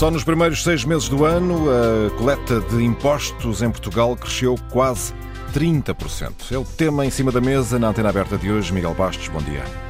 Só 0.00 0.10
nos 0.10 0.24
primeiros 0.24 0.62
seis 0.62 0.82
meses 0.82 1.10
do 1.10 1.26
ano, 1.26 1.66
a 1.68 2.10
coleta 2.16 2.58
de 2.58 2.82
impostos 2.82 3.60
em 3.60 3.70
Portugal 3.70 4.16
cresceu 4.16 4.56
quase 4.70 5.12
30%. 5.52 6.52
É 6.52 6.56
o 6.56 6.64
tema 6.64 7.04
em 7.04 7.10
cima 7.10 7.30
da 7.30 7.38
mesa 7.38 7.78
na 7.78 7.88
antena 7.88 8.08
aberta 8.08 8.38
de 8.38 8.50
hoje. 8.50 8.72
Miguel 8.72 8.94
Bastos, 8.94 9.28
bom 9.28 9.42
dia. 9.42 9.89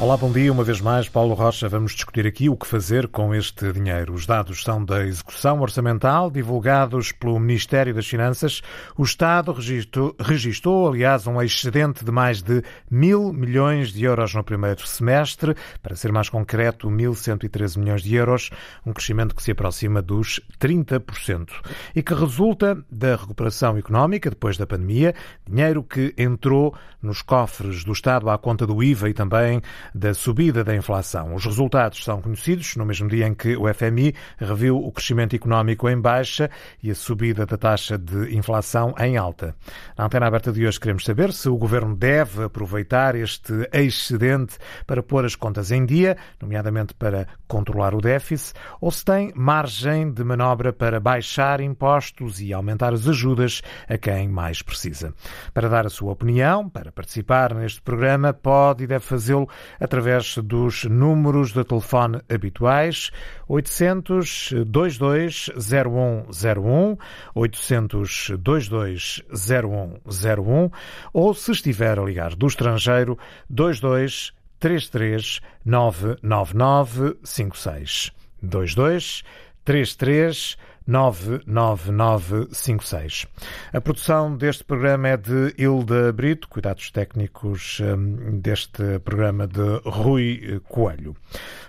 Olá, 0.00 0.16
bom 0.16 0.32
dia. 0.32 0.50
Uma 0.50 0.64
vez 0.64 0.80
mais, 0.80 1.10
Paulo 1.10 1.34
Rocha, 1.34 1.68
vamos 1.68 1.92
discutir 1.92 2.26
aqui 2.26 2.48
o 2.48 2.56
que 2.56 2.66
fazer 2.66 3.06
com 3.06 3.34
este 3.34 3.70
dinheiro. 3.70 4.14
Os 4.14 4.24
dados 4.24 4.62
são 4.62 4.82
da 4.82 5.04
execução 5.04 5.60
orçamental 5.60 6.30
divulgados 6.30 7.12
pelo 7.12 7.38
Ministério 7.38 7.92
das 7.92 8.08
Finanças. 8.08 8.62
O 8.96 9.02
Estado 9.02 9.52
registrou, 9.52 10.16
registrou, 10.18 10.88
aliás, 10.88 11.26
um 11.26 11.42
excedente 11.42 12.02
de 12.02 12.10
mais 12.10 12.40
de 12.40 12.62
mil 12.90 13.30
milhões 13.30 13.92
de 13.92 14.02
euros 14.02 14.34
no 14.34 14.42
primeiro 14.42 14.86
semestre, 14.86 15.54
para 15.82 15.94
ser 15.94 16.10
mais 16.12 16.30
concreto, 16.30 16.88
1.113 16.88 17.76
milhões 17.76 18.02
de 18.02 18.14
euros, 18.14 18.48
um 18.86 18.94
crescimento 18.94 19.34
que 19.34 19.42
se 19.42 19.50
aproxima 19.50 20.00
dos 20.00 20.40
30% 20.58 21.50
e 21.94 22.02
que 22.02 22.14
resulta 22.14 22.82
da 22.90 23.16
recuperação 23.16 23.76
económica 23.76 24.30
depois 24.30 24.56
da 24.56 24.66
pandemia, 24.66 25.14
dinheiro 25.46 25.82
que 25.82 26.14
entrou 26.16 26.74
nos 27.02 27.20
cofres 27.20 27.84
do 27.84 27.92
Estado 27.92 28.30
à 28.30 28.38
conta 28.38 28.66
do 28.66 28.82
IVA 28.82 29.10
e 29.10 29.12
também 29.14 29.60
da 29.94 30.14
subida 30.14 30.62
da 30.64 30.74
inflação. 30.74 31.34
Os 31.34 31.44
resultados 31.44 32.04
são 32.04 32.20
conhecidos 32.20 32.76
no 32.76 32.84
mesmo 32.84 33.08
dia 33.08 33.26
em 33.26 33.34
que 33.34 33.56
o 33.56 33.72
FMI 33.72 34.14
reviu 34.38 34.76
o 34.76 34.92
crescimento 34.92 35.34
económico 35.34 35.88
em 35.88 36.00
baixa 36.00 36.50
e 36.82 36.90
a 36.90 36.94
subida 36.94 37.46
da 37.46 37.56
taxa 37.56 37.98
de 37.98 38.34
inflação 38.36 38.94
em 38.98 39.16
alta. 39.16 39.54
Na 39.96 40.06
antena 40.06 40.26
aberta 40.26 40.52
de 40.52 40.66
hoje 40.66 40.80
queremos 40.80 41.04
saber 41.04 41.32
se 41.32 41.48
o 41.48 41.56
governo 41.56 41.94
deve 41.94 42.44
aproveitar 42.44 43.14
este 43.14 43.68
excedente 43.72 44.56
para 44.86 45.02
pôr 45.02 45.24
as 45.24 45.34
contas 45.34 45.70
em 45.70 45.84
dia, 45.84 46.16
nomeadamente 46.40 46.94
para 46.94 47.26
controlar 47.46 47.94
o 47.94 48.00
déficit, 48.00 48.54
ou 48.80 48.90
se 48.90 49.04
tem 49.04 49.32
margem 49.34 50.12
de 50.12 50.22
manobra 50.22 50.72
para 50.72 51.00
baixar 51.00 51.60
impostos 51.60 52.40
e 52.40 52.52
aumentar 52.52 52.92
as 52.92 53.06
ajudas 53.08 53.62
a 53.88 53.98
quem 53.98 54.28
mais 54.28 54.62
precisa. 54.62 55.12
Para 55.52 55.68
dar 55.68 55.86
a 55.86 55.90
sua 55.90 56.12
opinião, 56.12 56.68
para 56.68 56.92
participar 56.92 57.54
neste 57.54 57.80
programa, 57.82 58.32
pode 58.32 58.84
e 58.84 58.86
deve 58.86 59.04
fazê-lo 59.04 59.48
através 59.80 60.36
dos 60.38 60.84
números 60.84 61.52
de 61.52 61.64
telefone 61.64 62.20
habituais 62.28 63.10
800 63.48 64.52
22 64.66 65.50
0101, 65.56 66.96
800 67.34 68.32
22 68.38 69.22
0101 69.32 70.70
ou 71.12 71.34
se 71.34 71.52
estiver 71.52 71.98
a 71.98 72.04
ligar 72.04 72.36
do 72.36 72.46
estrangeiro 72.46 73.18
22 73.48 74.32
33 74.60 75.40
999 75.64 77.16
56 77.24 78.12
22 78.42 79.24
33 79.64 80.58
99956. 80.90 83.26
A 83.72 83.80
produção 83.80 84.36
deste 84.36 84.64
programa 84.64 85.08
é 85.08 85.16
de 85.16 85.54
Hilda 85.56 86.12
Brito, 86.12 86.48
cuidados 86.48 86.90
técnicos 86.90 87.80
hum, 87.80 88.40
deste 88.40 88.98
programa 88.98 89.46
de 89.46 89.80
Rui 89.84 90.60
Coelho. 90.68 91.14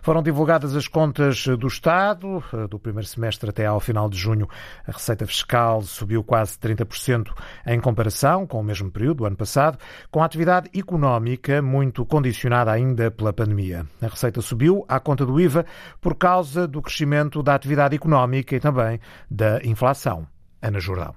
Foram 0.01 0.23
divulgadas 0.23 0.75
as 0.75 0.87
contas 0.87 1.45
do 1.45 1.67
Estado. 1.67 2.43
Do 2.67 2.79
primeiro 2.79 3.07
semestre 3.07 3.51
até 3.51 3.67
ao 3.67 3.79
final 3.79 4.09
de 4.09 4.17
junho, 4.17 4.49
a 4.87 4.91
receita 4.91 5.27
fiscal 5.27 5.83
subiu 5.83 6.23
quase 6.23 6.57
30% 6.57 7.31
em 7.67 7.79
comparação 7.79 8.47
com 8.47 8.59
o 8.59 8.63
mesmo 8.63 8.89
período 8.89 9.17
do 9.17 9.25
ano 9.25 9.35
passado, 9.35 9.77
com 10.09 10.23
a 10.23 10.25
atividade 10.25 10.71
económica 10.75 11.61
muito 11.61 12.03
condicionada 12.05 12.71
ainda 12.71 13.11
pela 13.11 13.31
pandemia. 13.31 13.85
A 14.01 14.07
receita 14.07 14.41
subiu 14.41 14.83
à 14.87 14.99
conta 14.99 15.25
do 15.25 15.39
IVA 15.39 15.65
por 15.99 16.15
causa 16.15 16.67
do 16.67 16.81
crescimento 16.81 17.43
da 17.43 17.53
atividade 17.53 17.95
económica 17.95 18.55
e 18.55 18.59
também 18.59 18.99
da 19.29 19.59
inflação. 19.63 20.27
Ana 20.61 20.79
Jordão. 20.79 21.15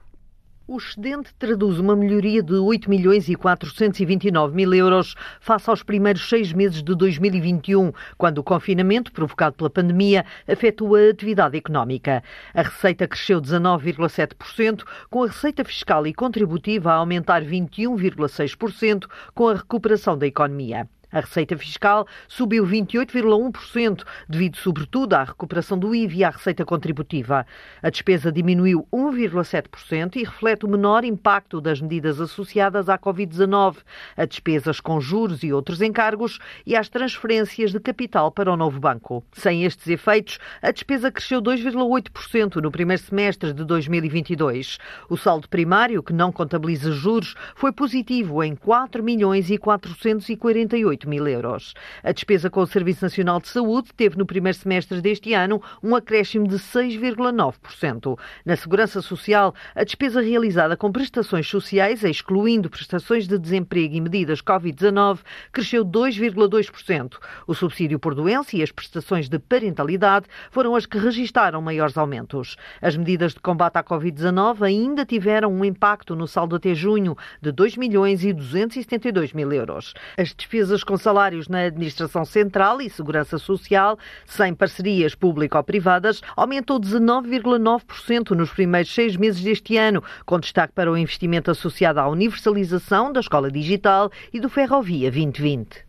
O 0.67 0.78
excedente 0.78 1.34
traduz 1.39 1.78
uma 1.78 1.95
melhoria 1.95 2.42
de 2.42 2.55
8 2.55 2.89
milhões 2.89 3.29
e 3.29 3.35
429 3.35 4.57
mil 4.57 4.73
euros 4.73 5.14
face 5.39 5.68
aos 5.68 5.83
primeiros 5.83 6.27
seis 6.27 6.55
meses 6.55 6.83
de 6.83 6.95
2021, 6.95 7.92
quando 8.17 8.39
o 8.39 8.42
confinamento 8.42 9.13
provocado 9.13 9.57
pela 9.57 9.68
pandemia 9.68 10.24
afetou 10.48 10.95
a 10.96 11.11
atividade 11.11 11.58
económica. 11.58 12.24
A 12.55 12.63
receita 12.63 13.07
cresceu 13.07 13.42
19,7%, 13.42 14.85
com 15.11 15.24
a 15.24 15.27
receita 15.27 15.63
fiscal 15.67 16.07
e 16.07 16.14
contributiva 16.14 16.92
a 16.92 16.97
aumentar 16.97 17.42
21,6% 17.42 19.07
com 19.35 19.48
a 19.48 19.57
recuperação 19.57 20.17
da 20.17 20.27
economia. 20.27 20.89
A 21.14 21.20
receita 21.20 21.57
fiscal 21.57 22.08
subiu 22.27 22.67
28,1%, 22.67 24.02
devido 24.29 24.57
sobretudo 24.57 25.14
à 25.14 25.23
recuperação 25.23 25.79
do 25.79 25.95
IVA 25.95 26.14
e 26.14 26.25
à 26.25 26.30
receita 26.30 26.64
contributiva. 26.64 27.47
A 27.80 27.89
despesa 27.89 28.33
diminuiu 28.33 28.85
1,7% 28.92 30.17
e 30.17 30.24
reflete 30.24 30.67
o 30.67 30.69
menor 30.69 31.05
impacto 31.05 31.61
das 31.61 31.80
medidas 31.80 32.20
associadas 32.20 32.89
à 32.89 32.98
Covid-19, 32.98 33.77
a 34.17 34.24
despesas 34.24 34.80
com 34.80 35.01
juros 35.01 35.45
e 35.45 35.53
outros 35.53 35.80
encargos 35.80 36.41
e 36.67 36.74
às 36.74 36.89
transferências 36.89 37.70
de 37.70 37.79
capital 37.79 38.33
para 38.33 38.53
o 38.53 38.57
novo 38.57 38.80
banco. 38.80 39.24
Sem 39.35 39.64
estes 39.64 39.86
efeitos, 39.86 40.41
a 40.61 40.73
despesa 40.73 41.13
cresceu 41.13 41.41
2,8% 41.41 42.57
no 42.57 42.73
primeiro 42.73 43.01
semestre 43.01 43.53
de 43.53 43.64
2022. 43.64 44.79
O 45.08 45.17
saldo 45.17 45.48
primário, 45.48 46.03
que 46.03 46.13
não 46.13 46.33
contabiliza 46.33 46.91
juros, 46.91 47.36
foi 47.55 47.70
positivo 47.70 48.42
em 48.42 48.57
4 48.57 49.01
milhões 49.01 49.48
e 49.48 49.57
448 49.57 51.04
mil 51.05 51.27
euros. 51.27 51.75
A 52.03 52.13
despesa 52.13 52.51
com 52.51 52.61
o 52.61 52.67
Serviço 52.67 53.05
Nacional 53.05 53.41
de 53.41 53.48
Saúde 53.48 53.91
teve 53.97 54.17
no 54.17 54.27
primeiro 54.27 54.57
semestre 54.57 55.01
deste 55.01 55.35
ano 55.35 55.63
um 55.83 55.95
acréscimo 55.95 56.48
de 56.48 56.57
6,9%. 56.57 58.19
Na 58.45 58.57
Segurança 58.57 59.01
Social, 59.03 59.55
a 59.75 59.85
despesa 59.85 60.20
realizada 60.20 60.77
com 60.77 60.91
prestações 60.91 61.48
sociais, 61.48 62.03
excluindo 62.05 62.70
prestações 62.70 63.27
de 63.27 63.39
desemprego 63.39 63.95
e 63.95 64.01
medidas 64.01 64.41
Covid-19, 64.41 65.20
cresceu 65.53 65.85
2,2%. 65.85 67.19
O 67.47 67.55
subsídio 67.55 67.98
por 67.98 68.15
doença 68.15 68.57
e 68.57 68.63
as 68.63 68.73
prestações 68.73 69.29
de 69.29 69.39
parentalidade 69.39 70.27
foram 70.51 70.75
as 70.75 70.86
que 70.86 70.98
registaram 70.98 71.61
maiores 71.61 71.97
aumentos. 71.97 72.57
As 72.81 72.97
medidas 72.97 73.35
de 73.35 73.41
combate 73.41 73.77
à 73.77 73.85
Covid-19 73.85 74.63
ainda 74.63 75.05
tiveram 75.05 75.53
um 75.53 75.65
impacto 75.65 76.15
no 76.17 76.27
saldo 76.27 76.57
até 76.57 76.75
junho 76.75 77.17
de 77.41 77.53
2 77.53 77.77
milhões 77.77 78.25
e 78.25 78.33
272 78.33 79.33
mil 79.33 79.53
euros. 79.53 79.95
As 80.17 80.35
despesas 80.35 80.85
com 80.85 80.93
salários 80.98 81.48
na 81.48 81.60
Administração 81.60 82.24
Central 82.24 82.80
e 82.80 82.90
Segurança 82.90 83.38
Social, 83.38 83.98
sem 84.27 84.55
parcerias 84.55 85.14
público-privadas, 85.14 86.20
aumentou 86.36 86.80
19,9% 86.80 88.30
nos 88.30 88.50
primeiros 88.50 88.92
seis 88.94 89.16
meses 89.16 89.42
deste 89.42 89.77
ano, 89.77 90.02
com 90.24 90.38
destaque 90.38 90.72
para 90.72 90.90
o 90.90 90.96
investimento 90.96 91.50
associado 91.50 92.00
à 92.00 92.08
universalização 92.08 93.12
da 93.12 93.20
Escola 93.20 93.50
Digital 93.50 94.10
e 94.32 94.40
do 94.40 94.48
Ferrovia 94.48 95.10
2020. 95.10 95.84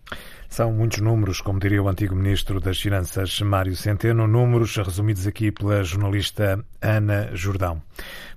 São 0.48 0.72
muitos 0.72 1.00
números, 1.00 1.42
como 1.42 1.60
diria 1.60 1.84
o 1.84 1.90
antigo 1.90 2.16
ministro 2.16 2.62
das 2.62 2.80
Finanças, 2.80 3.42
Mário 3.42 3.76
Centeno, 3.76 4.28
números 4.28 4.76
resumidos 4.78 5.28
aqui 5.28 5.52
pela 5.52 5.84
jornalista 5.84 6.64
Ana 6.82 7.30
Jordão. 7.34 7.82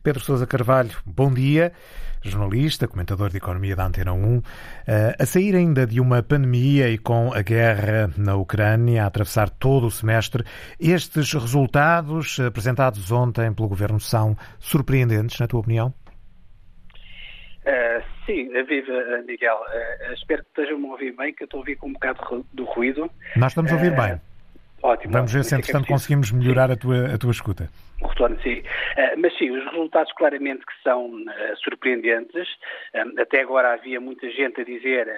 Pedro 0.02 0.24
Sousa 0.24 0.46
Carvalho, 0.46 0.90
bom 1.06 1.32
dia 1.32 1.72
jornalista, 2.22 2.88
comentador 2.88 3.30
de 3.30 3.36
economia 3.36 3.76
da 3.76 3.86
Antena 3.86 4.12
1, 4.12 4.42
eh, 4.86 5.16
a 5.18 5.26
sair 5.26 5.54
ainda 5.54 5.86
de 5.86 6.00
uma 6.00 6.22
pandemia 6.22 6.88
e 6.88 6.98
com 6.98 7.32
a 7.32 7.42
guerra 7.42 8.10
na 8.16 8.36
Ucrânia 8.36 9.04
a 9.04 9.06
atravessar 9.06 9.50
todo 9.50 9.86
o 9.86 9.90
semestre, 9.90 10.44
estes 10.80 11.32
resultados 11.32 12.38
apresentados 12.40 13.10
ontem 13.10 13.52
pelo 13.52 13.68
governo 13.68 14.00
são 14.00 14.36
surpreendentes, 14.58 15.38
na 15.38 15.46
tua 15.46 15.60
opinião? 15.60 15.92
Uh, 17.64 18.02
sim, 18.24 18.48
viva 18.66 19.22
Miguel. 19.26 19.56
Uh, 19.56 20.12
espero 20.14 20.42
que 20.42 20.48
estejam 20.60 20.84
a 20.86 20.92
ouvir 20.92 21.14
bem, 21.16 21.34
que 21.34 21.42
eu 21.42 21.46
estou 21.46 21.58
a 21.58 21.60
ouvir 21.60 21.76
com 21.76 21.88
um 21.88 21.92
bocado 21.92 22.46
do 22.52 22.64
ruído. 22.64 23.10
Nós 23.36 23.52
estamos 23.52 23.70
a 23.70 23.74
ouvir 23.74 23.92
uh, 23.92 23.96
bem. 23.96 24.20
Ótimo. 24.82 25.12
Vamos 25.12 25.32
ver 25.32 25.44
se, 25.44 25.54
entretanto, 25.54 25.84
é 25.84 25.88
conseguimos 25.88 26.30
melhorar 26.30 26.70
a 26.70 26.76
tua, 26.76 27.14
a 27.14 27.18
tua 27.18 27.30
escuta. 27.30 27.68
O 28.00 28.06
retorno, 28.06 28.40
sim. 28.42 28.60
Uh, 28.60 29.18
mas 29.18 29.36
sim, 29.36 29.50
os 29.50 29.64
resultados 29.64 30.12
claramente 30.12 30.64
que 30.64 30.82
são 30.82 31.06
uh, 31.06 31.56
surpreendentes. 31.62 32.48
Uh, 32.94 33.20
até 33.20 33.40
agora 33.40 33.72
havia 33.72 34.00
muita 34.00 34.30
gente 34.30 34.60
a 34.60 34.64
dizer 34.64 35.08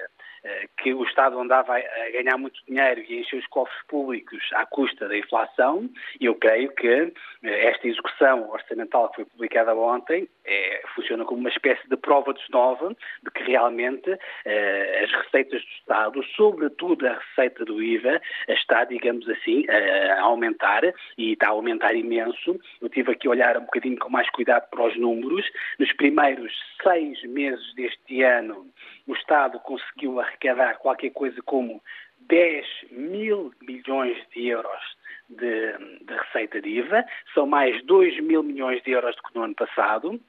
que 0.78 0.94
o 0.94 1.04
Estado 1.04 1.38
andava 1.38 1.76
a 1.76 2.10
ganhar 2.12 2.36
muito 2.38 2.60
dinheiro 2.66 3.02
e 3.08 3.18
a 3.18 3.20
encher 3.20 3.38
os 3.38 3.46
cofres 3.48 3.78
públicos 3.88 4.42
à 4.54 4.64
custa 4.66 5.08
da 5.08 5.16
inflação, 5.16 5.88
e 6.20 6.26
eu 6.26 6.34
creio 6.34 6.72
que 6.74 7.12
esta 7.42 7.88
execução 7.88 8.50
orçamental 8.50 9.08
que 9.10 9.16
foi 9.16 9.24
publicada 9.24 9.74
ontem 9.74 10.28
é, 10.44 10.82
funciona 10.94 11.24
como 11.24 11.40
uma 11.40 11.48
espécie 11.48 11.86
de 11.88 11.96
prova 11.96 12.32
de 12.34 12.42
nova 12.50 12.94
de 13.22 13.30
que 13.30 13.42
realmente 13.42 14.10
as 14.10 15.12
receitas 15.24 15.62
do 15.62 15.68
Estado, 15.68 16.24
sobretudo 16.36 17.06
a 17.06 17.14
receita 17.14 17.64
do 17.64 17.82
IVA, 17.82 18.20
está, 18.48 18.84
digamos 18.84 19.28
assim, 19.28 19.64
a 19.68 20.22
aumentar 20.22 20.82
e 21.16 21.32
está 21.32 21.48
a 21.48 21.50
aumentar 21.50 21.94
imenso 21.94 22.58
eu 22.80 22.88
tive 22.88 23.12
aqui 23.12 23.26
a 23.26 23.30
olhar 23.30 23.56
um 23.56 23.64
bocadinho 23.64 23.98
com 23.98 24.08
mais 24.08 24.28
cuidado 24.30 24.68
para 24.70 24.86
os 24.86 24.96
números. 24.96 25.44
Nos 25.78 25.92
primeiros 25.92 26.52
seis 26.82 27.22
meses 27.24 27.74
deste 27.74 28.22
ano, 28.22 28.66
o 29.06 29.14
Estado 29.14 29.58
conseguiu 29.60 30.20
arrecadar 30.20 30.78
qualquer 30.78 31.10
coisa 31.10 31.40
como 31.42 31.82
10 32.20 32.66
mil 32.90 33.52
milhões 33.62 34.16
de 34.34 34.48
euros 34.48 34.80
de, 35.28 35.72
de 36.04 36.14
receita 36.14 36.60
de 36.60 36.68
IVA, 36.68 37.04
são 37.34 37.46
mais 37.46 37.82
2 37.84 38.20
mil 38.20 38.42
milhões 38.42 38.82
de 38.82 38.90
euros 38.90 39.14
do 39.16 39.22
que 39.22 39.34
no 39.34 39.44
ano 39.44 39.54
passado, 39.54 40.20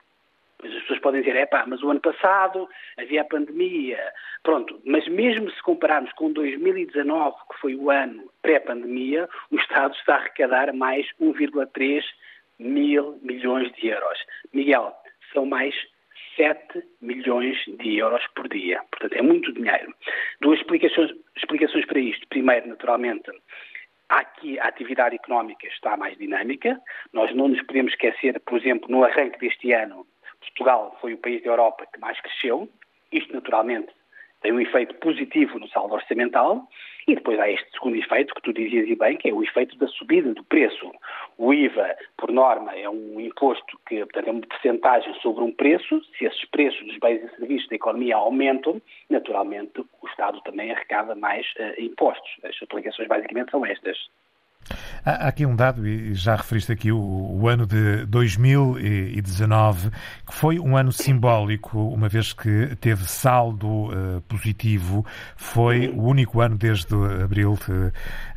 as 0.63 0.73
pessoas 0.81 1.00
podem 1.00 1.21
dizer, 1.21 1.35
é 1.35 1.45
pá, 1.45 1.65
mas 1.68 1.81
o 1.81 1.89
ano 1.89 2.00
passado 2.00 2.69
havia 2.97 3.21
a 3.21 3.25
pandemia. 3.25 4.00
Pronto, 4.44 4.79
mas 4.85 5.07
mesmo 5.07 5.50
se 5.50 5.62
compararmos 5.63 6.12
com 6.13 6.31
2019, 6.31 7.35
que 7.51 7.59
foi 7.59 7.75
o 7.75 7.89
ano 7.89 8.31
pré-pandemia, 8.41 9.27
o 9.50 9.56
Estado 9.56 9.95
está 9.95 10.15
a 10.15 10.17
arrecadar 10.19 10.71
mais 10.74 11.07
1,3 11.19 12.03
mil 12.59 13.17
milhões 13.24 13.71
de 13.74 13.88
euros. 13.88 14.19
Miguel, 14.53 14.95
são 15.33 15.45
mais 15.45 15.74
7 16.36 16.83
milhões 17.01 17.57
de 17.68 17.98
euros 17.98 18.25
por 18.36 18.48
dia. 18.48 18.81
Portanto, 18.92 19.13
é 19.13 19.22
muito 19.22 19.54
dinheiro. 19.54 19.94
Duas 20.39 20.60
explicações, 20.60 21.12
explicações 21.36 21.86
para 21.86 22.00
isto. 22.00 22.28
Primeiro, 22.28 22.68
naturalmente, 22.68 23.31
aqui 24.10 24.60
a 24.60 24.66
atividade 24.66 25.16
económica 25.16 25.68
está 25.68 25.98
mais 25.98 26.18
dinâmica. 26.18 26.80
Nós 27.13 27.33
não 27.36 27.48
nos 27.48 27.62
podemos 27.63 27.94
esquecer, 27.94 28.39
por 28.42 28.60
exemplo, 28.60 28.89
no 28.89 29.04
arranque 29.04 29.39
deste 29.39 29.72
ano, 29.74 30.06
Portugal 30.42 30.98
foi 31.00 31.13
o 31.13 31.18
país 31.18 31.42
da 31.44 31.50
Europa 31.50 31.88
que 31.92 32.00
mais 32.00 32.19
cresceu. 32.19 32.69
Isto, 33.12 33.34
naturalmente, 33.34 33.92
tem 34.41 34.51
um 34.51 34.59
efeito 34.59 34.95
positivo 34.95 35.59
no 35.59 35.67
saldo 35.69 35.93
orçamental. 35.93 36.67
E 37.07 37.15
depois 37.15 37.39
há 37.39 37.49
este 37.49 37.69
segundo 37.71 37.97
efeito, 37.97 38.33
que 38.35 38.41
tu 38.41 38.53
dizias 38.53 38.88
e 38.88 38.95
bem, 38.95 39.17
que 39.17 39.29
é 39.29 39.33
o 39.33 39.43
efeito 39.43 39.75
da 39.77 39.88
subida 39.88 40.33
do 40.33 40.43
preço. 40.43 40.91
O 41.38 41.51
IVA, 41.51 41.95
por 42.15 42.31
norma, 42.31 42.75
é 42.75 42.88
um 42.88 43.19
imposto 43.19 43.79
que, 43.88 43.99
portanto, 43.99 44.27
é 44.27 44.31
uma 44.31 44.41
porcentagem 44.41 45.13
sobre 45.15 45.43
um 45.43 45.51
preço. 45.51 46.01
Se 46.17 46.25
esses 46.25 46.45
preços 46.51 46.85
dos 46.85 46.97
bens 46.99 47.23
e 47.23 47.35
serviços 47.38 47.67
da 47.69 47.75
economia 47.75 48.17
aumentam, 48.17 48.79
naturalmente 49.09 49.79
o 49.79 50.07
Estado 50.07 50.39
também 50.41 50.71
arrecada 50.71 51.15
mais 51.15 51.45
uh, 51.57 51.81
impostos. 51.81 52.29
As 52.43 52.55
aplicações 52.61 53.07
basicamente 53.07 53.49
são 53.49 53.65
estas. 53.65 53.97
Há 55.04 55.28
aqui 55.28 55.46
um 55.46 55.56
dado, 55.56 55.88
e 55.88 56.13
já 56.13 56.36
referiste 56.36 56.72
aqui 56.72 56.92
o, 56.92 57.00
o, 57.00 57.48
ano 57.48 57.66
de 57.66 58.06
2019, 58.06 59.90
que 59.90 60.34
foi 60.34 60.60
um 60.60 60.78
ano 60.78 60.92
simbólico, 60.92 61.80
uma 61.90 62.08
vez 62.08 62.34
que 62.34 62.75
teve 62.80 63.06
saldo 63.06 63.68
uh, 63.68 64.22
positivo, 64.28 65.04
foi 65.36 65.88
o 65.90 66.04
único 66.04 66.40
ano 66.40 66.56
desde 66.56 66.94
abril, 67.24 67.58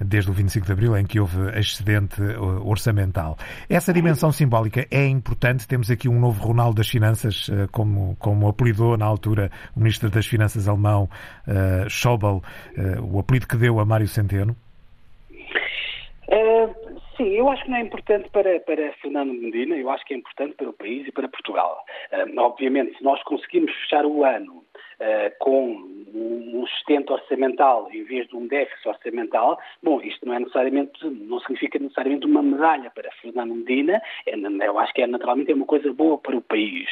desde 0.00 0.31
o 0.31 0.35
25 0.35 0.65
de 0.67 0.73
abril, 0.73 0.97
em 0.97 1.05
que 1.05 1.21
houve 1.21 1.50
excedente 1.59 2.23
uh, 2.23 2.67
orçamental. 2.67 3.37
Essa 3.69 3.93
dimensão 3.93 4.32
simbólica 4.32 4.87
é 4.91 5.06
importante. 5.06 5.69
Temos 5.69 5.91
aqui 5.91 6.09
um 6.09 6.19
novo 6.19 6.43
Ronaldo 6.43 6.76
das 6.76 6.88
Finanças, 6.88 7.49
uh, 7.49 7.69
como, 7.71 8.17
como 8.19 8.49
apelidou 8.49 8.97
na 8.97 9.05
altura 9.05 9.50
o 9.76 9.81
Ministro 9.81 10.09
das 10.09 10.26
Finanças 10.26 10.67
alemão, 10.67 11.09
Schäuble, 11.88 12.41
o 13.03 13.19
apelido 13.19 13.47
que 13.47 13.56
deu 13.56 13.79
a 13.79 13.85
Mário 13.85 14.09
Centeno. 14.09 14.56
Uh, 16.29 17.00
sim, 17.17 17.29
eu 17.29 17.49
acho 17.50 17.65
que 17.65 17.71
não 17.71 17.76
é 17.76 17.82
importante 17.82 18.29
para, 18.31 18.59
para 18.61 18.93
Fernando 18.94 19.32
Medina, 19.32 19.76
eu 19.76 19.91
acho 19.91 20.05
que 20.05 20.15
é 20.15 20.17
importante 20.17 20.55
para 20.55 20.71
o 20.71 20.73
país 20.73 21.06
e 21.06 21.12
para 21.12 21.29
Portugal. 21.29 21.85
Uh, 22.12 22.41
obviamente, 22.41 22.97
se 22.97 23.05
nós 23.05 23.23
conseguimos 23.25 23.73
fechar 23.73 24.06
o 24.06 24.25
ano 24.25 24.63
com 25.38 25.94
um 26.14 26.66
sustento 26.66 27.12
orçamental 27.12 27.88
em 27.92 28.04
vez 28.04 28.28
de 28.28 28.36
um 28.36 28.46
déficit 28.46 28.88
orçamental, 28.88 29.58
bom, 29.82 30.00
isto 30.00 30.24
não 30.24 30.34
é 30.34 30.38
necessariamente, 30.38 31.04
não 31.04 31.40
significa 31.40 31.78
necessariamente 31.78 32.26
uma 32.26 32.42
medalha 32.42 32.90
para 32.90 33.10
Fernando 33.20 33.54
Medina, 33.54 34.00
é, 34.26 34.34
eu 34.34 34.78
acho 34.78 34.94
que 34.94 35.02
é 35.02 35.06
naturalmente 35.06 35.50
é 35.50 35.54
uma 35.54 35.66
coisa 35.66 35.92
boa 35.92 36.16
para 36.18 36.36
o 36.36 36.42
país. 36.42 36.88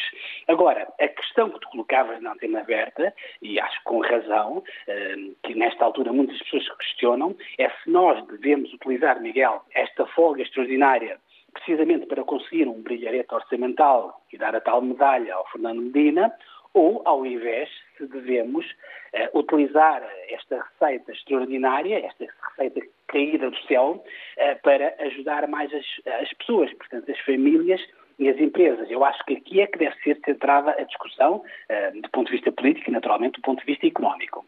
Agora, 0.48 0.92
a 1.00 1.08
questão 1.08 1.50
que 1.50 1.60
tu 1.60 1.68
colocavas 1.70 2.20
na 2.20 2.32
antena 2.32 2.60
aberta, 2.60 3.14
e 3.40 3.60
acho 3.60 3.80
com 3.84 4.00
razão, 4.00 4.62
eh, 4.88 5.16
que 5.42 5.54
nesta 5.54 5.84
altura 5.84 6.12
muitas 6.12 6.38
pessoas 6.38 6.68
questionam, 6.76 7.36
é 7.58 7.68
se 7.68 7.90
nós 7.90 8.24
devemos 8.26 8.72
utilizar, 8.72 9.20
Miguel, 9.20 9.62
esta 9.74 10.06
folga 10.06 10.42
extraordinária 10.42 11.18
precisamente 11.52 12.06
para 12.06 12.24
conseguir 12.24 12.66
um 12.66 12.82
brilharete 12.82 13.34
orçamental 13.34 14.22
e 14.32 14.38
dar 14.38 14.56
a 14.56 14.60
tal 14.60 14.80
medalha 14.80 15.34
ao 15.34 15.46
Fernando 15.50 15.82
Medina, 15.82 16.32
ou, 16.74 17.02
ao 17.04 17.24
invés, 17.26 17.68
se 17.96 18.06
devemos 18.06 18.64
uh, 18.66 19.38
utilizar 19.38 20.02
esta 20.30 20.62
receita 20.62 21.12
extraordinária, 21.12 21.98
esta 22.06 22.26
receita 22.50 22.80
caída 23.08 23.50
do 23.50 23.58
céu, 23.66 24.02
uh, 24.02 24.62
para 24.62 24.94
ajudar 25.06 25.46
mais 25.48 25.72
as, 25.72 25.84
as 26.20 26.32
pessoas, 26.34 26.72
portanto, 26.74 27.10
as 27.10 27.18
famílias 27.20 27.80
e 28.18 28.28
as 28.28 28.38
empresas. 28.38 28.90
Eu 28.90 29.04
acho 29.04 29.24
que 29.24 29.34
aqui 29.34 29.60
é 29.60 29.66
que 29.66 29.78
deve 29.78 29.96
ser 30.02 30.18
centrada 30.24 30.70
a 30.70 30.84
discussão, 30.84 31.36
uh, 31.36 32.00
do 32.00 32.08
ponto 32.10 32.26
de 32.26 32.32
vista 32.32 32.52
político 32.52 32.90
e, 32.90 32.92
naturalmente, 32.92 33.34
do 33.34 33.42
ponto 33.42 33.60
de 33.60 33.66
vista 33.66 33.86
económico. 33.86 34.44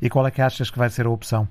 E 0.00 0.08
qual 0.08 0.26
é 0.26 0.30
que 0.30 0.40
achas 0.40 0.70
que 0.70 0.78
vai 0.78 0.88
ser 0.88 1.06
a 1.06 1.10
opção? 1.10 1.48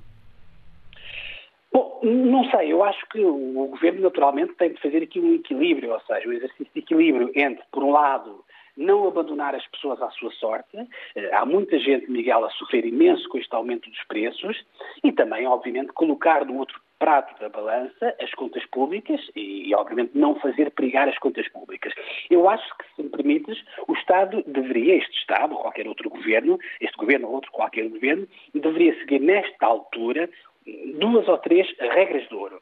Bom, 1.72 2.00
não 2.02 2.48
sei, 2.50 2.72
eu 2.72 2.84
acho 2.84 3.04
que 3.08 3.18
o 3.18 3.66
governo 3.66 4.02
naturalmente 4.02 4.54
tem 4.54 4.72
de 4.72 4.80
fazer 4.80 5.02
aqui 5.02 5.18
um 5.18 5.34
equilíbrio, 5.34 5.92
ou 5.92 6.00
seja, 6.02 6.28
um 6.28 6.32
exercício 6.32 6.72
de 6.72 6.80
equilíbrio 6.80 7.32
entre, 7.34 7.64
por 7.72 7.82
um 7.82 7.90
lado, 7.90 8.43
não 8.76 9.06
abandonar 9.06 9.54
as 9.54 9.66
pessoas 9.68 10.00
à 10.02 10.10
sua 10.10 10.30
sorte. 10.32 10.76
Eh, 11.14 11.30
há 11.32 11.44
muita 11.44 11.78
gente, 11.78 12.10
Miguel, 12.10 12.44
a 12.44 12.50
sofrer 12.50 12.84
imenso 12.84 13.28
com 13.28 13.38
este 13.38 13.54
aumento 13.54 13.88
dos 13.88 14.02
preços 14.04 14.64
e 15.02 15.12
também, 15.12 15.46
obviamente, 15.46 15.92
colocar 15.92 16.44
no 16.44 16.58
outro 16.58 16.80
prato 16.98 17.38
da 17.40 17.48
balança 17.48 18.14
as 18.20 18.32
contas 18.34 18.64
públicas 18.66 19.20
e, 19.36 19.74
obviamente, 19.74 20.16
não 20.16 20.34
fazer 20.36 20.70
perigar 20.70 21.08
as 21.08 21.18
contas 21.18 21.48
públicas. 21.48 21.92
Eu 22.30 22.48
acho 22.48 22.66
que, 22.78 22.84
se 22.96 23.02
me 23.02 23.10
permites, 23.10 23.62
o 23.86 23.92
Estado 23.94 24.42
deveria, 24.46 24.96
este 24.96 25.18
Estado, 25.18 25.54
ou 25.54 25.60
qualquer 25.60 25.86
outro 25.86 26.08
governo, 26.08 26.58
este 26.80 26.96
governo 26.96 27.28
ou 27.28 27.34
outro 27.34 27.50
qualquer 27.52 27.88
governo, 27.88 28.26
deveria 28.54 28.98
seguir 29.00 29.20
nesta 29.20 29.66
altura 29.66 30.30
duas 30.98 31.28
ou 31.28 31.38
três 31.38 31.68
regras 31.78 32.26
de 32.28 32.34
ouro 32.34 32.60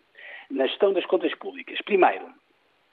na 0.51 0.67
gestão 0.67 0.93
das 0.93 1.07
contas 1.07 1.35
públicas. 1.37 1.81
Primeiro, 1.83 2.27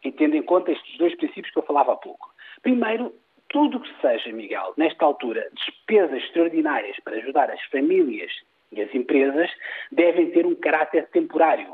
e 0.03 0.11
tendo 0.11 0.35
em 0.35 0.43
conta 0.43 0.71
estes 0.71 0.97
dois 0.97 1.15
princípios 1.15 1.51
que 1.51 1.59
eu 1.59 1.63
falava 1.63 1.93
há 1.93 1.97
pouco. 1.97 2.28
Primeiro, 2.61 3.13
tudo 3.49 3.77
o 3.77 3.81
que 3.81 4.01
seja, 4.01 4.31
Miguel, 4.31 4.73
nesta 4.77 5.05
altura, 5.05 5.49
despesas 5.53 6.23
extraordinárias 6.23 6.97
para 7.03 7.17
ajudar 7.17 7.49
as 7.49 7.61
famílias 7.65 8.31
e 8.71 8.81
as 8.81 8.93
empresas, 8.93 9.49
devem 9.91 10.29
ter 10.31 10.45
um 10.45 10.55
caráter 10.55 11.07
temporário. 11.07 11.73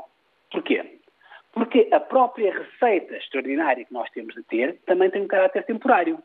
Porquê? 0.50 0.98
Porque 1.52 1.88
a 1.92 2.00
própria 2.00 2.52
receita 2.52 3.16
extraordinária 3.16 3.84
que 3.84 3.92
nós 3.92 4.10
temos 4.10 4.34
de 4.34 4.42
ter 4.44 4.78
também 4.86 5.10
tem 5.10 5.22
um 5.22 5.28
caráter 5.28 5.64
temporário. 5.64 6.18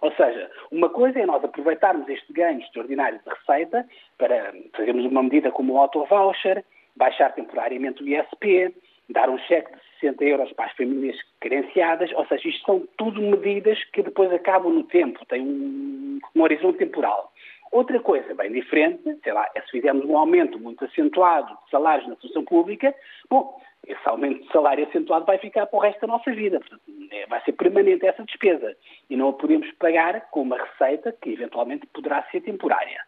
Ou 0.00 0.12
seja, 0.12 0.50
uma 0.72 0.88
coisa 0.88 1.20
é 1.20 1.26
nós 1.26 1.44
aproveitarmos 1.44 2.08
este 2.08 2.32
ganho 2.32 2.60
extraordinário 2.60 3.20
de 3.24 3.30
receita 3.30 3.86
para 4.18 4.52
fazermos 4.74 5.04
uma 5.06 5.22
medida 5.22 5.52
como 5.52 5.74
o 5.74 5.78
auto-voucher, 5.78 6.64
baixar 6.96 7.32
temporariamente 7.32 8.02
o 8.02 8.08
ISP, 8.08 8.74
dar 9.12 9.30
um 9.30 9.38
cheque 9.38 9.72
de 9.72 9.80
60 10.00 10.24
euros 10.24 10.52
para 10.52 10.66
as 10.66 10.72
famílias 10.72 11.16
carenciadas, 11.40 12.10
ou 12.12 12.26
seja, 12.26 12.48
isto 12.48 12.64
são 12.64 12.88
tudo 12.96 13.20
medidas 13.20 13.82
que 13.92 14.02
depois 14.02 14.32
acabam 14.32 14.72
no 14.72 14.84
tempo, 14.84 15.24
têm 15.26 15.42
um, 15.42 16.20
um 16.34 16.42
horizonte 16.42 16.78
temporal. 16.78 17.32
Outra 17.70 17.98
coisa 18.00 18.34
bem 18.34 18.52
diferente, 18.52 19.02
sei 19.22 19.32
lá, 19.32 19.48
é 19.54 19.60
se 19.62 19.70
fizermos 19.70 20.04
um 20.04 20.16
aumento 20.16 20.58
muito 20.58 20.84
acentuado 20.84 21.48
de 21.64 21.70
salários 21.70 22.06
na 22.06 22.16
função 22.16 22.44
pública, 22.44 22.94
bom, 23.30 23.58
esse 23.86 24.08
aumento 24.08 24.42
de 24.42 24.52
salário 24.52 24.86
acentuado 24.86 25.24
vai 25.24 25.38
ficar 25.38 25.66
para 25.66 25.76
o 25.76 25.80
resto 25.80 26.00
da 26.02 26.06
nossa 26.06 26.30
vida. 26.32 26.60
Portanto, 26.60 26.82
é, 27.10 27.26
vai 27.26 27.42
ser 27.44 27.52
permanente 27.52 28.06
essa 28.06 28.22
despesa. 28.24 28.76
E 29.10 29.16
não 29.16 29.30
a 29.30 29.32
podemos 29.32 29.70
pagar 29.72 30.20
com 30.30 30.42
uma 30.42 30.56
receita 30.56 31.12
que 31.12 31.30
eventualmente 31.30 31.86
poderá 31.86 32.22
ser 32.30 32.42
temporária. 32.42 33.00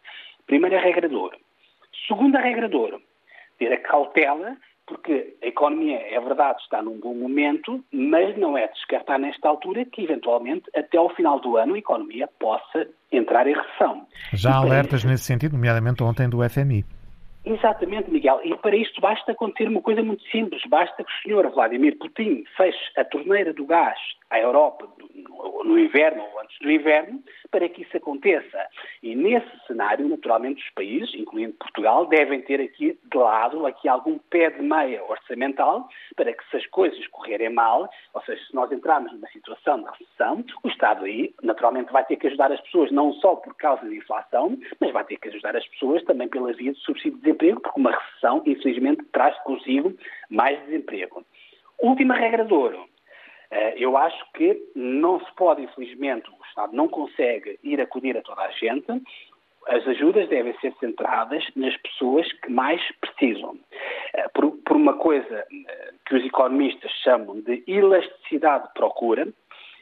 Primeira 0.47 0.79
regra 0.79 1.07
de 1.07 1.15
ouro. 1.15 1.37
Segunda 2.07 2.39
regra 2.39 2.67
de 2.67 2.75
ouro. 2.75 3.01
Ter 3.57 3.71
a 3.71 3.77
cautela 3.77 4.57
porque 4.87 5.35
a 5.41 5.47
economia, 5.47 5.97
é 5.97 6.19
verdade, 6.19 6.61
está 6.61 6.81
num 6.81 6.99
bom 6.99 7.13
momento, 7.13 7.83
mas 7.91 8.37
não 8.37 8.57
é 8.57 8.67
descartar 8.67 9.17
nesta 9.17 9.47
altura 9.47 9.85
que, 9.85 10.03
eventualmente, 10.03 10.69
até 10.75 10.97
ao 10.97 11.09
final 11.09 11.39
do 11.39 11.57
ano, 11.57 11.73
a 11.73 11.79
economia 11.79 12.27
possa 12.39 12.87
entrar 13.11 13.47
em 13.47 13.55
recessão. 13.55 14.05
Já 14.33 14.51
há 14.51 14.57
alertas 14.57 14.99
isso... 14.99 15.07
nesse 15.07 15.23
sentido, 15.23 15.53
nomeadamente 15.53 16.03
ontem 16.03 16.29
do 16.29 16.47
FMI. 16.47 16.85
Exatamente, 17.45 18.09
Miguel. 18.09 18.41
E 18.43 18.55
para 18.57 18.75
isto 18.75 18.99
basta 18.99 19.31
acontecer 19.31 19.67
uma 19.67 19.81
coisa 19.81 20.01
muito 20.01 20.23
simples. 20.29 20.63
Basta 20.67 21.03
que 21.03 21.11
o 21.11 21.21
senhor 21.21 21.47
Vladimir 21.51 21.95
Putin 21.99 22.43
feche 22.57 22.79
a 22.97 23.05
torneira 23.05 23.53
do 23.53 23.65
gás 23.65 23.99
à 24.35 24.41
Europa 24.41 24.87
no 25.63 25.79
inverno 25.79 26.23
ou 26.23 26.39
antes 26.41 26.57
do 26.59 26.71
inverno 26.71 27.23
para 27.49 27.67
que 27.69 27.83
isso 27.83 27.97
aconteça. 27.97 28.67
E 29.01 29.15
nesse 29.15 29.49
cenário, 29.65 30.07
naturalmente, 30.07 30.63
os 30.63 30.69
países, 30.71 31.13
incluindo 31.15 31.53
Portugal, 31.53 32.05
devem 32.07 32.41
ter 32.41 32.59
aqui 32.61 32.97
de 33.03 33.17
lado 33.17 33.65
aqui 33.65 33.87
algum 33.87 34.17
pé 34.17 34.49
de 34.49 34.61
meia 34.61 35.03
orçamental 35.05 35.87
para 36.15 36.33
que 36.33 36.43
se 36.49 36.57
as 36.57 36.65
coisas 36.67 37.07
correrem 37.07 37.49
mal, 37.49 37.89
ou 38.13 38.21
seja, 38.23 38.43
se 38.45 38.55
nós 38.55 38.71
entrarmos 38.71 39.11
numa 39.13 39.27
situação 39.29 39.81
de 39.81 39.89
recessão, 39.89 40.43
o 40.63 40.67
Estado 40.67 41.05
aí, 41.05 41.33
naturalmente, 41.41 41.91
vai 41.91 42.05
ter 42.05 42.17
que 42.17 42.27
ajudar 42.27 42.51
as 42.51 42.61
pessoas 42.61 42.91
não 42.91 43.13
só 43.13 43.35
por 43.35 43.55
causa 43.55 43.83
da 43.85 43.95
inflação, 43.95 44.57
mas 44.79 44.91
vai 44.91 45.03
ter 45.05 45.17
que 45.17 45.29
ajudar 45.29 45.55
as 45.55 45.67
pessoas 45.67 46.03
também 46.03 46.27
pela 46.27 46.51
via 46.53 46.73
de 46.73 46.79
subsídio 46.79 47.17
de 47.17 47.21
desemprego, 47.21 47.61
porque 47.61 47.79
uma 47.79 47.91
recessão, 47.91 48.43
infelizmente, 48.45 49.03
traz 49.11 49.37
consigo 49.43 49.93
mais 50.29 50.59
desemprego. 50.65 51.25
Última 51.81 52.15
regra 52.15 52.45
de 52.45 52.53
ouro 52.53 52.94
eu 53.77 53.95
acho 53.97 54.25
que 54.33 54.59
não 54.75 55.19
se 55.19 55.31
pode, 55.35 55.61
infelizmente, 55.61 56.29
o 56.29 56.45
Estado 56.47 56.75
não 56.75 56.87
consegue 56.87 57.59
ir 57.63 57.79
acudir 57.81 58.17
a 58.17 58.21
toda 58.21 58.41
a 58.41 58.51
gente. 58.51 58.87
As 59.67 59.87
ajudas 59.87 60.29
devem 60.29 60.55
ser 60.59 60.73
centradas 60.79 61.43
nas 61.55 61.75
pessoas 61.77 62.31
que 62.33 62.51
mais 62.51 62.81
precisam. 63.01 63.57
Eh, 64.13 64.27
por, 64.29 64.51
por 64.57 64.75
uma 64.75 64.93
coisa, 64.93 65.45
eh, 65.51 65.93
que 66.05 66.15
os 66.15 66.23
economistas 66.23 66.91
chamam 67.03 67.41
de 67.41 67.63
elasticidade 67.67 68.67
de 68.67 68.73
procura. 68.73 69.27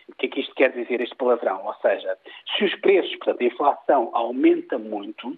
O 0.08 0.16
que 0.16 0.28
é 0.28 0.30
que 0.30 0.40
isto 0.42 0.56
quer 0.56 0.72
dizer, 0.72 1.02
este 1.02 1.16
palavrão? 1.16 1.66
Ou 1.66 1.74
seja, 1.76 2.18
se 2.56 2.64
os 2.64 2.76
preços, 2.76 3.16
portanto, 3.18 3.42
a 3.42 3.46
inflação 3.46 4.10
aumenta 4.14 4.78
muito, 4.78 5.38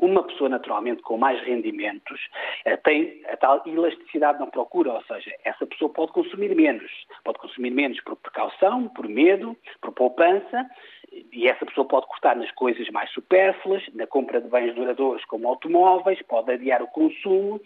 uma 0.00 0.22
pessoa, 0.22 0.48
naturalmente, 0.48 1.02
com 1.02 1.16
mais 1.16 1.40
rendimentos, 1.42 2.20
eh, 2.64 2.76
tem 2.78 3.22
a 3.28 3.36
tal 3.36 3.62
elasticidade 3.66 4.40
na 4.40 4.46
procura, 4.46 4.92
ou 4.92 5.02
seja, 5.04 5.32
essa 5.44 5.66
pessoa 5.66 5.90
pode 5.90 6.12
consumir 6.12 6.54
menos. 6.54 6.90
Pode 7.22 7.38
consumir 7.38 7.70
menos 7.70 8.00
por 8.00 8.16
precaução, 8.16 8.88
por 8.88 9.08
medo, 9.08 9.56
por 9.80 9.92
poupança, 9.92 10.68
e 11.32 11.46
essa 11.48 11.64
pessoa 11.64 11.86
pode 11.86 12.06
cortar 12.06 12.34
nas 12.36 12.50
coisas 12.52 12.88
mais 12.90 13.10
supérfluas, 13.10 13.82
na 13.94 14.06
compra 14.06 14.40
de 14.40 14.48
bens 14.48 14.74
duradouros 14.74 15.24
como 15.26 15.48
automóveis, 15.48 16.20
pode 16.22 16.52
adiar 16.52 16.82
o 16.82 16.88
consumo. 16.88 17.60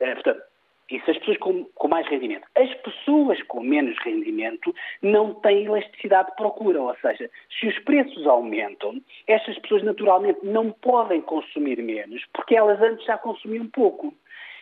Eh, 0.00 0.14
portanto, 0.14 0.42
isso 0.90 1.10
as 1.10 1.18
pessoas 1.18 1.38
com, 1.38 1.64
com, 1.74 1.88
mais 1.88 2.06
rendimento. 2.08 2.46
As 2.54 2.72
pessoas 2.74 3.42
com 3.44 3.60
menos 3.60 3.96
rendimento 4.02 4.74
não 5.00 5.34
têm 5.34 5.64
elasticidade 5.64 6.30
de 6.30 6.36
procura, 6.36 6.82
ou 6.82 6.94
seja, 6.96 7.30
se 7.58 7.66
os 7.66 7.78
preços 7.80 8.26
aumentam, 8.26 9.00
estas 9.26 9.58
pessoas 9.60 9.82
naturalmente 9.82 10.40
não 10.42 10.70
podem 10.70 11.20
consumir 11.22 11.82
menos, 11.82 12.22
porque 12.32 12.54
elas 12.54 12.80
antes 12.80 13.04
já 13.06 13.16
consumiam 13.16 13.66
pouco. 13.68 14.14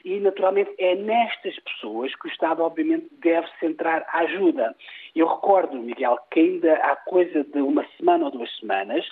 E, 0.04 0.18
naturalmente, 0.18 0.72
é 0.78 0.96
nestas 0.96 1.56
pessoas 1.60 2.12
que 2.16 2.26
o 2.26 2.30
Estado, 2.30 2.62
obviamente, 2.62 3.06
deve 3.20 3.46
centrar 3.60 4.04
a 4.08 4.20
ajuda. 4.20 4.74
Eu 5.14 5.28
recordo, 5.28 5.76
Miguel, 5.76 6.18
que 6.30 6.40
ainda 6.40 6.74
há 6.74 6.96
coisa 6.96 7.44
de 7.44 7.60
uma 7.60 7.86
semana 7.96 8.24
ou 8.24 8.30
duas 8.32 8.50
semanas, 8.58 9.08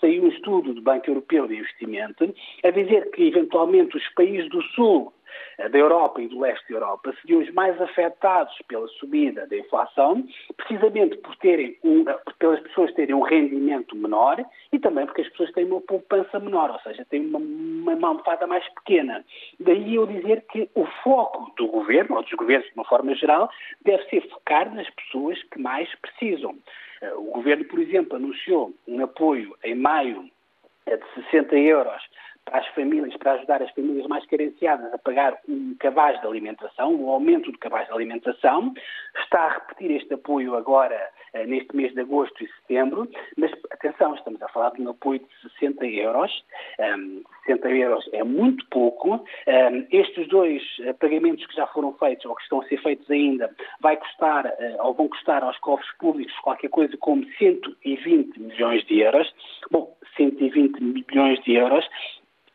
saiu 0.00 0.24
um 0.24 0.28
estudo 0.28 0.74
do 0.74 0.82
Banco 0.82 1.08
Europeu 1.08 1.46
de 1.46 1.56
Investimento 1.56 2.34
a 2.64 2.70
dizer 2.70 3.10
que, 3.10 3.28
eventualmente, 3.28 3.96
os 3.96 4.08
países 4.14 4.48
do 4.50 4.62
Sul 4.74 5.12
eh, 5.58 5.68
da 5.68 5.78
Europa 5.78 6.20
e 6.20 6.28
do 6.28 6.40
leste 6.40 6.68
da 6.68 6.76
Europa 6.76 7.14
seriam 7.20 7.40
os 7.40 7.52
mais 7.52 7.80
afetados 7.80 8.54
pela 8.68 8.86
subida 8.88 9.46
da 9.46 9.56
inflação, 9.56 10.26
precisamente 10.56 11.16
por 11.18 11.36
terem 11.36 11.76
um, 11.84 12.04
pelas 12.38 12.60
pessoas 12.60 12.92
terem 12.94 13.14
um 13.14 13.22
rendimento 13.22 13.96
menor 13.96 14.44
e 14.72 14.78
também 14.78 15.06
porque 15.06 15.22
as 15.22 15.28
pessoas 15.28 15.52
têm 15.52 15.64
uma 15.64 15.80
poupança 15.80 16.38
menor, 16.38 16.70
ou 16.70 16.80
seja, 16.80 17.04
têm 17.06 17.26
uma, 17.26 17.38
uma 17.38 18.08
almofada 18.08 18.46
mais 18.46 18.66
pequena. 18.74 19.24
Daí 19.58 19.94
eu 19.94 20.06
dizer 20.06 20.44
que 20.50 20.68
o 20.74 20.86
foco 21.02 21.52
do 21.56 21.66
governo, 21.68 22.16
ou 22.16 22.22
dos 22.22 22.32
governos 22.32 22.66
de 22.66 22.74
uma 22.74 22.84
forma 22.84 23.14
geral, 23.14 23.50
deve 23.84 24.02
ser 24.08 24.28
focar 24.28 24.72
nas 24.74 24.88
pessoas 24.90 25.42
que 25.44 25.60
mais 25.60 25.88
precisam. 25.96 26.56
Eh, 27.00 27.12
o 27.14 27.24
governo, 27.24 27.64
por 27.64 27.78
exemplo, 27.78 28.16
anunciou 28.16 28.74
um 28.86 29.02
apoio 29.02 29.56
em 29.64 29.74
maio 29.74 30.30
eh, 30.86 30.96
de 30.96 31.24
60 31.30 31.56
euros 31.56 32.02
para 32.44 32.58
as 32.58 32.66
famílias, 32.68 33.16
para 33.16 33.32
ajudar 33.32 33.62
as 33.62 33.70
famílias 33.72 34.06
mais 34.06 34.24
carenciadas 34.26 34.92
a 34.92 34.98
pagar 34.98 35.38
um 35.48 35.76
cabaz 35.78 36.20
de 36.20 36.26
alimentação, 36.26 36.94
um 36.94 37.08
aumento 37.10 37.52
do 37.52 37.58
cabaz 37.58 37.86
de 37.86 37.92
alimentação. 37.92 38.74
Está 39.22 39.42
a 39.42 39.52
repetir 39.54 39.90
este 39.92 40.14
apoio 40.14 40.56
agora, 40.56 40.98
neste 41.46 41.74
mês 41.74 41.92
de 41.94 42.00
agosto 42.00 42.42
e 42.42 42.48
setembro, 42.60 43.08
mas 43.36 43.50
atenção, 43.70 44.14
estamos 44.14 44.40
a 44.42 44.48
falar 44.48 44.70
de 44.70 44.82
um 44.82 44.90
apoio 44.90 45.20
de 45.20 45.50
60 45.58 45.86
euros. 45.86 46.44
Um, 46.78 47.22
60 47.46 47.68
euros 47.70 48.08
é 48.12 48.22
muito 48.24 48.66
pouco. 48.66 49.14
Um, 49.14 49.86
estes 49.90 50.28
dois 50.28 50.62
eh, 50.80 50.92
pagamentos 50.94 51.46
que 51.46 51.54
já 51.54 51.66
foram 51.68 51.92
feitos, 51.94 52.24
ou 52.26 52.34
que 52.34 52.42
estão 52.42 52.60
a 52.60 52.64
ser 52.66 52.80
feitos 52.82 53.10
ainda, 53.10 53.54
vai 53.80 53.96
custar, 53.96 54.46
uh, 54.46 54.86
ou 54.86 54.94
vão 54.94 55.08
custar 55.08 55.42
aos 55.42 55.58
cofres 55.58 55.90
públicos 55.98 56.36
qualquer 56.40 56.68
coisa 56.68 56.96
como 56.98 57.24
120 57.38 58.40
milhões 58.40 58.84
de 58.86 59.00
euros. 59.00 59.32
Bom, 59.70 59.96
120 60.16 60.80
milhões 60.80 61.40
de 61.44 61.54
euros 61.54 61.88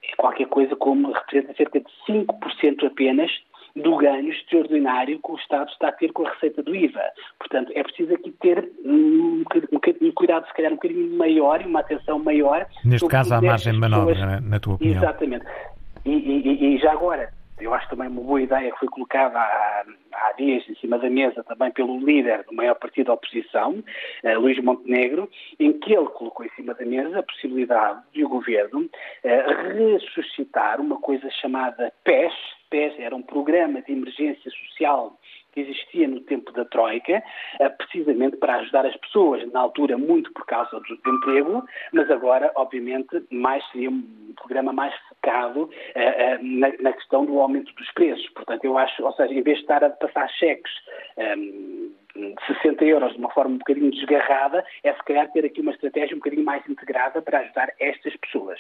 é 0.04 0.16
qualquer 0.16 0.48
coisa 0.48 0.76
como 0.76 1.12
representa 1.12 1.54
cerca 1.56 1.80
de 1.80 1.92
5% 2.08 2.86
apenas 2.86 3.32
do 3.76 3.98
ganho 3.98 4.32
extraordinário 4.32 5.20
que 5.20 5.32
o 5.32 5.36
Estado 5.36 5.70
está 5.70 5.90
a 5.90 5.92
ter 5.92 6.12
com 6.14 6.26
a 6.26 6.32
receita 6.32 6.64
do 6.64 6.74
IVA. 6.74 7.04
Portanto, 7.38 7.72
é 7.76 7.84
preciso 7.84 8.14
aqui 8.14 8.32
ter 8.32 8.72
um, 8.86 9.44
um, 9.44 10.08
um 10.08 10.12
cuidado, 10.14 10.45
se 10.56 10.62
calhar, 10.62 10.72
um 10.72 10.76
bocadinho 10.76 11.18
maior 11.18 11.62
e 11.62 11.66
uma 11.66 11.82
atenção 11.82 12.18
maior. 12.20 12.66
Neste 12.84 13.08
caso, 13.08 13.34
há 13.34 13.42
margem 13.42 13.74
de 13.74 13.80
manobra, 13.80 14.16
pessoas... 14.16 14.44
na 14.44 14.60
tua 14.60 14.76
opinião. 14.76 14.98
Exatamente. 14.98 15.46
E, 16.06 16.12
e, 16.12 16.76
e, 16.76 16.78
já 16.78 16.94
agora, 16.94 17.30
eu 17.60 17.74
acho 17.74 17.90
também 17.90 18.08
uma 18.08 18.22
boa 18.22 18.42
ideia 18.42 18.72
que 18.72 18.80
foi 18.80 18.88
colocada 18.88 19.40
há, 19.40 19.86
há 20.14 20.32
dias 20.34 20.64
em 20.70 20.76
cima 20.76 21.00
da 21.00 21.10
mesa 21.10 21.44
também 21.44 21.72
pelo 21.72 22.00
líder 22.00 22.44
do 22.44 22.56
maior 22.56 22.76
partido 22.76 23.08
da 23.08 23.14
oposição, 23.14 23.84
eh, 24.24 24.38
Luís 24.38 24.62
Montenegro, 24.64 25.30
em 25.60 25.74
que 25.74 25.94
ele 25.94 26.08
colocou 26.08 26.46
em 26.46 26.50
cima 26.52 26.74
da 26.74 26.86
mesa 26.86 27.20
a 27.20 27.24
possibilidade 27.24 28.02
de 28.14 28.24
o 28.24 28.30
governo 28.30 28.88
eh, 29.24 29.46
ressuscitar 29.74 30.80
uma 30.80 31.00
coisa 31.00 31.30
chamada 31.42 31.92
PES. 32.04 32.34
PES 32.70 33.00
era 33.00 33.16
um 33.16 33.24
programa 33.24 33.82
de 33.82 33.92
emergência 33.92 34.52
social 34.52 35.18
que 35.56 35.62
existia 35.62 36.08
no 36.08 36.20
tempo 36.20 36.52
da 36.52 36.66
Troika, 36.66 37.24
eh, 37.60 37.70
precisamente 37.70 38.36
para 38.38 38.58
ajudar 38.58 38.86
as 38.86 38.96
pessoas, 38.98 39.50
na 39.54 39.62
altura 39.62 39.98
muito 39.98 40.32
por 40.34 40.46
causa 40.46 40.80
do 40.80 41.10
emprego, 41.10 41.64
mas 41.94 42.12
agora, 42.12 42.52
obviamente, 42.56 43.26
mais 43.32 43.66
seria 43.72 43.90
um 43.90 44.34
programa 44.36 44.74
mais 44.74 44.94
focado 45.08 45.70
eh, 45.96 46.34
eh, 46.34 46.40
na, 46.42 46.92
questão 46.94 47.26
do 47.26 47.40
aumento 47.40 47.74
dos 47.74 47.90
preços. 47.94 48.28
Portanto, 48.32 48.66
eu 48.66 48.78
acho, 48.78 49.04
ou 49.04 49.14
seja, 49.14 49.34
em 49.34 49.42
vez 49.42 49.58
de 49.58 49.64
estar 49.64 49.84
a 49.84 49.90
passar 49.90 50.30
cheques 50.32 50.72
um, 51.18 51.92
de 52.16 52.36
60 52.62 52.84
euros 52.84 53.14
de 53.14 53.20
uma 53.20 53.32
forma 53.32 53.56
um 53.56 53.58
bocadinho 53.58 53.92
desgarrada, 53.92 54.64
é 54.84 54.94
se 54.94 55.04
calhar 55.04 55.32
ter 55.32 55.46
aqui 55.46 55.62
uma 55.62 55.72
estratégia 55.72 56.16
um 56.16 56.20
bocadinho 56.20 56.44
mais 56.44 56.68
integrada 56.70 57.22
para 57.22 57.40
ajudar 57.40 57.72
estas 57.80 58.16
pessoas. 58.18 58.60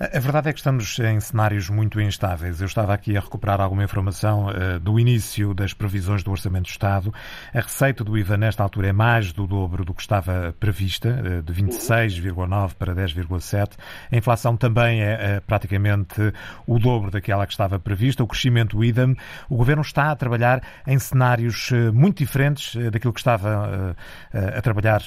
A 0.00 0.18
verdade 0.18 0.48
é 0.48 0.52
que 0.52 0.58
estamos 0.58 0.98
em 0.98 1.20
cenários 1.20 1.70
muito 1.70 2.00
instáveis. 2.00 2.60
Eu 2.60 2.66
estava 2.66 2.92
aqui 2.92 3.16
a 3.16 3.20
recuperar 3.20 3.60
alguma 3.60 3.84
informação 3.84 4.48
uh, 4.48 4.80
do 4.80 4.98
início 4.98 5.54
das 5.54 5.72
previsões 5.72 6.22
do 6.22 6.30
Orçamento 6.30 6.64
do 6.64 6.70
Estado. 6.70 7.14
A 7.54 7.60
receita 7.60 8.02
do 8.02 8.18
IVA 8.18 8.36
nesta 8.36 8.62
altura 8.62 8.88
é 8.88 8.92
mais 8.92 9.32
do 9.32 9.46
dobro 9.46 9.84
do 9.84 9.94
que 9.94 10.00
estava 10.00 10.54
prevista, 10.58 11.08
uh, 11.08 11.42
de 11.42 11.52
26,9 11.52 12.74
para 12.74 12.94
10,7. 12.94 13.72
A 14.10 14.16
inflação 14.16 14.56
também 14.56 15.00
é 15.00 15.38
uh, 15.38 15.42
praticamente 15.46 16.32
o 16.66 16.78
dobro 16.78 17.10
daquela 17.10 17.46
que 17.46 17.52
estava 17.52 17.78
prevista. 17.78 18.24
O 18.24 18.26
crescimento 18.26 18.76
do 18.76 18.84
IDAM. 18.84 19.14
O 19.48 19.56
Governo 19.56 19.82
está 19.82 20.10
a 20.10 20.16
trabalhar 20.16 20.60
em 20.86 20.98
cenários 20.98 21.70
muito 21.92 22.18
diferentes 22.18 22.74
daquilo 22.90 23.12
que 23.12 23.20
estava 23.20 23.96
a 24.32 24.62
trabalhar 24.62 25.02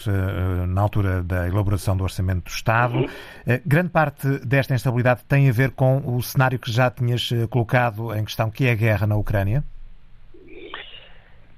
na 0.68 0.82
altura 0.82 1.24
da 1.24 1.48
elaboração 1.48 1.98
do 1.98 2.04
Orçamento 2.04 2.46
do 2.46 2.50
Estado. 2.50 3.06
grande 3.66 3.90
parte 3.90 4.28
desta 4.48 4.74
instabilidade 4.74 5.24
tem 5.25 5.50
a 5.50 5.51
ver 5.51 5.72
com 5.72 5.98
o 6.06 6.24
cenário 6.24 6.58
que 6.58 6.72
já 6.72 6.89
tinhas 6.89 7.30
eh, 7.34 7.46
colocado 7.48 8.16
em 8.16 8.24
questão, 8.24 8.50
que 8.50 8.66
é 8.66 8.72
a 8.72 8.75
guerra 8.75 9.06
na 9.06 9.18
Ucrânia? 9.18 9.62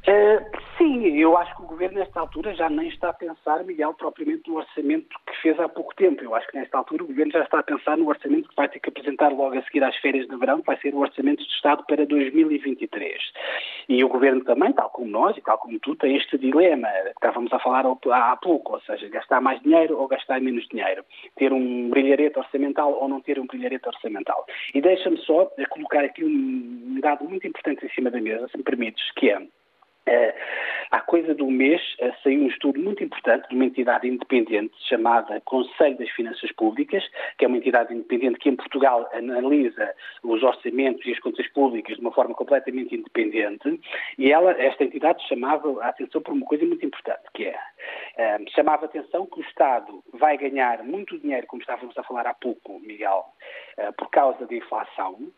Uh, 0.08 0.58
sim, 0.79 1.05
eu 1.19 1.38
acho 1.38 1.55
que 1.55 1.62
o 1.62 1.67
Governo, 1.67 2.00
nesta 2.00 2.19
altura, 2.19 2.55
já 2.55 2.69
nem 2.69 2.88
está 2.88 3.09
a 3.09 3.13
pensar, 3.13 3.63
Miguel, 3.65 3.93
propriamente 3.93 4.50
no 4.50 4.55
orçamento 4.55 5.09
que 5.27 5.41
fez 5.41 5.59
há 5.59 5.67
pouco 5.67 5.93
tempo. 5.95 6.24
Eu 6.24 6.33
acho 6.33 6.48
que, 6.48 6.57
nesta 6.57 6.77
altura, 6.77 7.03
o 7.03 7.07
Governo 7.07 7.33
já 7.33 7.43
está 7.43 7.59
a 7.59 7.63
pensar 7.63 7.98
no 7.98 8.07
orçamento 8.07 8.48
que 8.48 8.55
vai 8.55 8.69
ter 8.69 8.79
que 8.79 8.89
apresentar 8.89 9.29
logo 9.29 9.57
a 9.57 9.62
seguir 9.63 9.83
às 9.83 9.95
férias 9.98 10.27
de 10.27 10.36
verão, 10.38 10.62
que 10.62 10.67
vai 10.67 10.77
ser 10.79 10.95
o 10.95 11.00
Orçamento 11.00 11.43
de 11.43 11.51
Estado 11.51 11.83
para 11.86 12.05
2023. 12.05 13.21
E 13.89 14.03
o 14.03 14.07
Governo 14.07 14.43
também, 14.45 14.71
tal 14.71 14.89
como 14.89 15.12
nós 15.12 15.36
e 15.38 15.41
tal 15.41 15.57
como 15.57 15.77
tu, 15.79 15.95
tem 15.98 16.15
este 16.15 16.38
dilema 16.38 16.88
que 16.88 17.09
estávamos 17.09 17.51
a 17.51 17.59
falar 17.59 17.86
há 17.86 18.36
pouco, 18.38 18.74
ou 18.74 18.81
seja, 18.81 19.09
gastar 19.09 19.41
mais 19.41 19.62
dinheiro 19.62 20.00
ou 20.00 20.07
gastar 20.07 20.39
menos 20.39 20.65
dinheiro. 20.69 21.03
Ter 21.36 21.51
um 21.51 21.89
brilharete 21.89 22.39
orçamental 22.39 22.93
ou 22.93 23.09
não 23.09 23.19
ter 23.19 23.38
um 23.38 23.45
brilharete 23.45 23.88
orçamental. 23.88 24.45
E 24.74 24.79
deixa-me 24.79 25.17
só 25.17 25.51
colocar 25.69 26.05
aqui 26.05 26.24
um 26.24 27.00
dado 27.01 27.25
muito 27.25 27.45
importante 27.45 27.86
em 27.86 27.89
cima 27.89 28.09
da 28.09 28.21
mesa, 28.21 28.48
se 28.48 28.57
me 28.57 28.63
permites, 28.63 29.03
que 29.15 29.29
é 29.29 29.41
há 30.91 31.01
coisa 31.01 31.35
de 31.35 31.43
um 31.43 31.51
mês 31.51 31.81
uh, 32.01 32.13
saiu 32.23 32.41
um 32.41 32.47
estudo 32.47 32.79
muito 32.79 33.03
importante 33.03 33.47
de 33.49 33.55
uma 33.55 33.65
entidade 33.65 34.07
independente 34.07 34.73
chamada 34.87 35.41
Conselho 35.41 35.97
das 35.97 36.09
Finanças 36.11 36.51
Públicas, 36.53 37.03
que 37.37 37.45
é 37.45 37.47
uma 37.47 37.57
entidade 37.57 37.93
independente 37.93 38.39
que 38.39 38.49
em 38.49 38.55
Portugal 38.55 39.09
analisa 39.13 39.93
os 40.23 40.41
orçamentos 40.43 41.05
e 41.05 41.11
as 41.11 41.19
contas 41.19 41.47
públicas 41.49 41.95
de 41.95 42.01
uma 42.01 42.11
forma 42.11 42.33
completamente 42.33 42.95
independente, 42.95 43.79
e 44.17 44.31
ela, 44.31 44.51
esta 44.51 44.83
entidade 44.83 45.25
chamava 45.27 45.81
a 45.83 45.89
atenção 45.89 46.21
por 46.21 46.33
uma 46.33 46.45
coisa 46.45 46.65
muito 46.65 46.85
importante, 46.85 47.23
que 47.33 47.45
é, 47.45 47.55
uh, 47.55 48.51
chamava 48.55 48.85
a 48.85 48.89
atenção 48.89 49.25
que 49.25 49.39
o 49.39 49.43
Estado 49.43 50.03
vai 50.13 50.37
ganhar 50.37 50.83
muito 50.83 51.19
dinheiro, 51.19 51.47
como 51.47 51.61
estávamos 51.61 51.97
a 51.97 52.03
falar 52.03 52.25
há 52.27 52.33
pouco, 52.33 52.79
Miguel, 52.79 53.25
por 53.97 54.09
causa 54.09 54.45
da 54.45 54.55
inflação, 54.55 55.31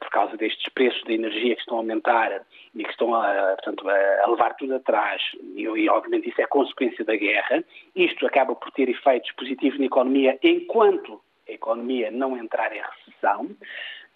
por 0.00 0.10
causa 0.10 0.36
destes 0.36 0.72
preços 0.72 1.02
de 1.04 1.14
energia 1.14 1.54
que 1.54 1.60
estão 1.60 1.76
a 1.76 1.80
aumentar 1.80 2.42
e 2.74 2.82
que 2.82 2.90
estão 2.90 3.14
a, 3.14 3.54
portanto, 3.54 3.81
portanto, 3.82 3.88
a, 3.88 4.24
a 4.24 4.30
levar 4.30 4.54
tudo 4.54 4.74
atrás, 4.74 5.20
e, 5.54 5.62
e, 5.62 5.88
obviamente 5.88 6.28
isso 6.28 6.40
é 6.40 6.46
consequência 6.46 7.04
da 7.04 7.16
guerra. 7.16 7.64
Isto 7.94 8.26
acaba 8.26 8.54
por 8.54 8.70
ter 8.72 8.88
efeitos 8.88 9.30
positivos 9.32 9.78
na 9.78 9.86
economia 9.86 10.38
enquanto 10.42 11.20
a 11.48 11.52
economia 11.52 12.10
não 12.10 12.36
entrar 12.36 12.74
em 12.74 12.80
recessão, 12.80 13.50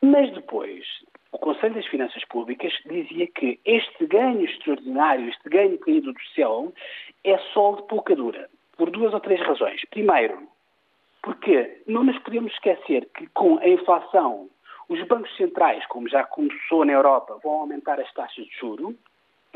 mas 0.01 0.33
depois 0.33 0.85
o 1.33 1.39
Conselho 1.39 1.75
das 1.75 1.87
Finanças 1.87 2.25
Públicas 2.27 2.73
dizia 2.87 3.27
que 3.27 3.59
este 3.65 4.07
ganho 4.07 4.45
extraordinário, 4.45 5.29
este 5.29 5.49
ganho 5.49 5.79
caído 5.79 6.13
do 6.13 6.23
céu, 6.35 6.73
é 7.25 7.37
só 7.53 7.73
de 7.73 7.83
pouca 7.89 8.15
dura, 8.15 8.49
por 8.77 8.91
duas 8.91 9.13
ou 9.13 9.21
três 9.21 9.41
razões. 9.41 9.83
Primeiro, 9.91 10.49
porque 11.23 11.83
não 11.87 12.05
nos 12.05 12.19
podemos 12.21 12.53
esquecer 12.53 13.09
que 13.15 13.27
com 13.29 13.59
a 13.59 13.69
inflação 13.69 14.49
Os 14.89 15.03
bancos 15.09 15.37
centrais, 15.37 15.85
como 15.87 16.09
já 16.09 16.23
começou 16.23 16.85
na 16.85 16.93
Europa, 16.93 17.41
vão 17.43 17.55
aumentar 17.61 17.99
as 17.99 18.13
taxas 18.13 18.47
de 18.47 18.57
juro, 18.57 18.95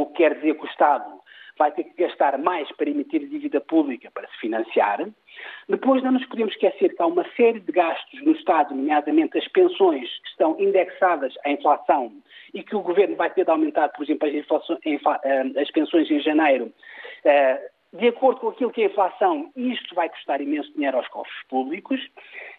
o 0.03 0.07
que 0.07 0.19
quer 0.19 0.35
dizer 0.35 0.55
que 0.55 0.65
o 0.65 0.69
Estado 0.69 1.21
vai 1.59 1.71
ter 1.73 1.85
que 1.85 2.03
gastar 2.03 2.39
mais 2.39 2.71
para 2.73 2.89
emitir 2.89 3.29
dívida 3.29 3.61
pública 3.61 4.11
para 4.13 4.27
se 4.29 4.37
financiar. 4.39 5.07
Depois, 5.69 6.03
não 6.03 6.13
nos 6.13 6.25
podemos 6.25 6.55
esquecer 6.55 6.97
que 6.97 7.03
há 7.03 7.07
uma 7.07 7.27
série 7.37 7.61
de 7.61 7.71
gastos 7.71 8.23
no 8.23 8.33
Estado, 8.33 8.75
nomeadamente 8.75 9.37
as 9.37 9.47
pensões 9.49 10.09
que 10.23 10.29
estão 10.29 10.59
indexadas 10.59 11.35
à 11.45 11.51
inflação 11.51 12.13
e 12.55 12.63
que 12.63 12.75
o 12.75 12.81
Governo 12.81 13.15
vai 13.15 13.29
ter 13.31 13.45
de 13.45 13.51
aumentar, 13.51 13.91
por 13.91 14.03
exemplo, 14.03 14.27
as, 14.27 14.71
eh, 14.87 15.61
as 15.61 15.71
pensões 15.71 16.11
em 16.11 16.21
janeiro. 16.21 16.73
Eh, 17.25 17.71
de 17.93 18.09
acordo 18.09 18.41
com 18.41 18.49
aquilo 18.49 18.71
que 18.71 18.83
é 18.83 18.87
a 18.87 18.89
inflação, 18.89 19.51
isto 19.55 19.95
vai 19.95 20.09
custar 20.09 20.41
imenso 20.41 20.73
dinheiro 20.73 20.97
aos 20.97 21.09
cofres 21.09 21.43
públicos. 21.49 22.01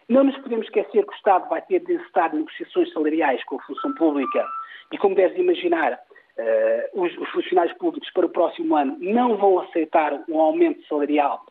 Não 0.08 0.22
nos 0.22 0.36
podemos 0.38 0.66
esquecer 0.66 1.04
que 1.04 1.12
o 1.12 1.16
Estado 1.16 1.48
vai 1.48 1.62
ter 1.62 1.80
de 1.80 1.94
encetar 1.94 2.32
negociações 2.34 2.92
salariais 2.92 3.42
com 3.44 3.56
a 3.56 3.62
função 3.62 3.94
pública 3.94 4.46
e, 4.92 4.98
como 4.98 5.14
deves 5.14 5.38
imaginar, 5.38 5.98
uh, 6.38 7.02
os, 7.02 7.16
os, 7.18 7.28
funcionários 7.30 7.76
públicos 7.78 8.10
para 8.12 8.26
o 8.26 8.30
próximo 8.30 8.76
ano 8.76 8.96
não 9.00 9.36
vão 9.36 9.60
aceitar 9.60 10.22
um 10.28 10.40
aumento 10.40 10.86
salarial 10.86 11.44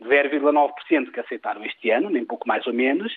de 0.00 0.08
0,9% 0.08 1.10
que 1.12 1.20
aceitaram 1.20 1.64
este 1.64 1.90
ano, 1.90 2.10
nem 2.10 2.24
pouco 2.24 2.46
mais 2.48 2.66
ou 2.66 2.72
menos, 2.72 3.14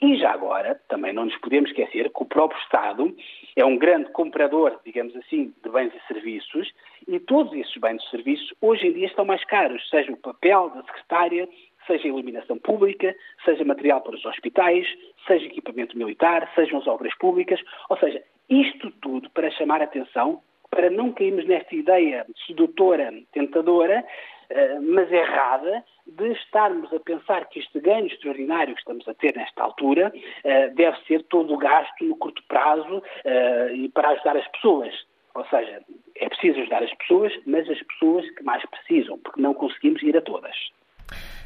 e 0.00 0.16
já 0.16 0.32
agora 0.32 0.80
também 0.88 1.12
não 1.12 1.26
nos 1.26 1.36
podemos 1.38 1.70
esquecer 1.70 2.10
que 2.10 2.22
o 2.22 2.26
próprio 2.26 2.60
Estado 2.62 3.14
é 3.54 3.64
um 3.64 3.78
grande 3.78 4.10
comprador, 4.10 4.78
digamos 4.84 5.14
assim, 5.16 5.54
de 5.62 5.70
bens 5.70 5.92
e 5.94 6.12
serviços, 6.12 6.72
e 7.06 7.18
todos 7.20 7.52
esses 7.52 7.76
bens 7.76 8.02
e 8.02 8.10
serviços 8.10 8.52
hoje 8.60 8.88
em 8.88 8.92
dia 8.92 9.06
estão 9.06 9.24
mais 9.24 9.44
caros, 9.44 9.88
seja 9.88 10.12
o 10.12 10.16
papel 10.16 10.70
da 10.70 10.82
secretária, 10.82 11.48
seja 11.86 12.08
iluminação 12.08 12.58
pública, 12.58 13.14
seja 13.44 13.64
material 13.64 14.00
para 14.00 14.16
os 14.16 14.24
hospitais, 14.24 14.86
seja 15.26 15.46
equipamento 15.46 15.96
militar, 15.96 16.50
sejam 16.54 16.80
as 16.80 16.86
obras 16.86 17.16
públicas, 17.16 17.60
ou 17.88 17.96
seja, 17.98 18.22
isto 18.48 18.90
tudo 19.00 19.30
para 19.30 19.50
chamar 19.52 19.80
a 19.80 19.84
atenção 19.84 20.42
para 20.70 20.90
não 20.90 21.12
cairmos 21.12 21.46
nesta 21.46 21.74
ideia 21.74 22.26
sedutora, 22.46 23.12
tentadora, 23.32 24.04
eh, 24.48 24.78
mas 24.80 25.10
errada, 25.10 25.84
de 26.06 26.32
estarmos 26.32 26.92
a 26.92 27.00
pensar 27.00 27.48
que 27.48 27.58
este 27.58 27.80
ganho 27.80 28.06
extraordinário 28.06 28.74
que 28.74 28.80
estamos 28.80 29.06
a 29.08 29.14
ter 29.14 29.34
nesta 29.36 29.62
altura 29.62 30.12
eh, 30.44 30.68
deve 30.68 30.96
ser 31.06 31.24
todo 31.24 31.56
gasto 31.56 32.04
no 32.04 32.16
curto 32.16 32.42
prazo 32.46 33.02
eh, 33.24 33.72
e 33.74 33.88
para 33.88 34.10
ajudar 34.10 34.36
as 34.36 34.46
pessoas. 34.48 34.94
Ou 35.34 35.44
seja, 35.46 35.82
é 36.14 36.28
preciso 36.28 36.60
ajudar 36.60 36.82
as 36.82 36.94
pessoas, 36.94 37.32
mas 37.44 37.68
as 37.68 37.82
pessoas 37.82 38.28
que 38.30 38.42
mais 38.42 38.64
precisam, 38.66 39.18
porque 39.18 39.40
não 39.40 39.52
conseguimos 39.52 40.02
ir 40.02 40.16
a 40.16 40.22
todas. 40.22 40.56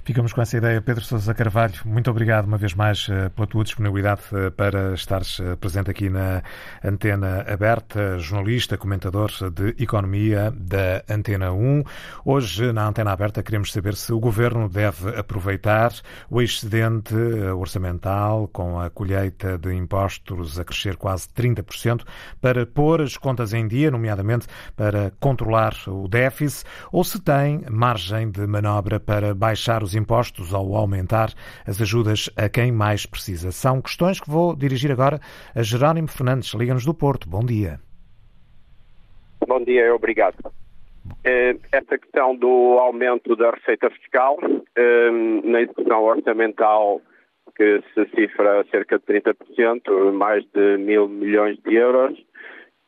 Ficamos 0.02 0.33
com 0.33 0.40
essa 0.40 0.57
ideia. 0.57 0.80
Pedro 0.80 1.04
Sousa 1.04 1.35
Carvalho, 1.35 1.75
muito 1.85 2.11
obrigado 2.11 2.47
uma 2.47 2.57
vez 2.57 2.75
mais 2.75 3.07
eh, 3.11 3.28
pela 3.28 3.47
tua 3.47 3.64
disponibilidade 3.64 4.23
eh, 4.33 4.50
para 4.50 4.95
estares 4.95 5.38
eh, 5.40 5.57
presente 5.57 5.90
aqui 5.90 6.09
na 6.09 6.42
Antena 6.83 7.45
Aberta, 7.47 8.19
jornalista, 8.19 8.78
comentador 8.78 9.30
de 9.50 9.75
Economia 9.83 10.50
da 10.57 11.04
Antena 11.09 11.52
1. 11.52 11.85
Hoje, 12.25 12.73
na 12.73 12.88
Antena 12.88 13.12
Aberta, 13.12 13.42
queremos 13.42 13.73
saber 13.73 13.95
se 13.95 14.11
o 14.12 14.19
Governo 14.19 14.69
deve 14.69 15.11
aproveitar 15.19 15.92
o 16.30 16.40
excedente 16.40 17.14
orçamental 17.54 18.49
com 18.49 18.80
a 18.80 18.88
colheita 18.88 19.59
de 19.59 19.75
impostos 19.75 20.59
a 20.59 20.64
crescer 20.64 20.97
quase 20.97 21.28
30% 21.28 22.04
para 22.40 22.64
pôr 22.64 23.02
as 23.02 23.16
contas 23.19 23.52
em 23.52 23.69
dia, 23.69 23.90
nomeadamente 23.90 24.47
para 24.75 25.12
controlar 25.21 25.75
o 25.87 26.09
déficit, 26.09 26.64
ou 26.90 27.04
se 27.04 27.21
tem 27.21 27.62
margem 27.71 28.30
de 28.30 28.47
manobra 28.47 28.99
para 28.99 29.35
baixar 29.35 29.83
os 29.83 29.90
impostos 29.95 30.53
ou 30.53 30.77
aumentar 30.77 31.31
as 31.67 31.81
ajudas 31.81 32.31
a 32.37 32.49
quem 32.49 32.73
mais 32.73 33.07
precisa. 33.07 33.53
São 33.53 33.81
questões 33.81 34.21
que 34.21 34.31
vou 34.31 34.55
dirigir 34.55 34.91
agora 34.91 35.21
a 35.55 35.63
Jerónimo 35.63 36.09
Fernandes, 36.09 36.53
Liga-nos 36.55 36.85
do 36.85 36.95
Porto. 36.95 37.29
Bom 37.29 37.45
dia. 37.45 37.81
Bom 39.47 39.63
dia, 39.65 39.95
obrigado. 39.95 40.53
Eh, 41.25 41.57
esta 41.73 41.99
questão 41.99 42.37
do 42.37 42.79
aumento 42.79 43.35
da 43.37 43.50
receita 43.50 43.91
fiscal 43.91 44.39
eh, 44.76 45.11
na 45.45 45.63
execução 45.63 46.05
orçamental 46.05 47.00
que 47.57 47.83
se 47.95 48.05
cifra 48.15 48.65
cerca 48.71 48.99
de 48.99 49.05
30%, 49.05 50.13
mais 50.13 50.45
de 50.55 50.79
mil 50.79 51.09
milhões 51.09 51.59
de 51.63 51.75
euros, 51.75 52.19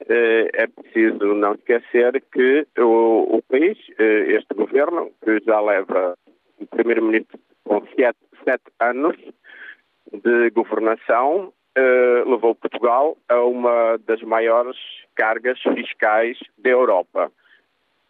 eh, 0.09 0.51
é 0.55 0.67
preciso 0.67 1.35
não 1.35 1.55
esquecer 1.55 2.23
que 2.33 2.67
o, 2.79 3.37
o 3.37 3.43
país, 3.43 3.79
este 3.99 4.55
governo, 4.55 5.11
que 5.25 5.41
já 5.45 5.61
leva 5.61 6.17
primeiro-ministro 6.67 7.39
com 7.65 7.87
sete, 7.97 8.19
sete, 8.45 8.65
anos 8.81 9.17
de 10.13 10.51
governação 10.51 11.53
uh, 11.79 12.31
levou 12.31 12.55
Portugal 12.55 13.17
a 13.29 13.41
uma 13.41 13.99
das 14.07 14.21
maiores 14.23 14.77
cargas 15.15 15.61
fiscais 15.61 16.39
da 16.59 16.71
Europa. 16.71 17.31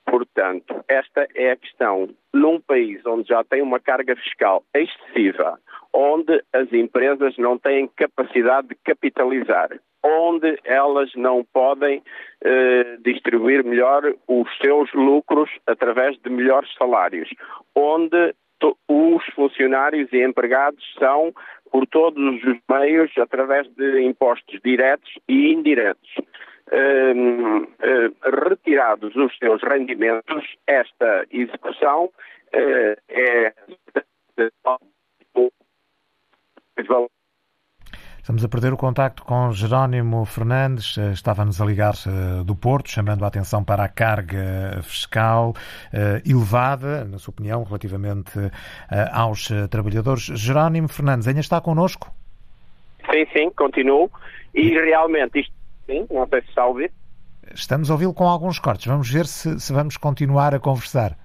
Portanto, 0.04 0.84
esta 0.88 1.26
é 1.34 1.52
a 1.52 1.56
questão. 1.56 2.08
Num 2.32 2.60
país 2.60 3.04
onde 3.06 3.28
já 3.28 3.44
tem 3.44 3.62
uma 3.62 3.78
carga 3.78 4.16
fiscal 4.16 4.64
excessiva, 4.74 5.58
onde 5.92 6.42
as 6.52 6.72
empresas 6.72 7.36
não 7.38 7.58
têm 7.58 7.88
capacidade 7.88 8.68
de 8.68 8.74
capitalizar, 8.76 9.70
onde 10.04 10.58
elas 10.64 11.10
não 11.14 11.44
podem 11.52 12.02
eh, 12.42 12.96
distribuir 13.00 13.64
melhor 13.64 14.14
os 14.26 14.48
seus 14.58 14.92
lucros 14.92 15.50
através 15.66 16.18
de 16.18 16.30
melhores 16.30 16.72
salários, 16.74 17.28
onde 17.74 18.34
os 18.88 19.24
funcionários 19.34 20.12
e 20.12 20.22
empregados 20.22 20.84
são, 20.98 21.32
por 21.70 21.86
todos 21.86 22.42
os 22.44 22.58
meios, 22.70 23.10
através 23.18 23.66
de 23.74 24.02
impostos 24.02 24.60
diretos 24.62 25.10
e 25.28 25.52
indiretos, 25.52 26.10
um, 26.72 27.62
uh, 27.62 28.48
retirados 28.48 29.14
os 29.16 29.36
seus 29.38 29.62
rendimentos, 29.62 30.56
esta 30.66 31.26
execução 31.30 32.04
uh, 32.04 32.96
é 33.08 33.52
Estamos 38.22 38.44
a 38.44 38.48
perder 38.48 38.72
o 38.72 38.76
contacto 38.76 39.24
com 39.24 39.50
Jerónimo 39.50 40.24
Fernandes, 40.24 40.96
eh, 40.96 41.10
estava-nos 41.10 41.60
a 41.60 41.64
ligar 41.64 41.94
eh, 42.06 42.44
do 42.44 42.54
Porto, 42.54 42.88
chamando 42.88 43.24
a 43.24 43.26
atenção 43.26 43.64
para 43.64 43.82
a 43.82 43.88
carga 43.88 44.80
fiscal 44.84 45.52
eh, 45.92 46.22
elevada, 46.24 47.04
na 47.04 47.18
sua 47.18 47.32
opinião, 47.32 47.64
relativamente 47.64 48.30
aos 49.10 49.48
trabalhadores. 49.68 50.22
Jerónimo 50.22 50.86
Fernandes, 50.86 51.26
ainda 51.26 51.40
está 51.40 51.60
connosco? 51.60 52.14
Sim, 53.10 53.26
sim, 53.36 53.50
continuo. 53.56 54.08
E 54.54 54.68
realmente 54.68 55.40
isto, 55.40 55.52
sim, 55.86 56.06
não 56.08 56.24
sei 56.28 56.42
se 56.42 56.48
está 56.48 56.62
a 56.62 56.66
ouvir. 56.66 56.92
Estamos 57.52 57.90
a 57.90 57.94
ouvi-lo 57.94 58.14
com 58.14 58.28
alguns 58.28 58.60
cortes. 58.60 58.86
Vamos 58.86 59.10
ver 59.10 59.26
se, 59.26 59.58
se 59.58 59.72
vamos 59.72 59.96
continuar 59.96 60.54
a 60.54 60.60
conversar. 60.60 61.18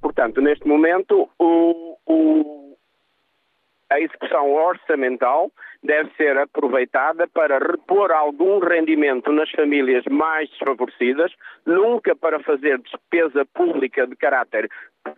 portanto, 0.00 0.40
neste 0.40 0.68
momento, 0.68 1.28
o, 1.36 1.96
o 2.06 2.57
a 3.90 4.00
execução 4.00 4.52
orçamental 4.52 5.50
deve 5.82 6.10
ser 6.16 6.36
aproveitada 6.36 7.26
para 7.28 7.58
repor 7.58 8.10
algum 8.10 8.58
rendimento 8.58 9.32
nas 9.32 9.50
famílias 9.50 10.04
mais 10.10 10.48
desfavorecidas, 10.50 11.32
nunca 11.64 12.14
para 12.14 12.40
fazer 12.40 12.78
despesa 12.78 13.46
pública 13.46 14.06
de 14.06 14.16
caráter 14.16 14.68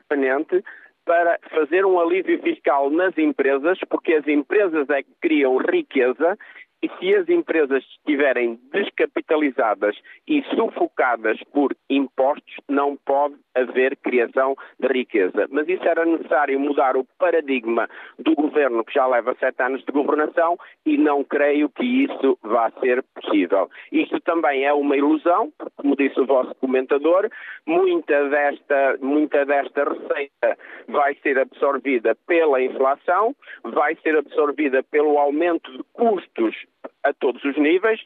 permanente, 0.08 0.62
para 1.04 1.38
fazer 1.50 1.84
um 1.84 1.98
alívio 1.98 2.40
fiscal 2.42 2.90
nas 2.90 3.16
empresas, 3.18 3.78
porque 3.88 4.14
as 4.14 4.26
empresas 4.28 4.88
é 4.90 5.02
que 5.02 5.14
criam 5.20 5.56
riqueza 5.56 6.38
e 6.82 6.88
se 6.98 7.14
as 7.14 7.28
empresas 7.28 7.84
estiverem 7.84 8.58
descapitalizadas 8.72 9.96
e 10.26 10.42
sufocadas 10.54 11.38
por 11.52 11.76
impostos, 11.90 12.54
não 12.68 12.96
pode 12.96 13.36
haver 13.60 13.96
criação 13.96 14.56
de 14.78 14.88
riqueza. 14.88 15.46
Mas 15.50 15.68
isso 15.68 15.86
era 15.86 16.04
necessário 16.04 16.58
mudar 16.58 16.96
o 16.96 17.04
paradigma 17.18 17.88
do 18.18 18.34
governo 18.34 18.84
que 18.84 18.94
já 18.94 19.06
leva 19.06 19.36
sete 19.38 19.62
anos 19.62 19.84
de 19.84 19.92
governação 19.92 20.58
e 20.84 20.96
não 20.96 21.24
creio 21.24 21.68
que 21.68 21.84
isso 21.84 22.38
vá 22.42 22.70
ser 22.80 23.02
possível. 23.14 23.68
Isto 23.92 24.20
também 24.20 24.64
é 24.64 24.72
uma 24.72 24.96
ilusão, 24.96 25.52
como 25.76 25.96
disse 25.96 26.20
o 26.20 26.26
vosso 26.26 26.54
comentador, 26.56 27.28
muita 27.66 28.28
desta, 28.28 28.98
muita 29.00 29.44
desta 29.44 29.84
receita 29.84 30.58
vai 30.88 31.14
ser 31.22 31.38
absorvida 31.38 32.16
pela 32.26 32.62
inflação, 32.62 33.34
vai 33.62 33.96
ser 33.96 34.16
absorvida 34.16 34.82
pelo 34.82 35.18
aumento 35.18 35.70
de 35.72 35.82
custos 35.92 36.54
a 37.02 37.12
todos 37.12 37.42
os 37.44 37.56
níveis, 37.56 38.00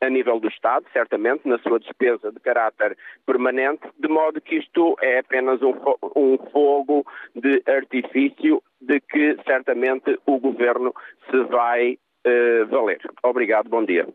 a 0.00 0.08
nível 0.08 0.40
do 0.40 0.48
Estado, 0.48 0.86
certamente, 0.92 1.46
na 1.46 1.58
sua 1.58 1.78
despesa 1.78 2.32
de 2.32 2.40
caráter 2.40 2.96
permanente, 3.26 3.86
de 3.98 4.08
modo 4.08 4.40
que 4.40 4.56
isto 4.56 4.96
é 5.02 5.18
apenas 5.18 5.60
um, 5.62 5.74
um 6.16 6.38
fogo 6.50 7.04
de 7.34 7.62
artifício 7.70 8.62
de 8.80 9.00
que 9.00 9.36
certamente 9.46 10.18
o 10.26 10.38
Governo 10.38 10.94
se 11.30 11.42
vai 11.44 11.98
uh, 12.26 12.66
valer. 12.68 13.00
Obrigado, 13.22 13.68
bom 13.68 13.84
dia. 13.84 14.08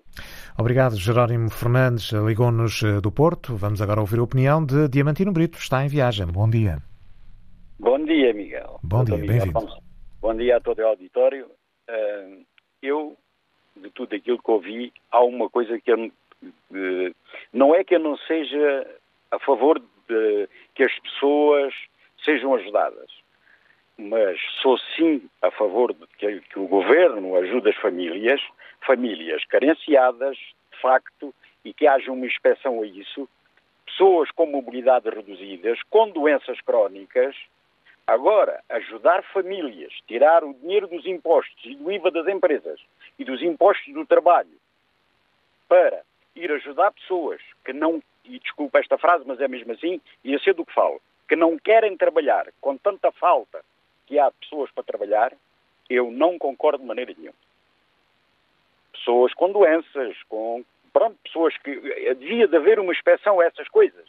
Obrigado, 0.57 0.95
Jerónimo 0.95 1.49
Fernandes. 1.49 2.11
Ligou-nos 2.11 2.81
eh, 2.81 3.01
do 3.01 3.11
Porto. 3.11 3.55
Vamos 3.55 3.81
agora 3.81 3.99
ouvir 3.99 4.19
a 4.19 4.23
opinião 4.23 4.65
de 4.65 4.87
Diamantino 4.87 5.33
Brito. 5.33 5.57
Está 5.57 5.83
em 5.83 5.89
viagem. 5.89 6.25
Bom 6.27 6.49
dia. 6.49 6.77
Bom 7.77 8.03
dia, 8.05 8.33
Miguel. 8.33 8.79
Bom 8.81 9.03
dia, 9.03 9.17
bem-vindo. 9.17 9.67
Bom 10.21 10.33
dia 10.33 10.57
a 10.57 10.61
todo 10.61 10.79
o 10.79 10.87
auditório. 10.87 11.47
Uh, 11.89 12.45
eu 12.81 13.17
de 13.75 13.89
tudo 13.89 14.15
aquilo 14.15 14.41
que 14.41 14.51
ouvi, 14.51 14.93
há 15.11 15.23
uma 15.23 15.49
coisa 15.49 15.79
que 15.79 15.91
eu, 15.91 16.11
de, 16.71 17.15
não 17.51 17.73
é 17.75 17.83
que 17.83 17.95
eu 17.95 17.99
não 17.99 18.17
seja 18.17 18.87
a 19.31 19.39
favor 19.39 19.79
de 20.07 20.49
que 20.73 20.83
as 20.83 20.99
pessoas 20.99 21.73
sejam 22.23 22.55
ajudadas, 22.55 23.09
mas 23.97 24.39
sou 24.61 24.77
sim 24.95 25.21
a 25.41 25.51
favor 25.51 25.93
de 25.93 26.07
que, 26.17 26.41
que 26.41 26.59
o 26.59 26.67
governo 26.67 27.35
ajude 27.35 27.69
as 27.69 27.75
famílias, 27.77 28.41
famílias 28.85 29.43
carenciadas, 29.45 30.37
de 30.37 30.81
facto, 30.81 31.33
e 31.63 31.73
que 31.73 31.87
haja 31.87 32.11
uma 32.11 32.25
inspeção 32.25 32.81
a 32.81 32.85
isso, 32.85 33.27
pessoas 33.85 34.29
com 34.31 34.45
mobilidade 34.45 35.09
reduzidas, 35.09 35.81
com 35.89 36.09
doenças 36.09 36.59
crónicas. 36.61 37.35
Agora, 38.05 38.61
ajudar 38.69 39.23
famílias, 39.23 39.91
tirar 40.07 40.43
o 40.43 40.53
dinheiro 40.53 40.87
dos 40.87 41.05
impostos 41.07 41.65
e 41.65 41.75
do 41.75 41.91
IVA 41.91 42.11
das 42.11 42.27
empresas 42.27 42.79
e 43.17 43.23
dos 43.23 43.41
impostos 43.41 43.93
do 43.93 44.05
trabalho 44.05 44.57
para 45.67 46.01
ir 46.35 46.51
ajudar 46.51 46.91
pessoas 46.91 47.41
que 47.63 47.73
não, 47.73 48.01
e 48.23 48.39
desculpa 48.39 48.79
esta 48.79 48.97
frase, 48.97 49.23
mas 49.25 49.39
é 49.39 49.47
mesmo 49.47 49.71
assim, 49.71 50.01
e 50.23 50.33
eu 50.33 50.39
sei 50.39 50.53
do 50.53 50.65
que 50.65 50.73
falo, 50.73 51.01
que 51.27 51.35
não 51.35 51.57
querem 51.57 51.97
trabalhar 51.97 52.47
com 52.61 52.77
tanta 52.77 53.11
falta 53.11 53.63
que 54.05 54.19
há 54.19 54.29
pessoas 54.31 54.69
para 54.71 54.83
trabalhar, 54.83 55.33
eu 55.89 56.11
não 56.11 56.37
concordo 56.37 56.79
de 56.79 56.85
maneira 56.85 57.13
nenhuma. 57.17 57.37
Pessoas 58.91 59.33
com 59.33 59.51
doenças, 59.51 60.15
com 60.29 60.63
pronto, 60.93 61.17
pessoas 61.23 61.55
que 61.57 61.75
devia 62.15 62.47
de 62.47 62.55
haver 62.55 62.79
uma 62.79 62.93
inspeção 62.93 63.39
a 63.39 63.45
essas 63.45 63.67
coisas, 63.67 64.07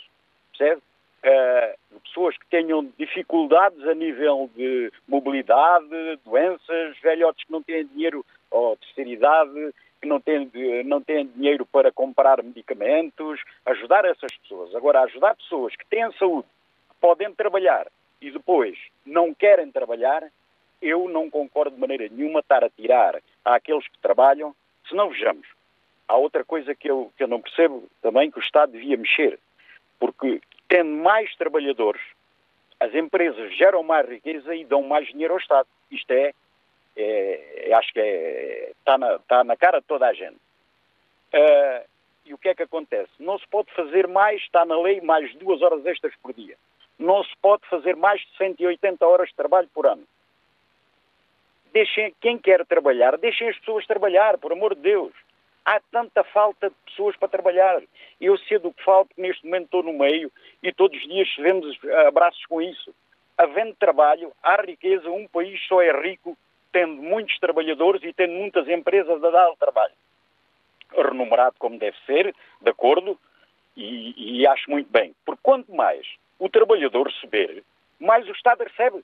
percebe? 0.57 0.81
Uh, 1.25 2.01
pessoas 2.01 2.37
que 2.39 2.47
tenham 2.47 2.93
dificuldades 2.97 3.83
a 3.89 3.95
nível 3.95 4.49
de 4.55 4.93
mobilidade, 5.09 5.89
doenças, 6.25 6.97
velhotes 7.03 7.45
que 7.45 7.51
não 7.51 7.63
têm 7.63 7.87
dinheiro, 7.87 8.25
ou 8.57 8.77
terceira 8.77 9.11
idade, 9.11 9.75
que 10.01 10.09
não 10.09 10.21
têm, 10.21 10.51
não 10.85 11.01
têm 11.01 11.27
dinheiro 11.27 11.67
para 11.67 11.93
comprar 11.93 12.43
medicamentos, 12.43 13.41
ajudar 13.65 14.05
essas 14.05 14.35
pessoas. 14.39 14.75
Agora, 14.75 15.03
ajudar 15.03 15.37
pessoas 15.37 15.75
que 15.77 15.87
têm 15.87 16.11
saúde, 16.13 16.49
que 16.89 16.95
podem 17.01 17.33
trabalhar 17.35 17.87
e 18.21 18.31
depois 18.31 18.79
não 19.05 19.35
querem 19.35 19.71
trabalhar, 19.71 20.25
eu 20.81 21.09
não 21.09 21.31
concordo 21.31 21.75
de 21.75 21.81
maneira 21.81 22.09
nenhuma 22.09 22.41
estar 22.41 22.65
a 22.65 22.71
tirar 22.71 23.21
àqueles 23.45 23.87
que 23.89 23.99
trabalham, 23.99 24.55
se 24.89 24.95
não 24.95 25.11
vejamos. 25.11 25.47
Há 26.09 26.17
outra 26.17 26.45
coisa 26.45 26.75
que 26.75 26.91
eu, 26.91 27.13
que 27.17 27.23
eu 27.23 27.29
não 27.29 27.41
percebo 27.41 27.85
também 28.01 28.31
que 28.31 28.39
o 28.39 28.43
Estado 28.43 28.73
devia 28.73 28.97
mexer, 28.97 29.39
porque 29.99 30.41
tendo 30.69 30.91
mais 30.91 31.35
trabalhadores, 31.37 32.03
as 32.79 32.95
empresas 32.95 33.57
geram 33.57 33.83
mais 33.83 34.09
riqueza 34.09 34.55
e 34.55 34.65
dão 34.65 34.83
mais 34.83 35.09
dinheiro 35.09 35.35
ao 35.35 35.41
Estado. 35.41 35.67
Isto 35.91 36.11
é, 36.13 36.33
é 36.97 37.73
acho 37.75 37.93
que 37.93 38.01
é, 38.01 38.73
está, 38.79 38.99
na, 38.99 39.17
está 39.17 39.45
na 39.45 39.57
cara 39.57 39.81
de 39.81 39.87
toda 39.87 40.07
a 40.07 40.13
gente. 40.13 40.37
Uh, 41.35 41.87
e 42.25 42.35
o 42.35 42.39
que 42.39 42.49
é 42.49 42.55
que 42.55 42.63
acontece? 42.63 43.11
Não 43.19 43.39
se 43.39 43.47
pode 43.49 43.73
fazer 43.73 44.09
mais, 44.09 44.41
está 44.43 44.65
na 44.65 44.79
lei, 44.81 45.01
mais 45.01 45.33
duas 45.37 45.63
horas 45.63 45.85
extras 45.87 46.15
por 46.23 46.33
dia. 46.33 46.57
Não 46.99 47.23
se 47.23 47.37
pode 47.41 47.67
fazer 47.69 47.95
mais 47.95 48.21
de 48.21 48.37
180 48.37 49.07
horas 49.07 49.29
de 49.29 49.35
trabalho 49.35 49.69
por 49.73 49.87
ano. 49.87 50.03
Deixem, 51.73 52.15
quem 52.21 52.39
quer 52.39 52.65
trabalhar, 52.67 53.17
deixem 53.19 53.49
as 53.49 53.59
pessoas 53.59 53.87
trabalhar, 53.87 54.39
por 54.39 54.53
amor 54.53 54.75
de 54.75 54.81
Deus. 54.81 55.13
Há 55.65 55.81
tanta 55.93 56.25
falta 56.25 56.71
de 56.71 56.77
pessoas 56.87 57.17
para 57.17 57.29
trabalhar. 57.29 57.83
Eu 58.21 58.39
sei 58.39 58.59
do 58.59 58.73
que 58.73 58.83
falta, 58.83 59.11
neste 59.17 59.45
momento 59.45 59.65
estou 59.65 59.83
no 59.83 59.93
meio 59.93 60.33
e 60.63 60.73
todos 60.73 60.97
os 60.97 61.07
dias 61.07 61.29
vemos 61.39 61.79
abraços 62.07 62.45
com 62.47 62.63
isso. 62.63 62.95
Havendo 63.37 63.75
trabalho, 63.75 64.33
há 64.43 64.63
riqueza, 64.63 65.11
um 65.11 65.29
país 65.29 65.61
só 65.67 65.83
é 65.83 65.93
rico 66.01 66.37
tendo 66.77 67.01
muitos 67.01 67.39
trabalhadores 67.39 68.03
e 68.03 68.13
tendo 68.13 68.35
muitas 68.35 68.69
empresas 68.69 69.25
a 69.25 69.31
dar 69.31 69.57
trabalho. 69.57 69.95
Renumerado 70.95 71.57
como 71.59 71.79
deve 71.79 71.97
ser, 72.05 72.35
de 72.61 72.71
acordo, 72.71 73.19
e, 73.75 74.41
e 74.41 74.47
acho 74.47 74.71
muito 74.71 74.93
bem. 74.93 75.15
Porque 75.25 75.41
quanto 75.43 75.75
mais 75.75 76.07
o 76.39 76.51
trabalhador 76.51 77.07
receber, 77.07 77.65
mais 77.99 78.29
o 78.29 78.33
Estado 78.33 78.63
recebe. 78.63 79.03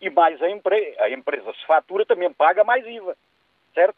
E 0.00 0.10
mais 0.10 0.42
a, 0.42 0.50
empre 0.50 0.96
a 0.98 1.08
empresa 1.10 1.52
se 1.52 1.64
fatura 1.66 2.04
também 2.04 2.32
paga 2.32 2.64
mais 2.64 2.84
IVA. 2.84 3.16
Certo? 3.72 3.94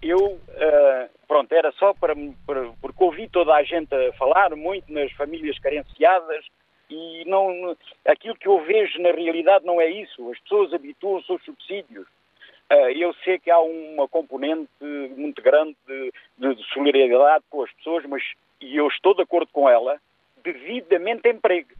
eu, 0.00 0.18
uh, 0.18 1.10
pronto, 1.26 1.52
era 1.52 1.72
só 1.72 1.92
para, 1.94 2.14
para, 2.46 2.72
porque 2.80 3.04
ouvi 3.04 3.28
toda 3.28 3.52
a 3.54 3.62
gente 3.64 3.92
a 3.94 4.12
falar 4.14 4.54
muito 4.54 4.92
nas 4.92 5.10
famílias 5.12 5.58
carenciadas 5.58 6.44
e 6.92 7.24
não, 7.24 7.74
aquilo 8.06 8.36
que 8.36 8.46
eu 8.46 8.60
vejo 8.60 9.00
na 9.00 9.12
realidade 9.12 9.64
não 9.64 9.80
é 9.80 9.88
isso. 9.88 10.30
As 10.30 10.38
pessoas 10.40 10.74
habituam-se 10.74 11.32
aos 11.32 11.42
subsídios. 11.42 12.06
Uh, 12.70 12.90
eu 12.94 13.14
sei 13.24 13.38
que 13.38 13.50
há 13.50 13.58
uma 13.60 14.06
componente 14.06 14.70
muito 15.16 15.42
grande 15.42 15.76
de, 15.86 16.54
de, 16.54 16.64
solidariedade 16.72 17.44
com 17.50 17.62
as 17.62 17.72
pessoas, 17.72 18.04
mas 18.06 18.22
e 18.60 18.76
eu 18.76 18.86
estou 18.88 19.14
de 19.14 19.22
acordo 19.22 19.50
com 19.52 19.68
ela, 19.68 19.98
devidamente 20.44 21.28
emprego. 21.28 21.70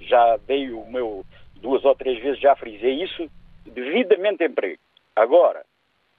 Já 0.00 0.36
dei 0.38 0.70
o 0.70 0.86
meu, 0.86 1.24
duas 1.56 1.84
ou 1.84 1.94
três 1.94 2.20
vezes 2.20 2.40
já 2.40 2.56
frisei 2.56 3.02
isso, 3.02 3.30
devidamente 3.66 4.44
emprego. 4.44 4.80
Agora, 5.14 5.64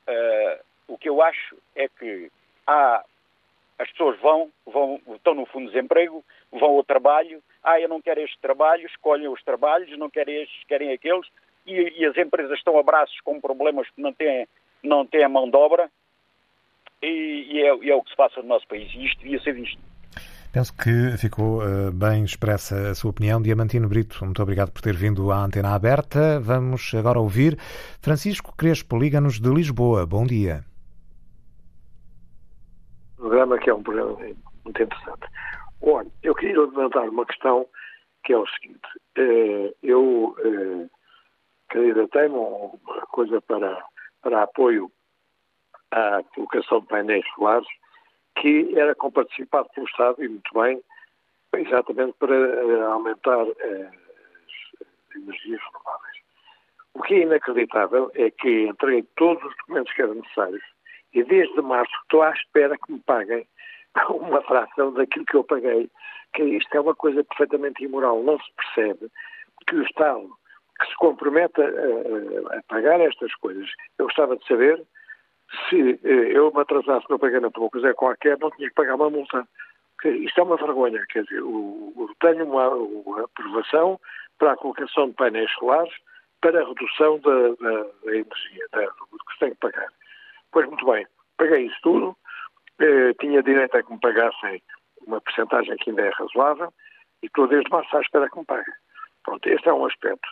uh, 0.07 0.63
o 0.87 0.97
que 0.97 1.09
eu 1.09 1.21
acho 1.21 1.57
é 1.75 1.87
que 1.87 2.29
há, 2.67 3.03
as 3.77 3.89
pessoas 3.91 4.19
vão, 4.21 4.49
vão, 4.65 4.99
estão 5.15 5.35
no 5.35 5.45
fundo 5.45 5.67
de 5.67 5.73
desemprego, 5.73 6.23
vão 6.51 6.77
ao 6.77 6.83
trabalho, 6.83 7.41
ah, 7.63 7.79
eu 7.79 7.89
não 7.89 8.01
quero 8.01 8.21
este 8.21 8.37
trabalho, 8.39 8.85
escolhem 8.85 9.27
os 9.27 9.43
trabalhos, 9.43 9.97
não 9.97 10.09
querem 10.09 10.43
estes, 10.43 10.63
querem 10.67 10.91
aqueles, 10.91 11.27
e, 11.65 12.01
e 12.01 12.05
as 12.05 12.17
empresas 12.17 12.57
estão 12.57 12.77
a 12.79 12.83
braços 12.83 13.19
com 13.21 13.41
problemas 13.41 13.87
que 13.89 14.01
não 14.01 14.13
têm, 14.13 14.47
não 14.83 15.05
têm 15.05 15.23
a 15.23 15.29
mão 15.29 15.49
de 15.49 15.57
obra, 15.57 15.89
e, 17.01 17.47
e, 17.51 17.61
é, 17.61 17.75
e 17.83 17.91
é 17.91 17.95
o 17.95 18.01
que 18.01 18.09
se 18.09 18.15
passa 18.15 18.41
no 18.41 18.47
nosso 18.47 18.67
país, 18.67 18.91
e 18.93 19.05
isto 19.05 19.21
devia 19.21 19.39
ser 19.41 19.53
visto. 19.53 19.77
Penso 20.53 20.73
que 20.77 21.17
ficou 21.17 21.61
uh, 21.61 21.91
bem 21.91 22.23
expressa 22.23 22.91
a 22.91 22.95
sua 22.95 23.11
opinião. 23.11 23.41
Diamantino 23.41 23.89
Brito, 23.89 24.23
muito 24.23 24.41
obrigado 24.41 24.71
por 24.71 24.81
ter 24.81 24.95
vindo 24.95 25.29
à 25.29 25.43
antena 25.43 25.75
aberta. 25.75 26.39
Vamos 26.39 26.93
agora 26.95 27.19
ouvir 27.19 27.57
Francisco 28.01 28.55
Crespo, 28.55 28.97
Liga-nos 28.97 29.37
de 29.37 29.49
Lisboa. 29.49 30.05
Bom 30.05 30.25
dia 30.25 30.63
programa 33.15 33.57
que 33.57 33.69
é 33.69 33.73
um 33.73 33.83
programa 33.83 34.17
muito 34.63 34.81
interessante. 34.81 35.27
Olha, 35.81 36.09
eu 36.23 36.35
queria 36.35 36.59
levantar 36.59 37.09
uma 37.09 37.25
questão 37.25 37.67
que 38.23 38.33
é 38.33 38.37
o 38.37 38.47
seguinte. 38.47 38.87
Eh, 39.15 39.73
eu 39.83 40.35
eh, 40.39 40.89
candidatei 41.69 42.27
uma 42.27 42.71
coisa 43.11 43.39
para, 43.41 43.83
para 44.21 44.43
apoio 44.43 44.91
à 45.91 46.23
colocação 46.33 46.81
de 46.81 46.87
painéis 46.87 47.25
solares 47.35 47.67
que 48.37 48.77
era 48.77 48.95
comparticipado 48.95 49.69
pelo 49.73 49.87
Estado 49.87 50.23
e 50.23 50.27
muito 50.27 50.53
bem, 50.53 50.81
exatamente 51.53 52.13
para 52.19 52.35
eh, 52.35 52.81
aumentar 52.83 53.41
as 53.41 55.15
energias 55.15 55.61
renováveis. 55.61 56.17
O 56.95 57.01
que 57.03 57.13
é 57.13 57.21
inacreditável 57.21 58.11
é 58.15 58.31
que 58.31 58.67
entrei 58.67 59.03
todos 59.15 59.43
os 59.43 59.55
documentos 59.57 59.93
que 59.93 60.01
eram 60.01 60.15
necessários 60.15 60.63
e 61.15 61.23
desde 61.23 61.61
março 61.61 61.91
estou 62.03 62.21
à 62.21 62.31
espera 62.31 62.77
que 62.77 62.91
me 62.91 62.99
paguem 62.99 63.47
uma 64.09 64.41
fração 64.41 64.93
daquilo 64.93 65.25
que 65.25 65.35
eu 65.35 65.43
paguei, 65.43 65.89
que 66.33 66.43
isto 66.43 66.75
é 66.75 66.81
uma 66.81 66.93
coisa 66.93 67.23
perfeitamente 67.23 67.83
imoral. 67.83 68.21
Não 68.21 68.37
se 68.37 68.51
percebe 68.53 69.09
que 69.65 69.75
o 69.75 69.83
Estado 69.83 70.29
que 70.79 70.87
se 70.87 70.95
compromete 70.97 71.61
a, 71.61 72.57
a, 72.57 72.63
pagar 72.67 72.99
estas 72.99 73.33
coisas, 73.35 73.69
eu 73.97 74.05
gostava 74.05 74.35
de 74.35 74.45
saber 74.45 74.83
se 75.69 75.99
eh, 76.03 76.37
eu 76.37 76.51
me 76.53 76.59
atrasasse 76.59 77.05
no 77.09 77.17
pagamento 77.17 77.53
de 77.53 77.59
uma 77.61 77.69
coisa 77.69 77.93
qualquer, 77.93 78.37
não 78.39 78.51
tinha 78.51 78.67
que 78.67 78.75
pagar 78.75 78.95
uma 78.95 79.09
multa. 79.09 79.47
Isto 80.03 80.41
é 80.41 80.43
uma 80.43 80.57
vergonha. 80.57 81.05
Quer 81.09 81.23
dizer, 81.23 81.37
eu 81.37 82.09
tenho 82.19 82.45
uma, 82.45 83.23
aprovação 83.23 83.97
para 84.37 84.51
a 84.51 84.57
colocação 84.57 85.07
de 85.07 85.13
painéis 85.13 85.49
solares 85.53 85.93
para 86.41 86.61
a 86.61 86.67
redução 86.67 87.19
da, 87.19 87.49
da, 87.49 87.83
da 88.03 88.11
energia, 88.11 88.67
da, 88.73 88.81
do 88.81 89.17
que 89.25 89.33
se 89.33 89.39
tem 89.39 89.49
que 89.51 89.59
pagar. 89.59 89.87
Pois 90.55 90.67
muito 90.67 90.85
bem, 90.85 91.05
paguei 91.35 91.65
isso 91.65 91.75
tudo, 91.83 92.17
eh, 92.79 93.13
tinha 93.19 93.43
direito 93.43 93.75
a 93.75 93.83
que 93.83 93.91
me 93.91 93.99
pagassem 93.99 94.63
uma 95.05 95.19
porcentagem 95.19 95.75
que 95.75 95.89
ainda 95.89 96.03
é 96.03 96.09
razoável 96.11 96.73
e 97.21 97.25
estou 97.25 97.45
desde 97.45 97.69
março 97.69 97.97
à 97.97 97.99
espera 97.99 98.29
que 98.29 98.39
me 98.39 98.45
paguem. 98.45 98.73
Pronto, 99.25 99.45
este 99.49 99.67
é 99.67 99.73
um 99.73 99.85
aspecto. 99.85 100.29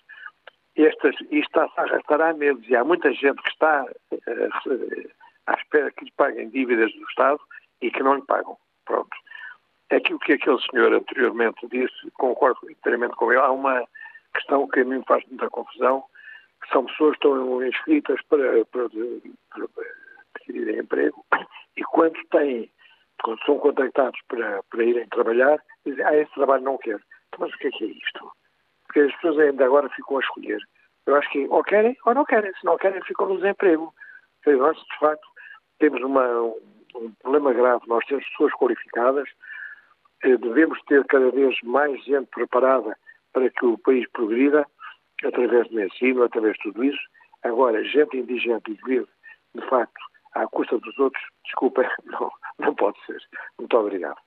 Estas, 0.77 1.13
isto 1.23 1.35
está-se 1.35 1.77
a 1.77 1.83
arrastar 1.83 2.21
há 2.21 2.31
meses 2.31 2.63
e 2.69 2.73
há 2.73 2.85
muita 2.85 3.11
gente 3.11 3.41
que 3.41 3.49
está 3.49 3.85
eh, 4.13 5.09
à 5.45 5.55
espera 5.55 5.91
que 5.91 6.05
lhe 6.05 6.13
paguem 6.15 6.49
dívidas 6.51 6.93
do 6.93 7.03
Estado 7.09 7.41
e 7.81 7.91
que 7.91 8.01
não 8.01 8.15
lhe 8.15 8.25
pagam. 8.25 8.57
Pronto. 8.85 9.17
É 9.89 9.97
aquilo 9.97 10.19
que 10.19 10.31
aquele 10.31 10.61
senhor 10.71 10.93
anteriormente 10.93 11.67
disse, 11.67 12.09
concordo 12.13 12.71
inteiramente 12.71 13.15
com 13.15 13.29
ele. 13.29 13.41
Há 13.41 13.51
uma 13.51 13.85
questão 14.33 14.69
que 14.69 14.79
a 14.79 14.85
mim 14.85 15.03
faz 15.05 15.21
muita 15.25 15.49
confusão, 15.49 16.01
que 16.61 16.69
são 16.69 16.85
pessoas 16.85 17.17
que 17.17 17.27
estão 17.27 17.67
inscritas 17.67 18.21
para, 18.29 18.63
para, 18.67 18.87
para 18.89 20.02
adquirirem 20.35 20.79
emprego 20.79 21.25
e 21.77 21.83
quando 21.83 22.17
têm, 22.31 22.69
quando 23.23 23.43
são 23.45 23.57
contactados 23.59 24.19
para, 24.27 24.61
para 24.63 24.83
irem 24.83 25.07
trabalhar, 25.09 25.59
dizem, 25.85 26.03
ah, 26.05 26.15
esse 26.15 26.33
trabalho 26.33 26.63
não 26.63 26.77
quero. 26.77 27.01
Então, 27.27 27.39
mas 27.39 27.53
o 27.53 27.57
que 27.57 27.67
é 27.67 27.71
que 27.71 27.83
é 27.85 27.87
isto? 27.87 28.31
Porque 28.85 28.99
as 29.01 29.15
pessoas 29.15 29.39
ainda 29.39 29.65
agora 29.65 29.89
ficam 29.89 30.17
a 30.17 30.19
escolher. 30.19 30.59
Eu 31.05 31.15
acho 31.15 31.29
que 31.31 31.47
ou 31.49 31.63
querem 31.63 31.97
ou 32.05 32.13
não 32.13 32.25
querem. 32.25 32.53
Se 32.53 32.65
não 32.65 32.77
querem, 32.77 33.01
ficam 33.03 33.27
no 33.27 33.37
desemprego. 33.37 33.93
nós, 34.45 34.77
de 34.77 34.99
facto, 34.99 35.27
temos 35.79 36.01
uma, 36.01 36.41
um 36.95 37.11
problema 37.21 37.53
grave. 37.53 37.83
Nós 37.87 38.05
temos 38.05 38.27
pessoas 38.29 38.53
qualificadas, 38.53 39.27
eh, 40.23 40.37
devemos 40.37 40.79
ter 40.83 41.03
cada 41.05 41.29
vez 41.31 41.57
mais 41.63 42.01
gente 42.05 42.27
preparada 42.27 42.97
para 43.33 43.49
que 43.49 43.65
o 43.65 43.77
país 43.79 44.09
progrida, 44.11 44.65
através 45.23 45.67
do 45.69 45.81
ensino, 45.81 46.23
através 46.23 46.55
de 46.55 46.63
tudo 46.63 46.83
isso. 46.83 47.01
Agora, 47.43 47.83
gente 47.83 48.17
indigente 48.17 48.71
e 48.71 48.79
vive, 48.85 49.07
de 49.55 49.67
facto, 49.67 49.99
à 50.35 50.47
custa 50.47 50.77
dos 50.79 50.97
outros, 50.99 51.23
desculpa, 51.45 51.83
não, 52.05 52.31
não 52.59 52.75
pode 52.75 52.97
ser. 53.05 53.21
Muito 53.59 53.77
obrigado. 53.77 54.17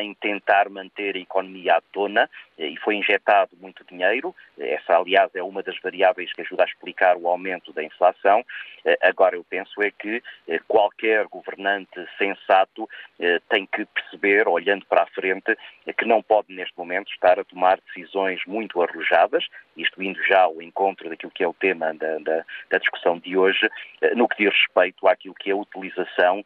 em 0.02 0.14
tentar 0.14 0.70
manter 0.70 1.16
a 1.16 1.20
economia 1.20 1.76
à 1.78 1.82
tona 1.94 2.30
e 2.58 2.76
foi 2.80 2.96
injetado 2.96 3.52
muito 3.62 3.86
dinheiro. 3.86 4.36
Essa 4.60 4.97
aliás, 4.98 5.34
é 5.36 5.44
uma 5.44 5.64
das 5.64 5.80
variáveis 5.80 6.32
que 6.34 6.42
ajuda 6.42 6.64
a 6.64 6.66
explicar 6.66 7.18
o 7.18 7.28
aumento 7.28 7.72
da 7.74 7.84
inflação. 7.84 8.44
Eh, 8.86 8.98
agora, 9.02 9.36
eu 9.36 9.44
penso 9.44 9.82
é 9.82 9.92
que 9.92 10.22
eh, 10.48 10.60
qualquer 10.68 11.26
governante 11.28 12.00
sensato 12.18 12.90
eh, 13.20 13.40
tem 13.50 13.66
que 13.66 13.86
perceber, 13.86 14.48
olhando 14.48 14.86
para 14.86 15.04
a 15.04 15.08
frente, 15.08 15.58
que 15.98 16.06
não 16.06 16.22
pode, 16.22 16.54
neste 16.54 16.78
momento, 16.78 17.12
estar 17.12 17.40
a 17.40 17.44
tomar 17.44 17.80
decisões 17.88 18.42
muito 18.46 18.82
arrojadas, 18.82 19.46
isto 19.76 20.02
indo 20.02 20.22
já 20.24 20.42
ao 20.42 20.62
encontro 20.62 21.10
daquilo 21.10 21.32
que 21.32 21.44
é 21.44 21.48
o 21.48 21.54
tema 21.54 21.94
da, 21.94 22.18
da, 22.20 22.46
da 22.70 22.78
discussão 22.78 23.20
de 23.20 23.38
hoje, 23.38 23.70
no 24.16 24.28
que 24.28 24.44
diz 24.44 24.54
respeito 24.54 25.08
àquilo 25.08 25.36
que 25.36 25.50
é 25.50 25.54
a 25.54 25.58
utilização 25.58 26.44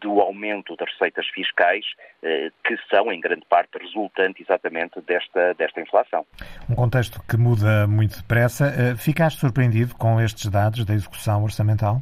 do 0.00 0.20
aumento 0.20 0.76
das 0.76 0.90
receitas 0.92 1.26
fiscais, 1.28 1.84
que 2.20 2.76
são, 2.90 3.12
em 3.12 3.20
grande 3.20 3.44
parte, 3.48 3.78
resultante 3.78 4.42
exatamente 4.42 5.00
desta, 5.02 5.54
desta 5.54 5.80
inflação. 5.80 6.26
Um 6.68 6.74
contexto 6.74 7.22
que 7.28 7.36
muda 7.36 7.86
muito 7.86 8.16
depressa. 8.16 8.66
Eh, 8.66 8.96
ficaste 8.96 9.40
surpreendido 9.40 9.94
com 9.96 10.20
estes 10.20 10.50
dados 10.50 10.84
da 10.84 10.94
execução 10.94 11.42
orçamental? 11.42 12.00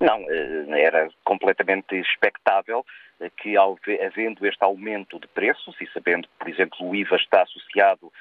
Não, 0.00 0.18
eh, 0.28 0.82
era 0.82 1.08
completamente 1.24 1.94
expectável 1.96 2.84
eh, 3.20 3.30
que, 3.36 3.56
havendo 3.56 4.46
este 4.46 4.62
aumento 4.62 5.18
de 5.18 5.26
preços, 5.28 5.74
e 5.80 5.86
sabendo 5.92 6.28
que, 6.28 6.34
por 6.38 6.48
exemplo, 6.48 6.88
o 6.88 6.94
IVA 6.94 7.16
está 7.16 7.42
associado 7.42 8.12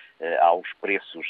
aos 0.42 0.68
preços 0.82 1.28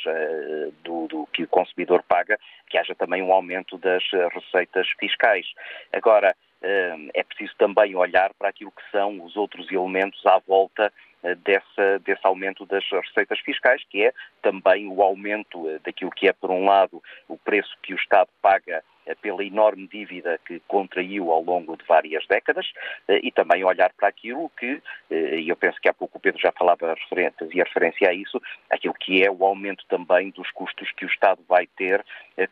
do, 0.81 1.07
do, 1.07 1.27
que 1.33 1.43
o 1.43 1.47
consumidor 1.49 2.01
paga, 2.07 2.39
que 2.69 2.77
haja 2.77 2.95
também 2.95 3.21
um 3.21 3.33
aumento 3.33 3.77
das 3.77 4.01
receitas 4.33 4.87
fiscais. 4.97 5.45
Agora, 5.91 6.33
é 6.61 7.23
preciso 7.23 7.53
também 7.57 7.95
olhar 7.95 8.33
para 8.33 8.49
aquilo 8.49 8.71
que 8.71 8.81
são 8.91 9.23
os 9.23 9.35
outros 9.35 9.71
elementos 9.71 10.25
à 10.25 10.39
volta 10.39 10.91
eh, 11.23 11.35
dessa, 11.35 11.99
desse 11.99 12.25
aumento 12.25 12.65
das 12.65 12.83
receitas 12.89 13.39
fiscais, 13.39 13.83
que 13.89 14.05
é 14.05 14.13
também 14.41 14.87
o 14.87 15.01
aumento 15.01 15.69
eh, 15.69 15.79
daquilo 15.83 16.11
que 16.11 16.27
é, 16.27 16.33
por 16.33 16.51
um 16.51 16.65
lado, 16.65 17.01
o 17.27 17.37
preço 17.37 17.75
que 17.81 17.93
o 17.93 17.97
Estado 17.97 18.29
paga 18.41 18.83
pela 19.15 19.43
enorme 19.43 19.87
dívida 19.87 20.39
que 20.45 20.61
contraiu 20.67 21.31
ao 21.31 21.41
longo 21.41 21.75
de 21.77 21.85
várias 21.85 22.25
décadas 22.27 22.65
eh, 23.07 23.19
e 23.23 23.31
também 23.31 23.63
olhar 23.63 23.91
para 23.93 24.07
aquilo 24.07 24.49
que, 24.57 24.81
eh, 25.09 25.39
e 25.39 25.49
eu 25.49 25.55
penso 25.55 25.79
que 25.81 25.89
há 25.89 25.93
pouco 25.93 26.17
o 26.17 26.21
Pedro 26.21 26.41
já 26.41 26.51
falava, 26.51 26.95
fazia 27.39 27.63
referência 27.63 28.09
a 28.09 28.13
isso, 28.13 28.41
aquilo 28.69 28.93
que 28.93 29.23
é 29.23 29.31
o 29.31 29.45
aumento 29.45 29.85
também 29.87 30.29
dos 30.31 30.49
custos 30.51 30.91
que 30.91 31.05
o 31.05 31.09
Estado 31.09 31.41
vai 31.47 31.67
ter 31.67 32.03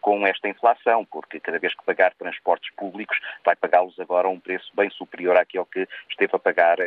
com 0.02 0.26
esta 0.26 0.48
inflação, 0.48 1.06
porque 1.06 1.40
cada 1.40 1.60
vez 1.60 1.76
que 1.76 1.86
pagar 1.86 2.14
transportes 2.16 2.74
públicos 2.76 3.20
vai 3.44 3.56
pagá-los 3.56 4.00
agora 4.00 4.28
a 4.28 4.32
um 4.32 4.40
preço 4.40 4.72
bem 4.76 4.90
superior 4.90 5.38
àquele 5.38 5.66
que 5.66 5.88
esteve 6.10 6.36
a 6.36 6.40
pagar 6.40 6.78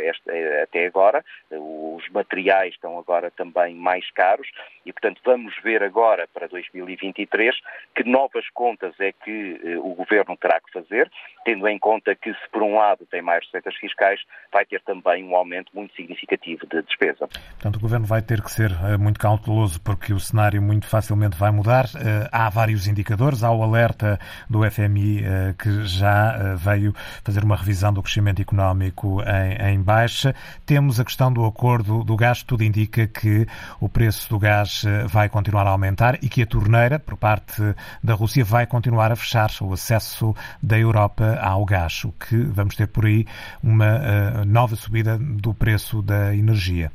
até 0.63 0.87
agora. 0.87 1.25
Os 1.51 2.09
materiais 2.11 2.75
estão 2.75 2.99
agora 2.99 3.31
também 3.31 3.75
mais 3.75 4.11
caros 4.11 4.49
e, 4.85 4.93
portanto, 4.93 5.21
vamos 5.25 5.55
ver 5.63 5.83
agora 5.83 6.27
para 6.33 6.49
2023 6.49 7.57
que 7.95 8.05
novas 8.05 8.49
contas 8.51 8.95
é 8.99 9.13
que 9.13 9.58
eh, 9.65 9.79
o 9.79 9.95
Governo 9.95 10.37
terá 10.37 10.61
que 10.61 10.73
fazer, 10.73 11.11
tendo 11.45 11.67
em 11.69 11.79
conta 11.79 12.15
que, 12.15 12.33
se 12.33 12.51
por 12.53 12.63
um 12.63 12.77
lado 12.77 13.07
tem 13.11 13.23
mais 13.23 13.45
receitas 13.45 13.75
fiscais, 13.77 14.21
vai 14.53 14.65
ter 14.65 14.81
também 14.83 15.25
um 15.25 15.35
aumento 15.35 15.71
muito 15.75 15.95
significativo 15.95 16.67
de 16.67 16.83
despesa. 16.83 17.29
Portanto, 17.29 17.77
o 17.77 17.81
Governo 17.81 18.07
vai 18.07 18.23
ter 18.23 18.43
que 18.43 18.51
ser 18.51 18.71
eh, 18.71 18.97
muito 18.97 19.19
cauteloso 19.19 19.81
porque 19.81 20.13
o 20.13 20.21
cenário 20.21 20.61
muito 20.63 20.87
facilmente 20.87 21.37
vai 21.37 21.51
mudar. 21.51 21.87
Eh, 21.97 22.29
há 22.31 22.49
vários 22.49 22.87
indicadores, 22.87 23.43
há 23.43 23.51
o 23.51 23.63
alerta 23.63 24.19
do 24.49 24.69
FMI 24.69 25.23
que 25.59 25.85
já 25.85 26.55
veio 26.55 26.93
fazer 27.25 27.43
uma 27.45 27.57
revisão 27.57 27.93
do 27.93 28.03
crescimento 28.03 28.41
económico 28.41 29.23
em, 29.23 29.73
em 29.73 29.83
baixa. 29.83 30.35
Temos 30.67 31.01
a 31.01 31.05
questão 31.05 31.33
do 31.33 31.45
acordo 31.45 32.05
do 32.05 32.17
gás, 32.17 32.43
tudo 32.43 32.63
indica 32.63 33.07
que 33.07 33.47
o 33.81 33.89
preço 33.89 34.29
do 34.29 34.39
gás 34.39 34.85
vai 35.07 35.29
continuar 35.29 35.67
a 35.67 35.71
aumentar 35.71 36.19
e 36.23 36.29
que 36.29 36.43
a 36.43 36.47
torneira, 36.47 36.99
por 36.99 37.17
parte 37.17 37.63
da 38.03 38.15
Rússia, 38.15 38.45
vai 38.45 38.67
continuar 38.67 39.13
a 39.13 39.17
fechar 39.17 39.48
o 39.61 39.73
acesso 39.73 40.35
da 40.63 40.79
Europa 40.79 41.39
ao 41.43 41.65
gás, 41.65 42.05
o 42.05 42.13
que 42.13 42.37
vamos 42.37 42.77
ter 42.77 42.87
por 42.89 43.07
aí 43.07 43.25
uma 43.63 43.97
uh, 43.97 44.45
nova 44.47 44.77
subida 44.77 45.19
do 45.19 45.55
preço 45.55 46.03
da 46.03 46.35
energia. 46.35 46.91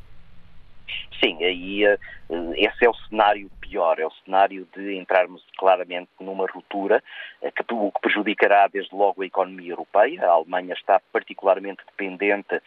Sim, 1.24 1.44
aí 1.44 1.86
uh, 1.88 2.54
esse 2.56 2.86
é 2.86 2.90
o 2.90 2.94
cenário 3.10 3.50
pior, 3.62 4.00
é 4.00 4.06
o 4.06 4.12
cenário 4.26 4.68
de 4.76 4.98
entrarmos 4.98 5.44
claramente 5.58 6.10
numa 6.20 6.46
ruptura 6.46 7.04
uh, 7.42 7.52
que, 7.52 7.64
que 7.64 8.02
prejudicará 8.02 8.68
desde 8.68 8.96
logo 8.96 9.22
a 9.22 9.26
economia 9.26 9.72
europeia. 9.72 10.26
A 10.26 10.32
Alemanha 10.32 10.74
está 10.74 11.02
particularmente 11.12 11.84
dependente 11.86 12.62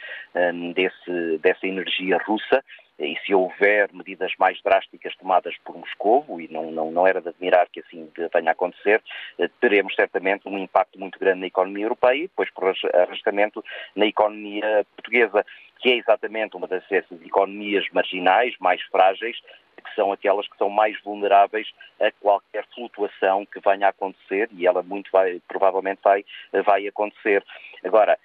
desse, 0.75 1.38
dessa 1.38 1.66
energia 1.66 2.18
russa 2.27 2.62
e 2.98 3.16
se 3.24 3.35
houver 3.35 3.92
medidas 3.92 4.32
mais 4.38 4.61
drásticas 4.62 5.14
tomadas 5.16 5.54
por 5.64 5.76
Moscovo, 5.76 6.40
e 6.40 6.48
não, 6.48 6.70
não, 6.70 6.90
não 6.90 7.06
era 7.06 7.20
de 7.20 7.28
admirar 7.28 7.68
que 7.68 7.80
assim 7.80 8.11
venha 8.32 8.50
a 8.50 8.52
acontecer, 8.52 9.02
eh, 9.38 9.48
teremos 9.61 9.94
certamente 9.94 10.48
um 10.48 10.59
impacto 10.59 10.98
muito 10.98 11.18
grande 11.18 11.40
na 11.40 11.46
economia 11.46 11.85
europeia 11.85 12.18
e 12.18 12.28
depois 12.28 12.50
por 12.50 12.72
arrastamento 12.94 13.64
na 13.94 14.06
economia 14.06 14.87
portuguesa, 14.96 15.44
que 15.78 15.90
é 15.90 15.96
exatamente 15.96 16.56
uma 16.56 16.66
dessas 16.66 17.04
economias 17.24 17.85
marginais, 17.92 18.54
mais 18.59 18.82
frágeis, 18.85 19.38
que 19.85 19.94
são 19.94 20.11
aquelas 20.11 20.48
que 20.48 20.56
são 20.56 20.68
mais 20.68 21.00
vulneráveis 21.02 21.68
a 22.00 22.11
qualquer 22.20 22.66
flutuação 22.74 23.46
que 23.46 23.61
venha 23.61 23.87
a 23.87 23.90
acontecer 23.90 24.48
e 24.52 24.66
ela 24.66 24.82
muito 24.82 25.11
vai, 25.12 25.40
provavelmente 25.46 26.00
vai, 26.02 26.24
vai 26.64 26.87
acontecer. 26.88 27.44
Agora, 27.85 28.18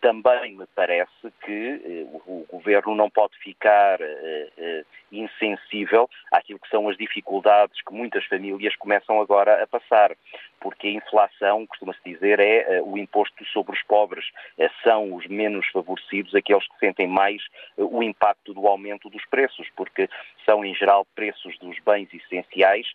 também 0.00 0.56
me 0.56 0.66
parece 0.74 1.10
que 1.44 2.10
uh, 2.12 2.22
o, 2.26 2.46
Governo 2.50 2.94
não 2.94 3.10
pode 3.10 3.36
ficar 3.38 4.00
uh, 4.00 4.86
insensível 5.10 6.08
àquilo 6.32 6.58
que 6.58 6.68
são 6.68 6.88
as 6.88 6.96
dificuldades 6.96 7.80
que 7.82 7.92
muitas 7.92 8.24
famílias 8.26 8.74
começam 8.76 9.20
agora 9.20 9.62
a 9.62 9.66
passar, 9.66 10.16
porque 10.60 10.88
a 10.88 10.92
inflação, 10.92 11.66
costuma-se 11.66 12.00
dizer, 12.04 12.40
é 12.40 12.80
o 12.82 12.96
imposto 12.98 13.44
sobre 13.46 13.76
os 13.76 13.82
pobres, 13.82 14.24
são 14.82 15.14
os 15.14 15.26
menos 15.26 15.66
favorecidos 15.68 16.34
aqueles 16.34 16.66
que 16.68 16.78
sentem 16.78 17.06
mais 17.06 17.42
o 17.76 18.02
impacto 18.02 18.54
do 18.54 18.66
aumento 18.66 19.08
dos 19.10 19.24
preços, 19.26 19.68
porque 19.76 20.08
são 20.44 20.64
em 20.64 20.74
geral 20.74 21.06
preços 21.14 21.58
dos 21.58 21.78
bens 21.80 22.08
essenciais 22.12 22.86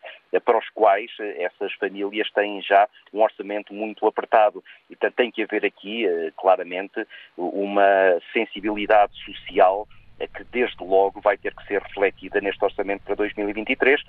para 0.43 0.57
os 0.57 0.69
quais 0.69 1.11
essas 1.37 1.73
famílias 1.73 2.29
têm 2.31 2.61
já 2.61 2.87
um 3.13 3.21
orçamento 3.21 3.73
muito 3.73 4.05
apertado. 4.07 4.63
E, 4.89 4.95
portanto, 4.95 5.15
tem 5.15 5.31
que 5.31 5.43
haver 5.43 5.65
aqui, 5.65 6.05
claramente, 6.37 7.05
uma 7.37 8.19
sensibilidade 8.33 9.13
social 9.23 9.87
que 10.27 10.43
desde 10.45 10.83
logo 10.83 11.19
vai 11.21 11.37
ter 11.37 11.53
que 11.55 11.65
ser 11.67 11.81
refletida 11.81 12.41
neste 12.41 12.63
orçamento 12.63 13.03
para 13.03 13.15
2023, 13.15 14.01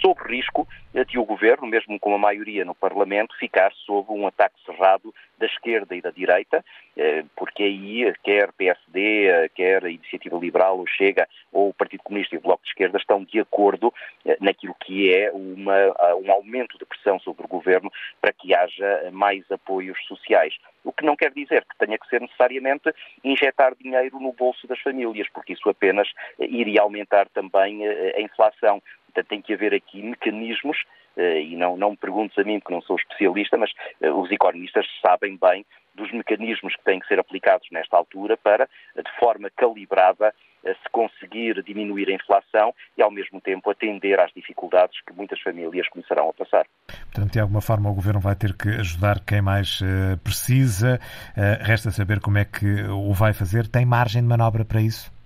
sob 0.00 0.20
risco 0.24 0.66
de 1.06 1.18
o 1.18 1.24
Governo, 1.24 1.66
mesmo 1.66 1.98
com 1.98 2.14
a 2.14 2.18
maioria 2.18 2.64
no 2.64 2.74
Parlamento, 2.74 3.36
ficar 3.38 3.72
sob 3.72 4.10
um 4.12 4.26
ataque 4.26 4.56
cerrado 4.64 5.14
da 5.38 5.46
esquerda 5.46 5.94
e 5.94 6.00
da 6.00 6.10
direita, 6.10 6.64
eh, 6.96 7.24
porque 7.36 7.62
aí 7.62 8.12
quer 8.24 8.52
PSD, 8.52 9.50
quer 9.54 9.84
a 9.84 9.90
Iniciativa 9.90 10.36
Liberal, 10.36 10.78
ou 10.78 10.86
Chega, 10.86 11.28
ou 11.52 11.68
o 11.68 11.74
Partido 11.74 12.02
Comunista 12.02 12.34
e 12.34 12.38
o 12.38 12.40
Bloco 12.40 12.62
de 12.64 12.70
Esquerda 12.70 12.98
estão 12.98 13.22
de 13.22 13.38
acordo 13.38 13.94
eh, 14.24 14.36
naquilo 14.40 14.74
que 14.80 15.14
é 15.14 15.30
uma, 15.32 15.76
um 16.16 16.32
aumento 16.32 16.76
de 16.78 16.84
pressão 16.84 17.20
sobre 17.20 17.44
o 17.44 17.48
Governo 17.48 17.90
para 18.20 18.32
que 18.32 18.54
haja 18.54 19.10
mais 19.12 19.44
apoios 19.50 19.98
sociais. 20.06 20.54
O 20.84 20.92
que 20.92 21.04
não 21.04 21.16
quer 21.16 21.32
dizer 21.32 21.64
que 21.64 21.78
tenha 21.78 21.98
que 21.98 22.08
ser 22.08 22.20
necessariamente 22.20 22.92
injetar 23.22 23.74
dinheiro 23.74 24.18
no 24.20 24.32
bolso 24.32 24.66
das 24.66 24.80
famílias, 24.80 25.28
porque 25.28 25.52
isso 25.52 25.68
apenas 25.68 26.08
eh, 26.38 26.46
iria 26.46 26.82
aumentar 26.82 27.28
também 27.28 27.86
a 27.86 28.20
inflação. 28.20 28.82
Portanto, 29.06 29.28
tem 29.28 29.42
que 29.42 29.54
haver 29.54 29.74
aqui 29.74 30.02
mecanismos 30.02 30.78
eh, 31.18 31.42
e 31.42 31.56
não, 31.56 31.76
não 31.76 31.90
me 31.90 31.96
perguntes 31.96 32.38
a 32.38 32.44
mim, 32.44 32.60
porque 32.60 32.72
não 32.72 32.80
sou 32.80 32.96
especialista, 32.96 33.58
mas 33.58 33.72
eh, 34.00 34.10
os 34.10 34.30
economistas 34.30 34.86
sabem 35.04 35.36
bem 35.36 35.66
dos 35.94 36.12
mecanismos 36.12 36.76
que 36.76 36.84
têm 36.84 37.00
que 37.00 37.08
ser 37.08 37.18
aplicados 37.18 37.68
nesta 37.72 37.96
altura 37.96 38.36
para, 38.36 38.68
de 38.94 39.10
forma 39.18 39.50
calibrada, 39.50 40.28
eh, 40.28 40.32
se 40.74 40.90
conseguir 40.90 41.62
diminuir 41.62 42.08
a 42.08 42.14
inflação 42.14 42.74
e, 42.96 43.02
ao 43.02 43.10
mesmo 43.10 43.40
tempo, 43.40 43.70
atender 43.70 44.18
às 44.20 44.32
dificuldades 44.32 45.00
que 45.06 45.12
muitas 45.12 45.40
famílias 45.40 45.88
começarão 45.88 46.30
a 46.30 46.32
passar. 46.32 46.66
Portanto, 46.86 47.32
de 47.32 47.40
alguma 47.40 47.60
forma, 47.60 47.90
o 47.90 47.94
Governo 47.94 48.20
vai 48.20 48.34
ter 48.34 48.54
que 48.56 48.68
ajudar 48.68 49.20
quem 49.20 49.40
mais 49.40 49.80
uh, 49.80 50.18
precisa. 50.22 51.00
Uh, 51.36 51.64
resta 51.64 51.90
saber 51.90 52.20
como 52.20 52.38
é 52.38 52.44
que 52.44 52.82
o 52.84 53.12
vai 53.12 53.32
fazer. 53.32 53.66
Tem 53.66 53.84
margem 53.84 54.22
de 54.22 54.28
manobra 54.28 54.64
para 54.64 54.80
isso? 54.80 55.17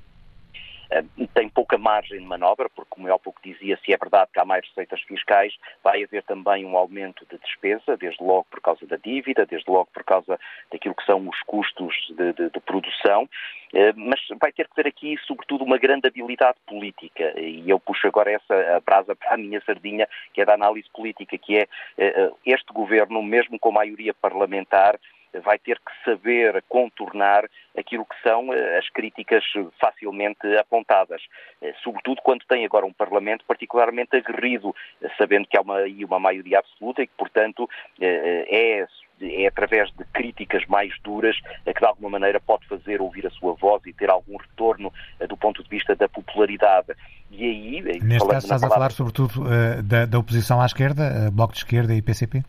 Eh, 0.93 1.27
tem 1.33 1.49
pouca 1.49 1.79
margem 1.79 2.19
de 2.19 2.25
manobra, 2.25 2.69
porque, 2.69 2.91
como 2.91 3.09
eu 3.09 3.15
há 3.15 3.19
pouco 3.19 3.41
dizia, 3.43 3.79
se 3.83 3.93
é 3.93 3.97
verdade 3.97 4.31
que 4.33 4.39
há 4.39 4.45
mais 4.45 4.67
receitas 4.69 5.01
fiscais, 5.03 5.55
vai 5.83 6.05
haver 6.05 6.23
também 6.25 6.67
um 6.67 6.77
aumento 6.77 7.27
de 7.31 7.39
despesa, 7.39 7.97
desde 7.97 8.23
logo 8.23 8.47
por 8.51 8.61
causa 8.61 8.87
da 8.87 8.97
dívida, 8.97 9.47
desde 9.47 9.71
logo 9.71 9.89
por 9.93 10.05
causa 10.05 10.39
daquilo 10.71 10.95
que 10.95 11.07
são 11.07 11.27
os 11.27 11.41
custos 11.43 11.95
de, 12.11 12.33
de, 12.35 12.51
de 12.51 12.61
produção, 12.61 13.27
eh, 13.73 13.95
mas 13.97 14.21
vai 14.39 14.53
ter 14.53 14.69
que 14.69 14.75
ter 14.75 14.87
aqui, 14.87 15.17
sobretudo, 15.27 15.65
uma 15.65 15.79
grande 15.79 16.07
habilidade 16.07 16.59
política, 16.67 17.41
e 17.41 17.69
eu 17.71 17.81
puxo 17.81 18.07
agora 18.07 18.31
essa 18.31 18.83
brasa 18.85 19.17
para 19.17 19.35
a 19.35 19.39
minha 19.39 19.63
sardinha, 19.65 20.07
que 20.35 20.43
é 20.43 20.45
da 20.45 20.55
análise 20.55 20.89
política, 20.91 21.39
que 21.39 21.57
é 21.57 21.69
eh, 21.97 22.31
este 22.45 22.71
governo, 22.73 23.23
mesmo 23.23 23.59
com 23.59 23.73
maioria 23.73 24.13
parlamentar, 24.13 24.99
vai 25.41 25.59
ter 25.59 25.79
que 25.79 25.93
saber 26.05 26.63
contornar 26.69 27.45
aquilo 27.77 28.05
que 28.05 28.15
são 28.23 28.53
eh, 28.53 28.79
as 28.79 28.89
críticas 28.91 29.45
facilmente 29.81 30.47
apontadas, 30.59 31.23
eh, 31.61 31.75
sobretudo 31.83 32.21
quando 32.23 32.45
tem 32.47 32.65
agora 32.65 32.85
um 32.85 32.93
Parlamento 32.93 33.45
particularmente 33.47 34.17
aguerrido, 34.17 34.75
eh, 35.01 35.09
sabendo 35.17 35.47
que 35.49 35.57
há 35.57 35.63
uma, 35.63 35.79
uma 36.07 36.21
maioria 36.21 36.59
absoluta 36.59 37.03
e 37.03 37.07
que, 37.07 37.15
portanto, 37.17 37.69
é 38.01 38.87
é 39.25 39.47
através 39.47 39.89
de 39.93 40.05
críticas 40.13 40.67
mais 40.67 40.93
duras 41.05 41.39
que 41.65 41.79
de 41.79 41.87
alguma 41.87 42.11
maneira 42.11 42.41
pode 42.41 42.67
fazer 42.67 43.01
ouvir 43.01 43.25
a 43.25 43.31
sua 43.31 43.53
voz 43.53 43.81
e 43.87 43.93
ter 43.93 44.11
algum 44.11 44.37
retorno 44.37 44.93
do 45.29 45.37
ponto 45.37 45.63
de 45.63 45.69
vista 45.69 45.95
da 45.95 46.09
popularidade. 46.09 46.93
E 47.31 47.45
aí, 47.45 47.83
Neste 48.03 48.27
caso 48.27 48.39
estás 48.39 48.63
palavra... 48.63 48.67
a 48.67 48.71
falar 48.71 48.91
sobretudo 48.91 49.45
da, 49.85 50.07
da 50.07 50.19
oposição 50.19 50.61
à 50.61 50.67
esquerda, 50.67 51.31
Bloco 51.31 51.53
de 51.53 51.61
Esquerda 51.61 51.95
e 51.95 52.03
PCP? 52.03 52.43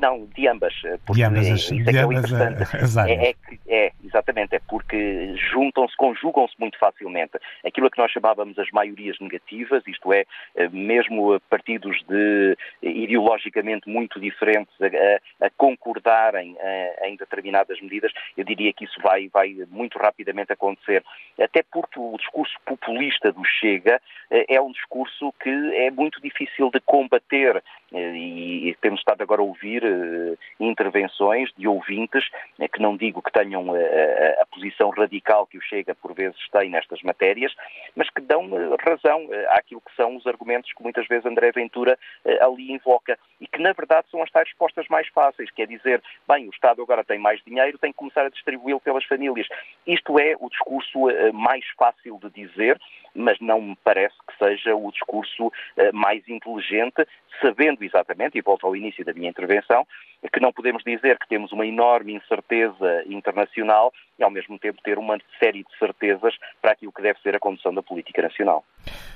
Não, 0.00 0.26
de 0.34 0.48
ambas. 0.48 0.74
Porque 1.04 1.20
de 1.20 1.24
ambas, 1.24 1.46
as, 1.46 1.60
isso 1.70 1.74
é 1.74 1.92
que 1.92 1.98
é 1.98 2.06
o 2.06 2.12
interessante. 2.12 2.62
É, 3.10 3.30
é, 3.30 3.34
é, 3.68 3.92
exatamente, 4.02 4.56
é 4.56 4.60
porque 4.66 5.34
juntam-se, 5.52 5.94
conjugam-se 5.96 6.54
muito 6.58 6.78
facilmente. 6.78 7.32
Aquilo 7.64 7.86
a 7.86 7.90
que 7.90 7.98
nós 7.98 8.10
chamávamos 8.10 8.58
as 8.58 8.70
maiorias 8.70 9.18
negativas, 9.20 9.82
isto 9.86 10.10
é, 10.12 10.24
eh, 10.54 10.68
mesmo 10.70 11.38
partidos 11.50 12.02
de 12.08 12.56
ideologicamente 12.82 13.88
muito 13.88 14.18
diferentes 14.18 14.74
a, 14.80 15.46
a 15.46 15.50
concordarem 15.50 16.56
eh, 16.58 17.08
em 17.08 17.16
determinadas 17.16 17.78
medidas, 17.82 18.10
eu 18.36 18.44
diria 18.44 18.72
que 18.72 18.84
isso 18.84 18.98
vai, 19.02 19.28
vai 19.28 19.54
muito 19.70 19.98
rapidamente 19.98 20.52
acontecer. 20.52 21.04
Até 21.38 21.62
porque 21.62 22.00
o 22.00 22.16
discurso 22.16 22.54
populista 22.64 23.32
do 23.32 23.44
Chega 23.44 24.00
eh, 24.30 24.46
é 24.48 24.60
um 24.60 24.72
discurso 24.72 25.32
que 25.42 25.50
é 25.50 25.90
muito 25.90 26.20
difícil 26.22 26.70
de 26.70 26.80
combater 26.80 27.62
e 27.92 28.76
temos 28.80 29.00
estado 29.00 29.22
agora 29.22 29.40
a 29.40 29.44
ouvir 29.44 29.82
uh, 29.84 30.38
intervenções 30.60 31.50
de 31.56 31.66
ouvintes, 31.66 32.24
uh, 32.58 32.68
que 32.68 32.80
não 32.80 32.96
digo 32.96 33.20
que 33.20 33.32
tenham 33.32 33.68
uh, 33.68 34.40
a 34.40 34.46
posição 34.46 34.90
radical 34.90 35.46
que 35.46 35.58
o 35.58 35.62
Chega 35.62 35.94
por 35.94 36.14
vezes 36.14 36.38
tem 36.52 36.70
nestas 36.70 37.02
matérias, 37.02 37.52
mas 37.96 38.08
que 38.10 38.20
dão 38.20 38.48
razão 38.84 39.28
àquilo 39.48 39.80
que 39.80 39.94
são 39.96 40.16
os 40.16 40.26
argumentos 40.26 40.72
que 40.72 40.82
muitas 40.82 41.06
vezes 41.06 41.26
André 41.26 41.52
Ventura 41.52 41.98
ali 42.40 42.72
invoca 42.72 43.18
e 43.40 43.46
que 43.46 43.60
na 43.60 43.72
verdade 43.72 44.06
são 44.10 44.22
as 44.22 44.30
tais 44.30 44.48
respostas 44.48 44.86
mais 44.88 45.08
fáceis, 45.08 45.50
que 45.50 45.62
é 45.62 45.66
dizer, 45.66 46.02
bem, 46.28 46.46
o 46.46 46.50
Estado 46.50 46.82
agora 46.82 47.04
tem 47.04 47.18
mais 47.18 47.40
dinheiro, 47.44 47.78
tem 47.78 47.92
que 47.92 47.98
começar 47.98 48.24
a 48.24 48.30
distribuí-lo 48.30 48.80
pelas 48.80 49.04
famílias. 49.04 49.46
Isto 49.86 50.18
é 50.18 50.36
o 50.38 50.48
discurso 50.48 50.98
mais 51.32 51.64
fácil 51.76 52.18
de 52.22 52.30
dizer, 52.30 52.80
mas 53.20 53.38
não 53.40 53.60
me 53.60 53.78
parece 53.84 54.14
que 54.26 54.44
seja 54.44 54.74
o 54.74 54.90
discurso 54.90 55.52
mais 55.92 56.26
inteligente, 56.28 57.06
sabendo 57.40 57.82
exatamente, 57.82 58.38
e 58.38 58.42
volto 58.42 58.66
ao 58.66 58.76
início 58.76 59.04
da 59.04 59.12
minha 59.12 59.30
intervenção, 59.30 59.86
que 60.32 60.40
não 60.40 60.52
podemos 60.52 60.82
dizer 60.84 61.18
que 61.18 61.28
temos 61.28 61.52
uma 61.52 61.66
enorme 61.66 62.14
incerteza 62.14 63.04
internacional 63.06 63.92
e, 64.18 64.22
ao 64.22 64.30
mesmo 64.30 64.58
tempo, 64.58 64.82
ter 64.82 64.98
uma 64.98 65.16
série 65.38 65.64
de 65.64 65.78
certezas 65.78 66.34
para 66.60 66.72
aquilo 66.72 66.92
que 66.92 67.02
deve 67.02 67.18
ser 67.20 67.34
a 67.34 67.38
condução 67.38 67.72
da 67.72 67.82
política 67.82 68.20
nacional. 68.20 68.64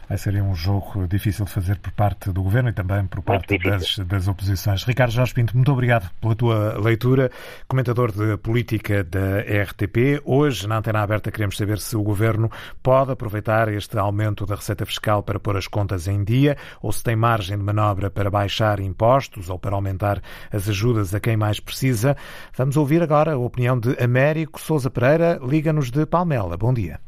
Vai 0.08 0.18
ser 0.18 0.34
um 0.42 0.54
jogo 0.54 1.06
difícil 1.06 1.44
de 1.44 1.52
fazer 1.52 1.78
por 1.78 1.92
parte 1.92 2.30
do 2.30 2.42
Governo 2.42 2.70
e 2.70 2.72
também 2.72 3.06
por 3.06 3.22
parte 3.22 3.58
das, 3.58 3.98
das, 3.98 4.28
oposições. 4.28 4.84
Ricardo 4.84 5.12
Jorge 5.12 5.34
Pinto, 5.34 5.56
muito 5.56 5.72
obrigado 5.72 6.10
pela 6.20 6.34
tua 6.34 6.78
leitura. 6.78 7.30
Comentador 7.68 8.12
de 8.12 8.36
política 8.38 9.02
da 9.02 9.40
RTP. 9.40 10.22
Hoje, 10.24 10.66
na 10.66 10.78
Antena 10.78 11.02
Aberta, 11.02 11.30
queremos 11.30 11.56
saber 11.56 11.78
se 11.78 11.96
o 11.96 12.02
Governo 12.02 12.50
pode 12.82 13.12
aproveitar 13.12 13.68
este 13.68 13.93
aumento 14.02 14.46
da 14.46 14.54
receita 14.54 14.84
fiscal 14.84 15.22
para 15.22 15.40
pôr 15.40 15.56
as 15.56 15.66
contas 15.66 16.08
em 16.08 16.24
dia 16.24 16.56
ou 16.82 16.92
se 16.92 17.02
tem 17.02 17.16
margem 17.16 17.56
de 17.56 17.64
manobra 17.64 18.10
para 18.10 18.30
baixar 18.30 18.80
impostos 18.80 19.50
ou 19.50 19.58
para 19.58 19.74
aumentar 19.74 20.20
as 20.52 20.68
ajudas 20.68 21.14
a 21.14 21.20
quem 21.20 21.36
mais 21.36 21.60
precisa. 21.60 22.16
Vamos 22.56 22.76
ouvir 22.76 23.02
agora 23.02 23.34
a 23.34 23.38
opinião 23.38 23.78
de 23.78 23.96
Américo 24.02 24.60
Souza 24.60 24.90
Pereira, 24.90 25.38
liga-nos 25.42 25.90
de 25.90 26.06
Palmela. 26.06 26.56
Bom 26.56 26.72
dia. 26.72 27.00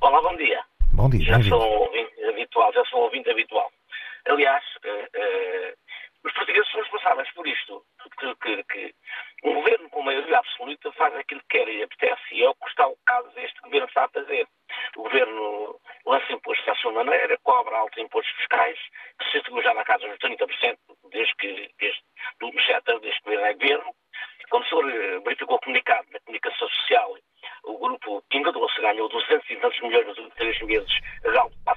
Olá, 0.00 0.20
bom 0.20 0.36
dia. 0.36 0.60
Bom 0.92 1.08
dia. 1.08 1.24
Já 1.24 1.42
sou 1.42 1.60
ouvinte 1.60 2.24
habitual, 2.28 2.72
já 2.72 2.84
sou 2.86 3.00
um 3.00 3.02
ouvinte 3.04 3.30
habitual. 3.30 3.70
Aliás, 4.28 4.62
uh, 4.84 4.88
uh, 4.88 5.81
os 6.24 6.32
portugueses 6.32 6.70
são 6.70 6.80
responsáveis 6.80 7.30
por 7.32 7.46
isto, 7.46 7.84
que, 8.18 8.34
que, 8.36 8.64
que 8.64 8.94
um 9.44 9.54
governo 9.54 9.90
com 9.90 10.02
maioria 10.02 10.38
absoluta 10.38 10.92
faz 10.92 11.14
aquilo 11.16 11.40
que 11.42 11.58
quer 11.58 11.68
e 11.68 11.82
apetece, 11.82 12.22
e 12.32 12.42
é 12.42 12.48
o 12.48 12.54
que 12.54 12.68
está 12.68 12.86
o 12.86 12.96
caso 13.04 13.28
deste 13.30 13.60
governo 13.60 13.88
está 13.88 14.04
a 14.04 14.08
fazer. 14.08 14.46
O 14.96 15.02
governo 15.02 15.80
lança 16.06 16.32
impostos 16.32 16.68
à 16.68 16.74
sua 16.76 16.92
maneira, 16.92 17.38
cobra 17.42 17.76
altos 17.76 17.98
impostos 17.98 18.32
fiscais, 18.36 18.78
que 19.18 19.24
se 19.24 19.30
situam 19.38 19.62
já 19.62 19.74
na 19.74 19.84
casa 19.84 20.06
dos 20.06 20.18
30%, 20.18 20.78
desde 21.10 21.34
que, 21.36 21.48
desde, 21.48 21.74
desde 21.78 22.02
que 22.38 22.44
o 22.44 23.22
governo 23.24 23.46
é 23.46 23.52
governo. 23.54 23.94
Como 24.50 24.64
o 24.64 24.68
senhor 24.68 25.22
verificou 25.24 25.56
o 25.56 25.60
comunicado 25.60 26.06
na 26.12 26.20
comunicação 26.20 26.68
social 26.68 27.14
o 27.64 27.78
grupo 27.78 28.22
Pinga 28.28 28.52
Doce 28.52 28.80
ganhou 28.80 29.08
220 29.08 29.82
milhões 29.82 30.06
nos 30.06 30.18
últimos 30.18 30.34
três 30.34 30.62
meses. 30.62 30.90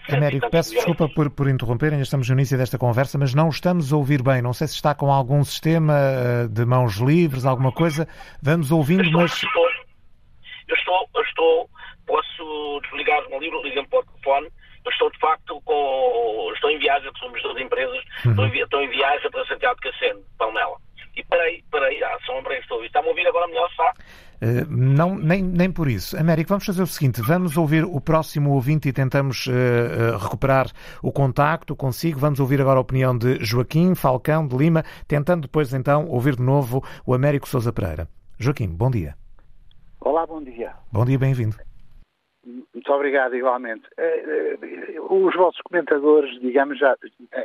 Américo, 0.09 0.49
peço 0.49 0.69
milhões. 0.69 0.85
desculpa 0.85 1.13
por, 1.13 1.29
por 1.29 1.47
interromper, 1.47 1.91
ainda 1.91 2.03
estamos 2.03 2.27
no 2.27 2.35
início 2.35 2.57
desta 2.57 2.77
conversa, 2.77 3.17
mas 3.17 3.33
não 3.33 3.49
estamos 3.49 3.93
a 3.93 3.97
ouvir 3.97 4.23
bem. 4.23 4.41
Não 4.41 4.53
sei 4.53 4.67
se 4.67 4.75
está 4.75 4.95
com 4.95 5.11
algum 5.11 5.43
sistema 5.43 5.93
eh, 5.93 6.47
de 6.47 6.65
mãos 6.65 6.97
livres, 6.97 7.45
alguma 7.45 7.71
coisa. 7.71 8.07
Vamos 8.41 8.71
ouvindo, 8.71 9.03
eu 9.03 9.05
estou, 9.05 9.21
mas. 9.21 9.43
Eu 10.67 10.75
estou, 10.75 11.09
eu 11.15 11.21
estou, 11.21 11.69
posso 12.07 12.81
desligar 12.83 13.23
o 13.27 13.29
meu 13.29 13.39
livro, 13.39 13.61
ligar 13.61 13.85
para 13.87 13.99
o 13.99 14.05
telefone. 14.05 14.47
Eu 14.83 14.91
estou, 14.91 15.11
de 15.11 15.19
facto, 15.19 15.61
com. 15.65 16.51
Estou 16.53 16.71
em 16.71 16.79
viagem, 16.79 17.11
somos 17.19 17.41
duas 17.41 17.57
empresas, 17.61 18.03
uhum. 18.25 18.31
estou, 18.31 18.81
em, 18.81 18.89
viagem 18.89 19.29
para 19.29 19.45
Santiago 19.45 19.79
de 19.81 19.91
Caceno, 19.91 20.21
Palmela. 20.37 20.77
E 21.15 21.23
parei, 21.23 21.63
parei, 21.71 22.03
à 22.03 22.19
sombra, 22.25 22.57
estou 22.57 22.75
a 22.75 22.77
ouvir. 22.77 22.87
Está-me 22.87 23.07
a 23.07 23.09
ouvir 23.09 23.27
agora 23.27 23.47
melhor, 23.47 23.69
está? 23.69 23.93
Uh, 24.41 24.69
não, 24.69 25.15
nem, 25.15 25.41
nem 25.41 25.71
por 25.71 25.87
isso. 25.87 26.17
Américo, 26.17 26.49
vamos 26.49 26.65
fazer 26.65 26.83
o 26.83 26.87
seguinte: 26.87 27.21
vamos 27.21 27.55
ouvir 27.55 27.85
o 27.85 28.01
próximo 28.01 28.51
ouvinte 28.51 28.89
e 28.89 28.93
tentamos 28.93 29.47
uh, 29.47 29.51
uh, 29.51 30.17
recuperar 30.17 30.69
o 31.01 31.11
contacto 31.11 31.75
consigo. 31.75 32.19
Vamos 32.19 32.39
ouvir 32.39 32.59
agora 32.59 32.77
a 32.77 32.81
opinião 32.81 33.17
de 33.17 33.43
Joaquim 33.43 33.95
Falcão 33.95 34.45
de 34.45 34.57
Lima, 34.57 34.83
tentando 35.07 35.43
depois 35.43 35.73
então 35.73 36.07
ouvir 36.07 36.35
de 36.35 36.43
novo 36.43 36.83
o 37.05 37.13
Américo 37.13 37.47
Souza 37.47 37.71
Pereira. 37.71 38.09
Joaquim, 38.37 38.67
bom 38.67 38.91
dia. 38.91 39.15
Olá, 40.01 40.25
bom 40.25 40.43
dia. 40.43 40.73
Bom 40.91 41.05
dia, 41.05 41.17
bem-vindo. 41.17 41.55
Muito 42.45 42.93
obrigado, 42.93 43.35
igualmente. 43.35 43.87
Os 45.09 45.35
vossos 45.35 45.59
comentadores, 45.61 46.39
digamos, 46.39 46.77
já, 46.77 46.95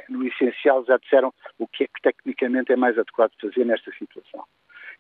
no 0.09 0.27
essencial, 0.27 0.85
já 0.85 0.99
disseram 0.99 1.33
o 1.59 1.67
que 1.67 1.85
é 1.85 1.87
que 1.87 2.03
tecnicamente 2.03 2.73
é 2.73 2.77
mais 2.77 2.99
adequado 2.99 3.33
fazer 3.41 3.65
nesta 3.65 3.91
situação. 3.93 4.45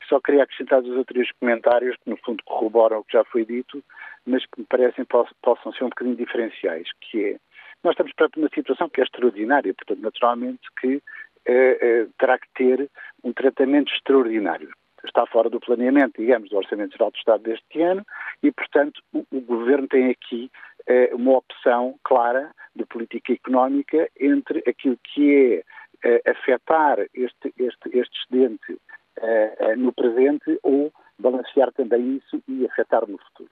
Só 0.08 0.18
queria 0.20 0.42
acrescentar 0.42 0.80
dois 0.80 0.96
ou 0.96 1.04
três 1.04 1.30
comentários 1.32 1.96
que, 1.96 2.08
no 2.08 2.16
fundo, 2.16 2.42
corroboram 2.44 3.00
o 3.00 3.04
que 3.04 3.12
já 3.12 3.24
foi 3.24 3.44
dito, 3.44 3.84
mas 4.26 4.44
que 4.46 4.60
me 4.60 4.66
parecem 4.66 5.04
possam 5.04 5.72
ser 5.72 5.84
um 5.84 5.90
bocadinho 5.90 6.16
diferenciais, 6.16 6.88
que 7.00 7.24
é, 7.24 7.36
nós 7.84 7.92
estamos 7.92 8.12
perante 8.14 8.38
uma 8.38 8.48
situação 8.48 8.88
que 8.88 9.00
é 9.00 9.04
extraordinária, 9.04 9.74
portanto, 9.74 10.00
naturalmente 10.00 10.62
que 10.80 11.02
eh, 11.46 11.78
eh, 11.80 12.06
terá 12.18 12.38
que 12.38 12.48
ter 12.54 12.90
um 13.24 13.32
tratamento 13.32 13.92
extraordinário. 13.92 14.70
Está 15.04 15.26
fora 15.26 15.48
do 15.48 15.60
planeamento, 15.60 16.20
digamos, 16.20 16.50
do 16.50 16.56
Orçamento 16.56 16.92
Geral 16.92 17.10
do 17.10 17.16
Estado 17.16 17.42
deste 17.42 17.82
ano 17.82 18.04
e, 18.42 18.52
portanto, 18.52 19.02
o, 19.12 19.24
o 19.30 19.40
Governo 19.40 19.88
tem 19.88 20.10
aqui 20.10 20.50
eh, 20.86 21.10
uma 21.14 21.38
opção 21.38 21.94
clara 22.04 22.50
de 22.74 22.84
política 22.86 23.32
económica 23.32 24.08
entre 24.18 24.62
aquilo 24.66 24.98
que 25.02 25.64
é 26.02 26.30
afetar 26.30 26.98
este, 27.14 27.52
este, 27.58 27.88
este 27.92 28.18
excedente 28.18 28.72
uh, 28.72 29.76
no 29.76 29.92
presente 29.92 30.58
ou 30.62 30.92
balancear 31.18 31.72
também 31.72 32.16
isso 32.16 32.42
e 32.48 32.66
afetar 32.66 33.06
no 33.06 33.18
futuro. 33.18 33.50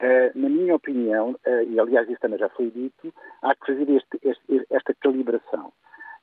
Uh, 0.00 0.36
na 0.38 0.48
minha 0.48 0.74
opinião, 0.74 1.32
uh, 1.46 1.62
e 1.68 1.78
aliás 1.78 2.08
isso 2.08 2.20
também 2.20 2.38
já 2.38 2.48
foi 2.48 2.70
dito, 2.70 3.14
há 3.42 3.54
que 3.54 3.66
fazer 3.66 3.88
este, 3.90 4.18
este, 4.22 4.66
esta 4.70 4.94
calibração. 4.94 5.72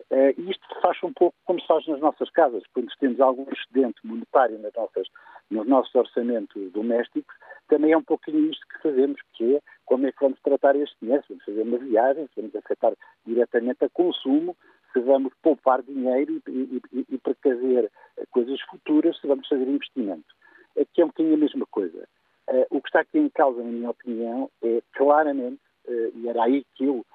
Uh, 0.09 0.33
e 0.37 0.51
isto 0.51 0.65
faz 0.81 0.97
um 1.03 1.13
pouco 1.13 1.35
como 1.45 1.59
se 1.59 1.67
faz 1.67 1.85
nas 1.87 1.99
nossas 1.99 2.29
casas, 2.31 2.63
quando 2.73 2.89
temos 2.99 3.19
algum 3.19 3.45
excedente 3.51 3.99
monetário 4.03 4.57
nas 4.59 4.73
nossas, 4.73 5.07
nos 5.49 5.67
nossos 5.67 5.93
orçamentos 5.93 6.71
domésticos, 6.71 7.35
também 7.67 7.91
é 7.91 7.97
um 7.97 8.03
pouquinho 8.03 8.49
isto 8.49 8.67
que 8.67 8.81
fazemos, 8.81 9.21
que 9.33 9.55
é 9.55 9.61
como 9.85 10.07
é 10.07 10.11
que 10.11 10.21
vamos 10.21 10.39
tratar 10.41 10.75
este 10.75 10.95
dinheiro, 11.01 11.23
se 11.23 11.29
vamos 11.29 11.45
fazer 11.45 11.61
uma 11.61 11.77
viagem, 11.77 12.27
se 12.27 12.41
vamos 12.41 12.55
afetar 12.55 12.93
diretamente 13.25 13.85
a 13.85 13.89
consumo, 13.89 14.55
se 14.91 14.99
vamos 14.99 15.33
poupar 15.41 15.81
dinheiro 15.81 16.41
e, 16.47 16.81
e, 16.91 17.05
e, 17.09 17.17
precaver 17.17 17.89
coisas 18.29 18.59
futuras, 18.61 19.19
se 19.19 19.27
vamos 19.27 19.47
fazer 19.47 19.67
investimento. 19.67 20.35
Aqui 20.79 21.01
é 21.01 21.05
um 21.05 21.07
bocadinho 21.07 21.35
a 21.35 21.39
mesma 21.39 21.65
coisa. 21.67 22.07
Uh, 22.49 22.65
o 22.69 22.81
que 22.81 22.89
está 22.89 23.01
aqui 23.01 23.17
em 23.17 23.29
causa, 23.29 23.63
na 23.63 23.71
minha 23.71 23.89
opinião, 23.89 24.49
é 24.61 24.81
claramente, 24.93 25.61
uh, 25.87 26.11
e 26.15 26.27
era 26.27 26.43
aí 26.43 26.65
que 26.75 26.85
eu 26.85 27.05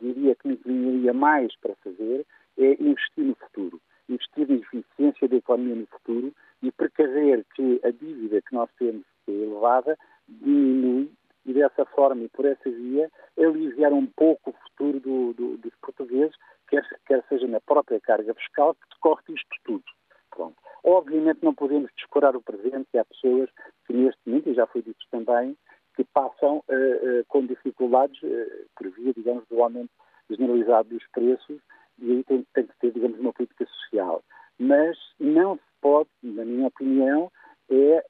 diria 0.00 0.34
que 0.34 0.48
me 0.48 0.54
inclinaria 0.54 1.12
mais 1.12 1.54
para 1.60 1.74
fazer, 1.76 2.26
é 2.58 2.82
investir 2.82 3.24
no 3.24 3.34
futuro. 3.34 3.80
Investir 4.08 4.48
na 4.48 4.54
eficiência 4.56 5.28
da 5.28 5.36
economia 5.36 5.74
no 5.74 5.86
futuro 5.86 6.32
e 6.62 6.70
precaver 6.72 7.44
que 7.54 7.80
a 7.84 7.90
dívida 7.90 8.40
que 8.42 8.54
nós 8.54 8.70
temos, 8.78 9.04
é 9.28 9.32
elevada, 9.32 9.98
diminui 10.28 11.10
e 11.44 11.52
dessa 11.52 11.84
forma 11.86 12.24
e 12.24 12.28
por 12.28 12.44
essa 12.44 12.68
via 12.68 13.10
aliviar 13.38 13.92
um 13.92 14.06
pouco 14.06 14.50
o 14.50 14.52
futuro 14.52 15.00
do, 15.00 15.32
do, 15.34 15.56
dos 15.58 15.72
portugueses, 15.80 16.34
quer, 16.68 16.84
quer 17.06 17.24
seja 17.28 17.46
na 17.46 17.60
própria 17.60 18.00
carga 18.00 18.34
fiscal, 18.34 18.74
que 18.74 18.88
decorre 18.94 19.22
disto 19.28 19.56
tudo. 19.64 19.84
Pronto. 20.30 20.56
Obviamente 20.84 21.42
não 21.42 21.54
podemos 21.54 21.90
descurar 21.96 22.36
o 22.36 22.42
presente 22.42 22.88
e 22.92 22.98
há 22.98 23.04
pessoas 23.04 23.48
que 23.86 23.92
neste 23.92 24.20
momento, 24.26 24.50
e 24.50 24.54
já 24.54 24.66
foi 24.66 24.82
dito 24.82 25.04
também, 25.10 25.56
que 25.96 26.04
passam 26.04 26.58
uh, 26.58 26.72
uh, 26.72 27.24
com 27.28 27.46
dificuldades 27.46 28.22
uh, 28.22 28.66
por 28.76 28.90
via, 28.90 29.14
digamos, 29.14 29.44
do 29.48 29.62
aumento 29.62 29.90
generalizado 30.28 30.90
dos 30.90 31.06
preços 31.08 31.58
e 31.98 32.12
aí 32.12 32.24
tem, 32.24 32.46
tem 32.54 32.66
que 32.66 32.78
ter, 32.78 32.92
digamos, 32.92 33.18
uma 33.18 33.32
política 33.32 33.64
social. 33.66 34.22
Mas 34.58 34.98
não 35.18 35.56
se 35.56 35.62
pode, 35.80 36.10
na 36.22 36.44
minha 36.44 36.68
opinião, 36.68 37.32
é, 37.70 38.04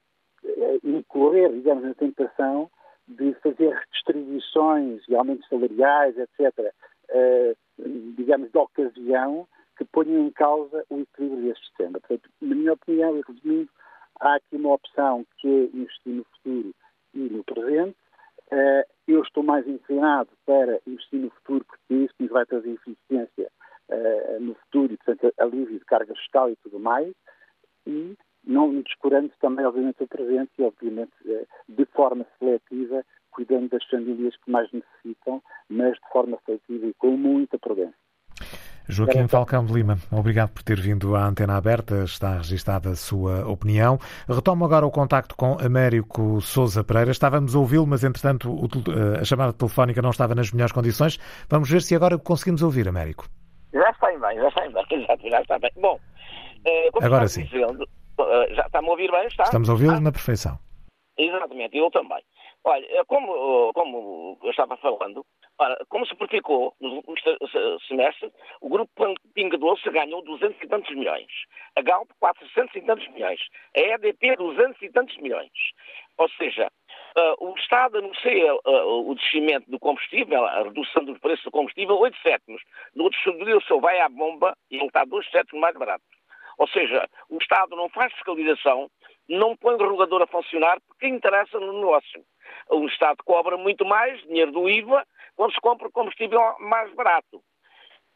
é 0.45 0.79
incorrer, 0.83 1.53
digamos, 1.53 1.85
na 1.85 1.95
tentação 1.95 2.69
de 3.07 3.33
fazer 3.35 3.73
redistribuições 3.73 5.03
e 5.09 5.15
aumentos 5.15 5.49
salariais, 5.49 6.17
etc., 6.19 6.73
digamos, 8.17 8.51
de 8.51 8.59
ocasião, 8.59 9.47
que 9.79 9.85
ponham 9.85 10.27
em 10.27 10.31
causa 10.33 10.85
o 10.91 11.01
equilíbrio 11.01 11.45
deste 11.45 11.67
sistema. 11.67 12.01
Portanto, 12.01 12.29
na 12.41 12.55
minha 12.55 12.73
opinião, 12.73 13.17
e 13.17 13.23
resumindo, 13.27 13.71
há 14.21 14.35
aqui 14.35 14.57
uma 14.57 14.75
opção 14.75 15.25
que 15.39 15.47
é 15.47 15.77
investir 15.77 16.13
no 16.13 16.25
futuro 16.25 16.75
e 17.17 17.33
no 17.33 17.43
presente. 17.43 17.97
Uh, 18.53 18.85
eu 19.09 19.23
estou 19.23 19.43
mais 19.43 19.67
inclinado 19.67 20.29
para 20.45 20.81
investir 20.87 21.19
no 21.19 21.31
futuro, 21.31 21.65
porque 21.65 21.95
é 21.95 21.97
isso 21.97 22.15
nos 22.21 22.31
vai 22.31 22.47
trazer 22.47 22.71
eficiência 22.71 23.51
uh, 23.89 24.41
no 24.41 24.55
futuro 24.55 24.93
e, 24.93 24.97
portanto, 24.99 25.35
alívio 25.39 25.79
de 25.79 25.85
carga 25.85 26.15
fiscal 26.15 26.51
e 26.51 26.57
tudo 26.57 26.79
mais. 26.79 27.13
E 27.87 28.17
não 28.45 28.81
descurando 28.83 29.33
também, 29.41 29.65
obviamente, 29.65 30.03
o 30.03 30.07
presente 30.07 30.53
e, 30.59 30.63
obviamente, 30.63 31.13
uh, 31.25 31.47
de 31.69 31.85
forma 31.87 32.27
seletiva, 32.39 33.05
cuidando 33.31 33.69
das 33.69 33.85
famílias 33.87 34.37
que 34.37 34.51
mais 34.51 34.71
necessitam, 34.71 35.43
mas 35.69 35.95
de 35.95 36.09
forma 36.13 36.39
seletiva 36.47 36.87
e 36.87 36.95
com 36.95 37.17
muita 37.17 37.59
prudência. 37.59 38.06
Joaquim 38.89 39.27
Falcão 39.27 39.65
de 39.65 39.73
Lima, 39.73 39.99
obrigado 40.13 40.51
por 40.51 40.63
ter 40.63 40.81
vindo 40.81 41.17
à 41.17 41.27
antena 41.27 41.57
aberta. 41.57 42.05
Está 42.05 42.37
registada 42.37 42.91
a 42.91 42.97
sua 42.97 43.47
opinião. 43.49 43.99
Retomo 44.29 44.65
agora 44.65 44.87
o 44.87 44.91
contacto 44.91 45.35
com 45.35 45.57
Américo 45.61 46.41
Souza 46.41 46.85
Pereira. 46.85 47.11
Estávamos 47.11 47.57
a 47.57 47.59
ouvi-lo, 47.59 47.87
mas 47.87 48.05
entretanto 48.05 48.49
a 49.21 49.25
chamada 49.25 49.53
telefónica 49.53 50.01
não 50.01 50.11
estava 50.11 50.35
nas 50.35 50.53
melhores 50.53 50.73
condições. 50.73 51.19
Vamos 51.49 51.69
ver 51.69 51.83
se 51.83 51.97
agora 51.97 52.17
conseguimos 52.17 52.63
ouvir, 52.63 52.89
Américo. 52.89 53.27
Já 53.73 53.91
está 53.91 54.13
em 54.13 54.21
bem, 54.21 54.37
já 54.37 54.49
está 54.49 54.67
em 54.67 54.73
bem, 54.73 54.85
já 55.31 55.41
está 55.41 55.59
bem. 55.59 55.71
Bom, 55.77 55.99
eh, 56.65 56.91
agora 57.03 57.29
sim. 57.29 57.45
Dizendo, 57.45 57.85
eh, 58.21 58.55
já 58.55 58.67
está-me 58.67 58.89
a 58.89 58.91
ouvir 58.91 59.11
bem, 59.11 59.27
está? 59.27 59.43
Estamos 59.45 59.69
a 59.69 59.73
ouvi-lo 59.73 59.95
ah? 59.95 60.01
na 60.01 60.13
perfeição. 60.13 60.59
Exatamente, 61.19 61.77
eu 61.77 61.91
também. 61.91 62.23
Olha, 62.65 63.05
como, 63.07 63.73
como 63.75 64.39
eu 64.43 64.51
estava 64.51 64.77
falando, 64.79 65.25
ora, 65.59 65.77
como 65.89 66.07
se 66.07 66.15
verificou 66.15 66.75
no 66.81 67.03
semestre, 67.87 68.33
o 68.61 68.69
grupo 68.69 68.93
Pinga 69.35 69.57
Doce 69.57 69.89
ganhou 69.91 70.23
200 70.23 70.63
e 70.63 70.69
tantos 70.69 70.95
milhões, 70.95 71.27
a 71.77 71.83
Galp 71.83 72.11
400 72.19 72.75
e 72.77 72.81
tantos 72.83 73.09
milhões, 73.09 73.41
a 73.77 73.81
EDP 73.81 74.37
200 74.37 74.83
e 74.83 74.91
tantos 74.91 75.17
milhões. 75.19 75.51
Ou 76.19 76.29
seja, 76.31 76.71
uh, 77.17 77.45
o 77.45 77.55
Estado 77.57 77.99
anuncia 77.99 78.55
uh, 78.55 79.11
o 79.11 79.15
descimento 79.15 79.71
do 79.71 79.79
combustível, 79.79 80.45
a 80.45 80.63
redução 80.63 81.05
do 81.05 81.19
preço 81.21 81.45
do 81.45 81.51
combustível, 81.51 81.99
8 81.99 82.17
sétimos. 82.23 82.63
No 82.95 83.05
outro 83.05 83.19
o 83.57 83.63
seu 83.63 83.81
vai 83.81 84.01
à 84.01 84.09
bomba 84.09 84.57
e 84.71 84.77
ele 84.77 84.87
está 84.87 85.05
2 85.05 85.31
sétimos 85.31 85.61
mais 85.61 85.77
barato. 85.77 86.05
Ou 86.59 86.67
seja, 86.69 87.07
o 87.29 87.37
Estado 87.37 87.77
não 87.77 87.91
faz 87.91 88.13
fiscalização, 88.15 88.91
não 89.29 89.55
põe 89.57 89.75
o 89.75 89.79
regulador 89.79 90.23
a 90.23 90.27
funcionar 90.27 90.79
porque 90.89 91.07
interessa 91.07 91.61
no 91.61 91.75
negócio 91.75 92.25
o 92.71 92.87
Estado 92.87 93.19
cobra 93.25 93.57
muito 93.57 93.85
mais 93.85 94.21
dinheiro 94.23 94.53
do 94.53 94.69
IVA 94.69 95.07
quando 95.35 95.53
se 95.53 95.61
compra 95.61 95.91
combustível 95.91 96.41
mais 96.61 96.93
barato. 96.95 97.43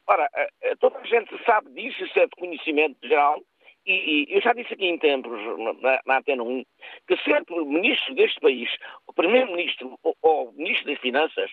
Ora, 0.06 0.28
eh, 0.34 0.50
eh, 0.62 0.76
toda 0.76 0.98
a 0.98 1.04
gente 1.04 1.30
sabe 1.44 1.70
disso, 1.70 2.04
isso 2.04 2.18
é 2.18 2.26
de 2.26 2.36
conhecimento 2.36 2.96
geral, 3.06 3.40
e, 3.86 4.26
eu 4.28 4.40
já 4.42 4.52
disse 4.52 4.74
aqui 4.74 4.86
em 4.86 4.98
tempos, 4.98 5.40
na, 5.80 6.00
na 6.04 6.18
Antena 6.18 6.42
1, 6.42 6.64
que 7.08 7.16
sempre 7.18 7.58
o 7.58 7.64
ministro 7.64 8.14
deste 8.14 8.38
país, 8.40 8.70
o 9.06 9.12
primeiro-ministro 9.12 9.98
ou, 10.02 10.16
ou, 10.22 10.48
o 10.50 10.52
ministro 10.52 10.86
das 10.86 11.00
Finanças, 11.00 11.50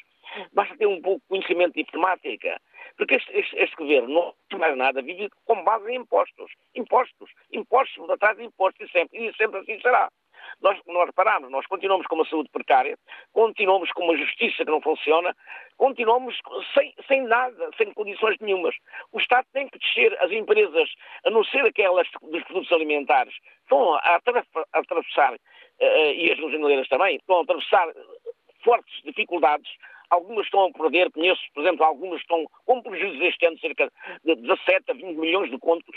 basta 0.54 0.78
ter 0.78 0.88
um 0.88 1.02
pouco 1.02 1.22
de 1.22 1.28
conhecimento 1.28 1.74
de 1.74 1.82
informática, 1.82 2.62
porque 2.98 3.16
este, 3.16 3.32
este, 3.32 3.56
este 3.58 3.76
governo 3.76 4.10
não 4.10 4.34
faz 4.52 4.60
mais 4.60 4.78
nada, 4.78 5.02
vive 5.02 5.30
com 5.46 5.64
base 5.64 5.90
em 5.90 5.96
impostos. 5.96 6.52
Impostos, 6.76 7.32
impostos, 7.52 8.10
atrás 8.10 8.38
de 8.38 8.44
impostos, 8.44 8.88
e 8.88 8.92
sempre, 8.92 9.28
e 9.28 9.34
sempre 9.36 9.60
assim 9.62 9.80
será. 9.80 10.10
Nós, 10.62 10.80
nós 10.88 11.10
nós 11.50 11.66
continuamos 11.68 12.08
com 12.08 12.16
uma 12.16 12.26
saúde 12.26 12.50
precária, 12.52 12.98
continuamos 13.34 13.92
com 13.92 14.04
uma 14.04 14.18
justiça 14.18 14.66
que 14.66 14.72
não 14.72 14.82
funciona, 14.82 15.36
continuamos 15.78 16.38
sem, 16.74 16.94
sem 17.08 17.22
nada, 17.24 17.70
sem 17.78 17.94
condições 17.94 18.38
nenhumas. 18.40 18.76
O 19.12 19.20
Estado 19.20 19.46
tem 19.54 19.68
que 19.68 19.80
descer 19.80 20.18
as 20.22 20.32
empresas, 20.32 20.90
a 21.26 21.30
não 21.30 21.44
ser 21.44 21.66
aquelas 21.66 22.08
dos 22.22 22.44
produtos 22.44 22.72
alimentares, 22.72 23.34
estão 23.62 23.94
a, 23.96 24.20
atravessar, 24.74 25.34
uh, 25.34 26.12
e 26.16 26.32
as 26.32 26.40
usineleiras 26.40 26.88
também, 26.88 27.18
estão 27.18 27.40
a 27.40 27.44
atravessar 27.44 27.88
fortes 28.64 29.02
dificuldades 29.04 29.70
algumas 30.10 30.46
estão 30.46 30.66
a 30.66 30.72
perder, 30.72 31.12
conheço, 31.12 31.42
por 31.54 31.62
exemplo, 31.62 31.86
algumas 31.86 32.22
estão 32.22 32.46
com 32.66 32.82
prejuízos 32.82 33.22
este 33.22 33.46
ano, 33.46 33.60
cerca 33.60 33.92
de 34.24 34.36
17 34.36 34.92
a 34.92 34.94
20 34.94 35.18
milhões 35.18 35.52
de 35.52 35.58
contos, 35.58 35.96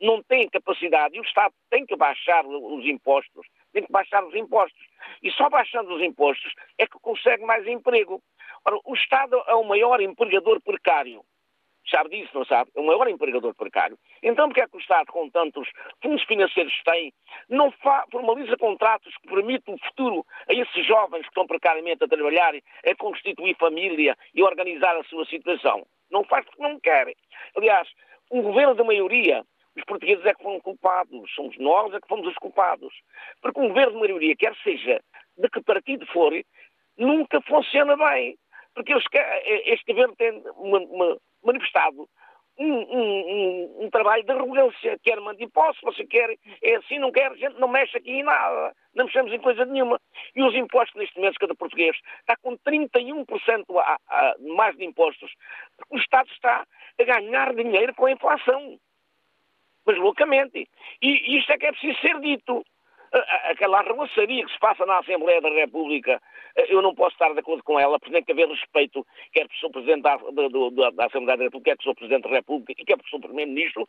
não 0.00 0.22
têm 0.22 0.48
capacidade 0.48 1.16
e 1.16 1.20
o 1.20 1.24
Estado 1.24 1.54
tem 1.68 1.84
que 1.84 1.96
baixar 1.96 2.44
os 2.46 2.84
impostos, 2.86 3.46
tem 3.72 3.84
que 3.84 3.92
baixar 3.92 4.24
os 4.24 4.34
impostos. 4.34 4.84
E 5.22 5.30
só 5.32 5.48
baixando 5.48 5.94
os 5.94 6.02
impostos 6.02 6.52
é 6.78 6.86
que 6.86 6.98
consegue 7.00 7.44
mais 7.44 7.66
emprego. 7.66 8.22
Ora, 8.64 8.78
o 8.84 8.94
Estado 8.94 9.42
é 9.46 9.54
o 9.54 9.64
maior 9.64 10.00
empregador 10.00 10.60
precário. 10.60 11.22
sabe 11.90 12.10
disso, 12.10 12.30
não 12.34 12.44
sabe? 12.44 12.70
É 12.76 12.80
o 12.80 12.86
maior 12.86 13.08
empregador 13.08 13.54
precário. 13.54 13.98
Então, 14.22 14.48
porque 14.48 14.60
é 14.60 14.68
que 14.68 14.76
o 14.76 14.80
Estado, 14.80 15.06
com 15.06 15.28
tantos 15.30 15.68
fundos 16.02 16.22
financeiros 16.24 16.72
que 16.76 16.84
tem, 16.84 17.12
não 17.48 17.72
formaliza 18.10 18.56
contratos 18.56 19.16
que 19.16 19.28
permitam 19.28 19.74
o 19.74 19.78
futuro 19.78 20.24
a 20.48 20.52
esses 20.52 20.86
jovens 20.86 21.22
que 21.22 21.28
estão 21.28 21.46
precariamente 21.46 22.04
a 22.04 22.08
trabalhar, 22.08 22.54
a 22.54 22.94
constituir 22.96 23.56
família 23.56 24.16
e 24.34 24.42
organizar 24.42 24.96
a 24.96 25.04
sua 25.04 25.24
situação? 25.26 25.86
Não 26.10 26.24
faz 26.24 26.44
porque 26.44 26.62
não 26.62 26.78
querem. 26.78 27.16
Aliás, 27.56 27.88
um 28.30 28.42
governo 28.42 28.74
da 28.74 28.84
maioria, 28.84 29.44
os 29.80 29.84
portugueses 29.84 30.24
é 30.24 30.34
que 30.34 30.42
foram 30.42 30.60
culpados, 30.60 31.30
somos 31.34 31.56
nós 31.58 31.92
é 31.92 32.00
que 32.00 32.08
fomos 32.08 32.26
os 32.26 32.34
culpados. 32.36 32.92
Porque 33.42 33.60
um 33.60 33.68
governo 33.68 33.92
de 33.92 33.98
maioria, 33.98 34.36
quer 34.36 34.54
seja 34.62 35.00
de 35.36 35.48
que 35.48 35.62
partido 35.62 36.06
for, 36.06 36.32
nunca 36.96 37.40
funciona 37.42 37.96
bem. 37.96 38.36
Porque 38.74 38.92
este 38.94 39.92
governo 39.92 40.14
tem 40.16 40.42
manifestado 41.42 42.08
um, 42.58 42.72
um, 42.72 43.84
um, 43.84 43.90
trabalho 43.90 44.22
de 44.22 44.30
arrogância. 44.30 44.98
Quer 45.02 45.18
mandar 45.20 45.42
impostos, 45.42 45.80
você 45.82 46.06
quer, 46.06 46.36
é 46.62 46.76
assim, 46.76 46.98
não 46.98 47.10
quer, 47.10 47.32
a 47.32 47.34
gente 47.34 47.58
não 47.58 47.68
mexe 47.68 47.96
aqui 47.96 48.10
em 48.10 48.22
nada. 48.22 48.74
Não 48.94 49.06
mexemos 49.06 49.32
em 49.32 49.40
coisa 49.40 49.64
nenhuma. 49.64 49.98
E 50.36 50.42
os 50.42 50.54
impostos, 50.54 50.94
neste 50.94 51.16
momento, 51.16 51.38
cada 51.40 51.54
português 51.54 51.96
está 52.20 52.36
com 52.42 52.56
31% 52.58 53.64
a, 53.78 53.96
a, 54.08 54.34
mais 54.54 54.76
de 54.76 54.84
impostos. 54.84 55.32
O 55.88 55.96
Estado 55.96 56.30
está 56.32 56.64
a 57.00 57.04
ganhar 57.04 57.54
dinheiro 57.54 57.94
com 57.94 58.06
a 58.06 58.12
inflação. 58.12 58.78
Mas 59.86 59.96
loucamente. 59.98 60.68
E 61.02 61.38
isto 61.38 61.52
é 61.52 61.58
que 61.58 61.66
é 61.66 61.72
preciso 61.72 61.98
ser 62.00 62.20
dito 62.20 62.64
aquela 63.12 63.80
arruaçaria 63.80 64.44
que 64.44 64.52
se 64.52 64.58
passa 64.58 64.86
na 64.86 64.98
Assembleia 64.98 65.40
da 65.40 65.48
República, 65.48 66.20
eh, 66.56 66.66
eu 66.68 66.80
não 66.80 66.94
posso 66.94 67.12
estar 67.12 67.32
de 67.32 67.40
acordo 67.40 67.62
com 67.64 67.78
ela, 67.78 67.98
porque 67.98 68.12
tem 68.12 68.22
que 68.22 68.32
haver 68.32 68.48
respeito, 68.48 69.04
quer 69.32 69.48
por 69.48 69.56
Sr. 69.56 69.70
Presidente 69.70 70.02
da, 70.02 70.16
da, 70.16 70.90
da, 70.90 71.06
Assembleia 71.06 71.36
da 71.36 71.44
República, 71.44 71.70
quer 71.70 71.76
por 71.76 71.84
Sr. 71.84 71.94
Presidente 71.94 72.22
da 72.22 72.36
República 72.36 72.80
e 72.80 72.84
quer 72.84 72.96
por 72.96 73.08
Sr. 73.08 73.20
Primeiro-Ministro, 73.20 73.88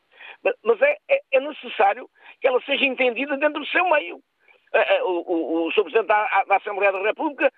mas 0.64 0.82
é, 0.82 0.98
é, 1.10 1.22
é, 1.34 1.40
necessário 1.40 2.10
que 2.40 2.48
ela 2.48 2.60
seja 2.62 2.86
entendida 2.86 3.38
dentro 3.38 3.62
do 3.62 3.68
seu 3.68 3.88
meio. 3.90 4.20
Eh, 4.74 4.96
eh, 4.96 5.04
o, 5.04 5.24
o, 5.28 5.68
o 5.68 5.72
Sr. 5.72 5.84
Presidente 5.84 6.08
da, 6.08 6.44
da, 6.46 6.56
Assembleia 6.56 6.92
da 6.92 7.02
República 7.02 7.52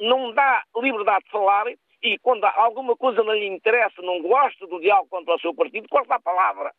não 0.00 0.32
dá 0.34 0.64
liberdade 0.76 1.24
de 1.24 1.30
falar 1.30 1.66
e 2.02 2.18
quando 2.18 2.44
alguma 2.44 2.96
coisa 2.96 3.22
não 3.22 3.32
lhe 3.32 3.46
interessa, 3.46 4.02
não 4.02 4.20
gosta 4.20 4.66
do 4.66 4.80
diálogo 4.80 5.08
contra 5.08 5.36
o 5.36 5.40
seu 5.40 5.54
partido, 5.54 5.88
corta 5.88 6.16
a 6.16 6.20
palavra. 6.20 6.72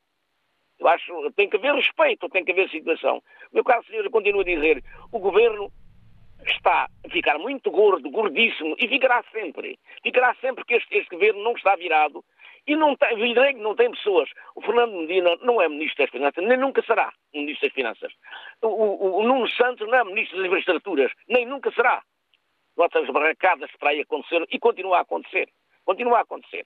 Eu 0.80 0.88
acho 0.88 1.32
tem 1.32 1.50
que 1.50 1.58
haver 1.58 1.74
respeito, 1.74 2.30
tem 2.30 2.46
que 2.46 2.52
haver 2.52 2.70
situação. 2.70 3.22
Meu 3.52 3.64
caro 3.64 3.84
senhor, 3.86 4.06
eu 4.06 4.12
continuo 4.12 4.42
a 4.42 4.46
dizer, 4.46 4.84
o 5.12 5.20
governo 5.20 5.72
está 6.46 6.88
a 7.06 7.10
ficar 7.10 7.38
muito 7.40 7.72
gordo, 7.72 8.10
gordíssimo, 8.10 8.76
e 8.80 8.88
ficará 8.88 9.24
sempre. 9.32 9.80
Ficará 10.04 10.36
sempre 10.36 10.64
que 10.66 10.76
este, 10.76 10.98
este 10.98 11.10
governo 11.10 11.44
não 11.44 11.54
está 11.54 11.76
virado 11.76 12.24
e 12.68 12.76
não 12.76 12.96
tem, 12.96 13.56
não 13.56 13.76
tem 13.76 13.90
pessoas. 13.92 14.30
O 14.56 14.62
Fernando 14.62 14.94
Medina 14.94 15.36
não 15.42 15.62
é 15.62 15.70
Ministro 15.70 16.04
das 16.04 16.12
Finanças, 16.12 16.44
nem 16.44 16.58
nunca 16.58 16.84
será 16.84 17.12
Ministro 17.34 17.68
das 17.68 17.74
Finanças. 17.74 18.14
O, 18.62 18.68
o, 18.68 19.20
o 19.20 19.24
Nuno 19.24 19.48
Santos 19.50 19.88
não 19.88 19.98
é 19.98 20.04
Ministro 20.04 20.38
das 20.38 20.48
Infraestruturas, 20.48 21.12
nem 21.28 21.46
nunca 21.46 21.72
será. 21.72 22.04
Temos 22.92 23.10
barracadas 23.10 23.72
para 23.80 23.90
aí 23.90 24.02
acontecer 24.02 24.46
e 24.52 24.60
continua 24.60 25.00
a 25.00 25.02
acontecer. 25.02 25.50
Continua 25.84 26.20
a 26.20 26.22
acontecer. 26.22 26.66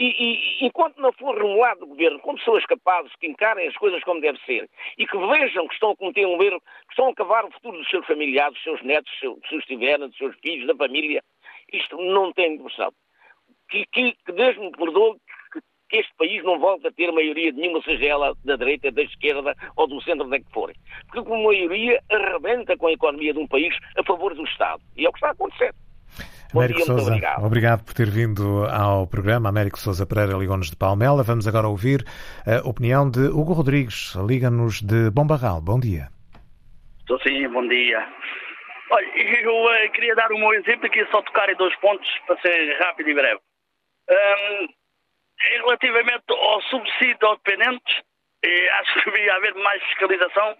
E, 0.00 0.06
e, 0.18 0.66
enquanto 0.66 0.98
não 0.98 1.12
for 1.12 1.36
remoado 1.36 1.84
o 1.84 1.88
governo 1.88 2.18
com 2.20 2.34
pessoas 2.34 2.64
capazes 2.64 3.14
que 3.16 3.26
encarem 3.26 3.68
as 3.68 3.76
coisas 3.76 4.02
como 4.02 4.18
deve 4.18 4.38
ser 4.46 4.66
e 4.96 5.06
que 5.06 5.18
vejam 5.18 5.68
que 5.68 5.74
estão 5.74 5.90
a 5.90 5.96
cometer 5.96 6.24
um 6.24 6.42
erro, 6.42 6.58
que 6.86 6.92
estão 6.92 7.08
a 7.08 7.10
acabar 7.10 7.44
o 7.44 7.50
futuro 7.52 7.76
dos 7.76 7.90
seus 7.90 8.06
familiares, 8.06 8.54
dos 8.54 8.62
seus 8.62 8.82
netos, 8.82 9.12
se 9.20 9.26
os 9.26 9.64
tiverem, 9.66 10.08
dos 10.08 10.16
seus 10.16 10.34
filhos, 10.38 10.66
da 10.66 10.74
família, 10.74 11.22
isto 11.70 11.98
não 11.98 12.32
tem 12.32 12.56
diversão. 12.56 12.90
Que, 13.68 13.84
que, 13.92 14.16
que 14.24 14.32
Deus 14.32 14.56
me 14.56 14.70
perdoe 14.70 15.18
que, 15.52 15.60
que, 15.90 15.96
este 15.98 16.14
país 16.16 16.42
não 16.44 16.58
volte 16.58 16.86
a 16.86 16.92
ter 16.92 17.12
maioria 17.12 17.52
nenhuma, 17.52 17.82
seja 17.82 18.06
ela 18.06 18.34
da 18.42 18.56
direita, 18.56 18.90
da 18.90 19.02
esquerda 19.02 19.54
ou 19.76 19.86
do 19.86 20.00
centro, 20.00 20.24
onde 20.24 20.36
é 20.36 20.40
que 20.40 20.50
for. 20.50 20.72
Porque 21.08 21.28
com 21.28 21.44
maioria 21.44 22.02
arrebenta 22.10 22.74
com 22.74 22.86
a 22.86 22.92
economia 22.92 23.34
de 23.34 23.38
um 23.38 23.46
país 23.46 23.76
a 23.98 24.02
favor 24.02 24.34
do 24.34 24.44
Estado. 24.44 24.82
E 24.96 25.04
é 25.04 25.08
o 25.10 25.12
que 25.12 25.18
está 25.18 25.28
a 25.28 25.32
acontecer. 25.32 25.74
Américo 26.54 26.80
Souza, 26.80 27.10
obrigado. 27.10 27.44
obrigado. 27.44 27.84
por 27.84 27.94
ter 27.94 28.10
vindo 28.10 28.64
ao 28.66 29.06
programa. 29.06 29.48
Américo 29.48 29.78
Souza 29.78 30.06
Pereira 30.06 30.36
ligou-nos 30.36 30.70
de 30.70 30.76
Palmela. 30.76 31.22
Vamos 31.22 31.46
agora 31.46 31.68
ouvir 31.68 32.04
a 32.46 32.66
opinião 32.68 33.10
de 33.10 33.20
Hugo 33.20 33.52
Rodrigues. 33.52 34.14
Liga-nos 34.26 34.82
de 34.82 35.10
Bombarral. 35.10 35.60
Bom 35.60 35.78
dia. 35.78 36.08
Estou 37.00 37.20
sim, 37.20 37.48
bom 37.48 37.66
dia. 37.66 38.06
Olha, 38.90 39.06
eu 39.42 39.54
uh, 39.54 39.92
queria 39.92 40.14
dar 40.14 40.32
o 40.32 40.38
meu 40.38 40.52
exemplo 40.54 40.86
aqui, 40.86 41.04
só 41.10 41.22
tocar 41.22 41.48
em 41.48 41.56
dois 41.56 41.74
pontos 41.76 42.08
para 42.26 42.40
ser 42.40 42.76
rápido 42.80 43.10
e 43.10 43.14
breve. 43.14 43.40
Um, 44.10 44.68
relativamente 45.58 46.24
ao 46.28 46.60
subsídio 46.62 47.26
aos 47.26 47.38
dependentes, 47.44 48.02
eh, 48.44 48.68
acho 48.80 48.94
que 48.94 49.10
devia 49.10 49.34
haver 49.34 49.54
mais 49.54 49.82
fiscalização, 49.84 50.56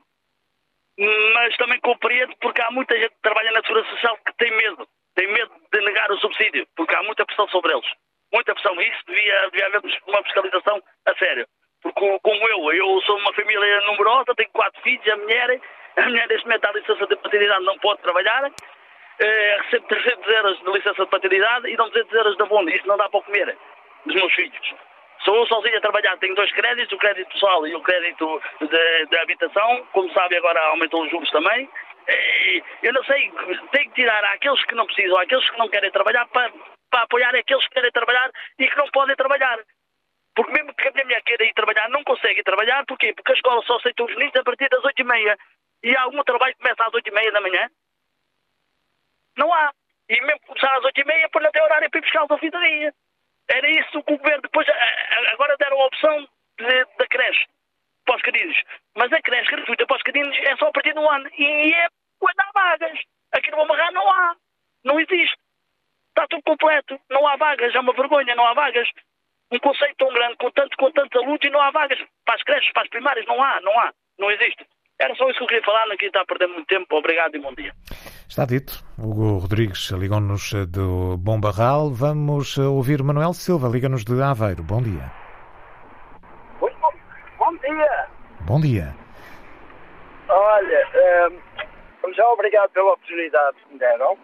mas 1.34 1.56
também 1.56 1.80
compreendo 1.80 2.34
porque 2.40 2.62
há 2.62 2.70
muita 2.70 2.96
gente 2.96 3.10
que 3.10 3.22
trabalha 3.22 3.50
na 3.52 3.62
Segurança 3.62 3.90
Social 3.90 4.18
que 4.24 4.32
tem 4.36 4.56
medo 4.56 4.88
tem 5.14 5.26
medo 5.32 5.50
de 5.72 5.80
negar 5.80 6.10
o 6.10 6.18
subsídio, 6.18 6.66
porque 6.76 6.94
há 6.94 7.02
muita 7.02 7.24
pressão 7.24 7.48
sobre 7.48 7.72
eles. 7.72 7.86
Muita 8.32 8.54
pressão. 8.54 8.80
Isso 8.80 9.02
devia, 9.06 9.48
devia 9.50 9.66
haver 9.66 9.80
uma 10.06 10.22
fiscalização 10.22 10.82
a 11.06 11.14
sério. 11.16 11.46
Porque, 11.82 12.18
como 12.22 12.48
eu, 12.48 12.72
eu 12.72 13.00
sou 13.02 13.18
uma 13.18 13.32
família 13.32 13.80
numerosa, 13.82 14.34
tenho 14.36 14.50
quatro 14.50 14.80
filhos, 14.82 15.06
a 15.08 15.16
mulher, 15.16 15.60
a 15.96 16.02
mulher 16.02 16.28
neste 16.28 16.44
momento 16.44 16.64
está 16.64 16.78
licença 16.78 17.06
de 17.06 17.16
paternidade, 17.16 17.64
não 17.64 17.78
pode 17.78 18.02
trabalhar, 18.02 18.52
eh, 19.18 19.58
recebe 19.62 19.86
300 19.88 20.26
euros 20.28 20.58
de 20.60 20.70
licença 20.72 21.04
de 21.04 21.10
paternidade 21.10 21.68
e 21.68 21.76
dão 21.76 21.88
200 21.88 22.12
euros 22.12 22.36
de 22.36 22.42
abono. 22.42 22.70
Isso 22.70 22.86
não 22.86 22.96
dá 22.96 23.08
para 23.08 23.22
comer 23.22 23.56
dos 24.04 24.14
meus 24.14 24.32
filhos. 24.34 24.74
Sou 25.24 25.36
eu 25.36 25.46
sozinho 25.46 25.76
a 25.76 25.80
trabalhar, 25.80 26.16
tenho 26.18 26.34
dois 26.34 26.50
créditos, 26.52 26.92
o 26.92 26.98
crédito 26.98 27.30
pessoal 27.30 27.66
e 27.66 27.74
o 27.74 27.82
crédito 27.82 28.40
de 29.10 29.16
habitação. 29.18 29.86
Como 29.92 30.10
sabe, 30.12 30.36
agora 30.36 30.60
aumentou 30.68 31.02
os 31.02 31.10
juros 31.10 31.30
também. 31.30 31.68
Eu 32.82 32.92
não 32.92 33.04
sei, 33.04 33.30
tem 33.72 33.88
que 33.88 33.94
tirar 33.94 34.24
aqueles 34.24 34.64
que 34.64 34.74
não 34.74 34.86
precisam, 34.86 35.18
aqueles 35.18 35.48
que 35.50 35.58
não 35.58 35.68
querem 35.68 35.90
trabalhar 35.90 36.26
para, 36.28 36.52
para 36.90 37.02
apoiar 37.02 37.34
aqueles 37.34 37.66
que 37.68 37.74
querem 37.74 37.92
trabalhar 37.92 38.30
e 38.58 38.68
que 38.68 38.76
não 38.76 38.88
podem 38.90 39.14
trabalhar. 39.16 39.58
Porque 40.34 40.52
mesmo 40.52 40.74
que 40.74 40.88
a 40.88 40.92
minha 40.92 41.04
mulher 41.04 41.22
queira 41.22 41.44
ir 41.44 41.54
trabalhar, 41.54 41.88
não 41.90 42.02
consegue 42.04 42.42
trabalhar, 42.42 42.84
porquê? 42.86 43.12
Porque 43.14 43.32
a 43.32 43.34
escola 43.34 43.62
só 43.62 43.76
aceita 43.76 44.04
os 44.04 44.10
meninos 44.14 44.36
a 44.36 44.42
partir 44.42 44.68
das 44.68 44.84
oito 44.84 45.00
e 45.00 45.04
meia. 45.04 45.38
E 45.82 45.96
há 45.96 46.02
algum 46.02 46.22
trabalho 46.22 46.54
que 46.54 46.62
começa 46.62 46.84
às 46.84 46.94
oito 46.94 47.08
e 47.08 47.12
meia 47.12 47.32
da 47.32 47.40
manhã? 47.40 47.68
Não 49.36 49.52
há. 49.52 49.72
E 50.08 50.20
mesmo 50.20 50.40
começar 50.46 50.76
às 50.76 50.84
oito 50.84 51.00
e 51.00 51.04
meia, 51.04 51.28
por 51.30 51.42
não 51.42 51.50
ter 51.50 51.62
horário 51.62 51.90
para 51.90 51.98
ir 51.98 52.02
buscar 52.02 52.26
ao 52.28 52.38
fim 52.38 52.50
do 52.50 52.60
dia. 52.60 52.94
Era 53.48 53.68
isso 53.68 54.02
que 54.02 54.12
o 54.14 54.18
governo 54.18 54.42
depois, 54.42 54.66
agora 55.32 55.56
deram 55.58 55.80
a 55.80 55.86
opção 55.86 56.28
de, 56.58 56.84
da 56.98 57.06
creche 57.08 57.46
para 58.18 58.48
os. 58.48 58.56
Mas 58.96 59.12
a 59.12 59.22
creche 59.22 59.50
gratuita 59.50 59.86
para 59.86 59.96
os 59.96 60.38
é 60.38 60.56
só 60.56 60.68
a 60.68 60.72
partir 60.72 60.94
do 60.94 61.08
ano. 61.08 61.30
E 61.38 61.72
é 61.72 61.86
quando 62.18 62.40
há 62.40 62.50
vagas. 62.52 62.98
Aqui 63.32 63.50
no 63.50 63.62
Amarrar 63.62 63.92
não 63.92 64.08
há. 64.10 64.34
Não 64.84 64.98
existe. 64.98 65.36
Está 66.08 66.26
tudo 66.28 66.42
completo. 66.42 66.98
Não 67.10 67.26
há 67.26 67.36
vagas. 67.36 67.74
É 67.74 67.80
uma 67.80 67.92
vergonha. 67.92 68.34
Não 68.34 68.46
há 68.46 68.54
vagas. 68.54 68.88
Um 69.52 69.58
conceito 69.58 69.96
tão 69.98 70.12
grande, 70.12 70.36
com, 70.36 70.50
tanto, 70.52 70.76
com 70.76 70.90
tanta 70.92 71.18
luta 71.20 71.46
e 71.46 71.50
não 71.50 71.60
há 71.60 71.70
vagas. 71.70 71.98
Para 72.24 72.34
as 72.36 72.42
creches, 72.42 72.72
para 72.72 72.82
as 72.82 72.88
primárias, 72.88 73.26
não 73.26 73.42
há. 73.42 73.60
Não 73.60 73.78
há. 73.78 73.92
Não 74.18 74.30
existe. 74.30 74.66
Era 74.98 75.14
só 75.14 75.28
isso 75.28 75.38
que 75.38 75.44
eu 75.44 75.48
queria 75.48 75.64
falar. 75.64 75.86
Não 75.86 75.96
queria 75.96 76.08
estar 76.08 76.22
a 76.22 76.26
perder 76.26 76.48
muito 76.48 76.66
tempo. 76.66 76.96
Obrigado 76.96 77.34
e 77.36 77.40
bom 77.40 77.54
dia. 77.54 77.72
Está 78.28 78.44
dito. 78.44 78.84
Hugo 78.98 79.38
Rodrigues 79.38 79.90
ligou-nos 79.90 80.52
do 80.68 81.16
Bom 81.16 81.40
Barral. 81.40 81.90
Vamos 81.90 82.58
ouvir 82.58 83.02
Manuel 83.02 83.34
Silva. 83.34 83.68
Liga-nos 83.68 84.04
de 84.04 84.22
Aveiro. 84.22 84.62
Bom 84.62 84.82
dia. 84.82 85.10
Bom 87.40 87.56
dia. 87.56 88.06
Bom 88.50 88.60
dia. 88.60 88.92
Olha, 90.28 90.88
um, 92.02 92.12
já 92.12 92.28
obrigado 92.30 92.68
pela 92.70 92.94
oportunidade 92.94 93.56
que 93.58 93.72
me 93.74 93.78
deram 93.78 94.18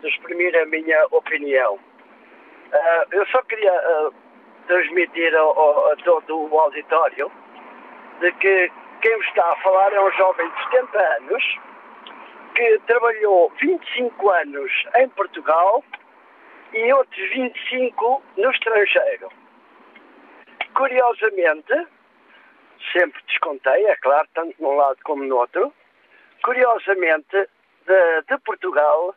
de 0.00 0.08
exprimir 0.08 0.52
a 0.60 0.66
minha 0.66 1.06
opinião. 1.12 1.74
Uh, 1.76 3.04
eu 3.12 3.24
só 3.26 3.40
queria 3.42 3.72
uh, 3.72 4.12
transmitir 4.66 5.32
ao, 5.36 5.92
a 5.92 5.96
todo 5.98 6.52
o 6.52 6.58
auditório 6.58 7.30
de 8.18 8.32
que 8.32 8.72
quem 9.00 9.20
está 9.20 9.52
a 9.52 9.56
falar 9.62 9.92
é 9.92 10.00
um 10.00 10.10
jovem 10.10 10.50
de 10.50 10.64
70 10.64 10.98
anos 10.98 11.58
que 12.56 12.80
trabalhou 12.88 13.52
25 13.60 14.28
anos 14.28 14.72
em 14.96 15.08
Portugal 15.10 15.84
e 16.72 16.92
outros 16.92 17.30
25 17.30 18.22
no 18.38 18.50
estrangeiro. 18.50 19.28
Curiosamente, 20.74 21.86
sempre 22.90 23.20
descontei, 23.26 23.86
é 23.86 23.96
claro, 23.96 24.28
tanto 24.34 24.54
num 24.60 24.76
lado 24.76 24.98
como 25.04 25.24
no 25.24 25.36
outro. 25.36 25.72
Curiosamente, 26.42 27.48
de, 27.86 28.22
de 28.28 28.38
Portugal, 28.44 29.14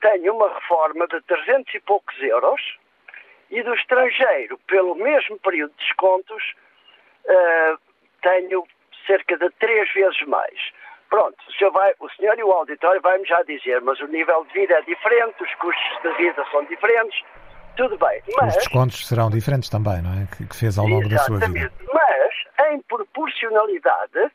tenho 0.00 0.34
uma 0.34 0.52
reforma 0.52 1.06
de 1.06 1.20
300 1.22 1.74
e 1.74 1.80
poucos 1.80 2.20
euros 2.22 2.60
e 3.50 3.62
do 3.62 3.74
estrangeiro, 3.74 4.58
pelo 4.66 4.94
mesmo 4.94 5.38
período 5.40 5.72
de 5.72 5.84
descontos, 5.84 6.54
uh, 7.24 7.78
tenho 8.22 8.64
cerca 9.06 9.36
de 9.36 9.50
três 9.58 9.92
vezes 9.92 10.22
mais. 10.22 10.72
Pronto, 11.08 11.36
o 11.48 11.52
senhor, 11.52 11.72
vai, 11.72 11.92
o 11.98 12.08
senhor 12.10 12.38
e 12.38 12.44
o 12.44 12.52
auditório 12.52 13.00
vai-me 13.00 13.26
já 13.26 13.42
dizer, 13.42 13.80
mas 13.80 13.98
o 14.00 14.06
nível 14.06 14.44
de 14.44 14.52
vida 14.52 14.74
é 14.74 14.82
diferente, 14.82 15.42
os 15.42 15.54
custos 15.56 16.02
de 16.02 16.12
vida 16.12 16.44
são 16.52 16.64
diferentes. 16.66 17.20
Tudo 17.76 17.96
bem. 17.98 18.22
Mas, 18.36 18.56
Os 18.56 18.64
descontos 18.64 19.06
serão 19.06 19.30
diferentes 19.30 19.68
também, 19.68 20.02
não 20.02 20.12
é? 20.12 20.26
Que, 20.36 20.46
que 20.46 20.56
fez 20.56 20.78
ao 20.78 20.86
longo 20.86 21.08
da 21.08 21.18
sua 21.18 21.38
vida. 21.38 21.72
Mas, 21.92 22.70
em 22.70 22.80
proporcionalidade, 22.82 24.18
uh, 24.18 24.30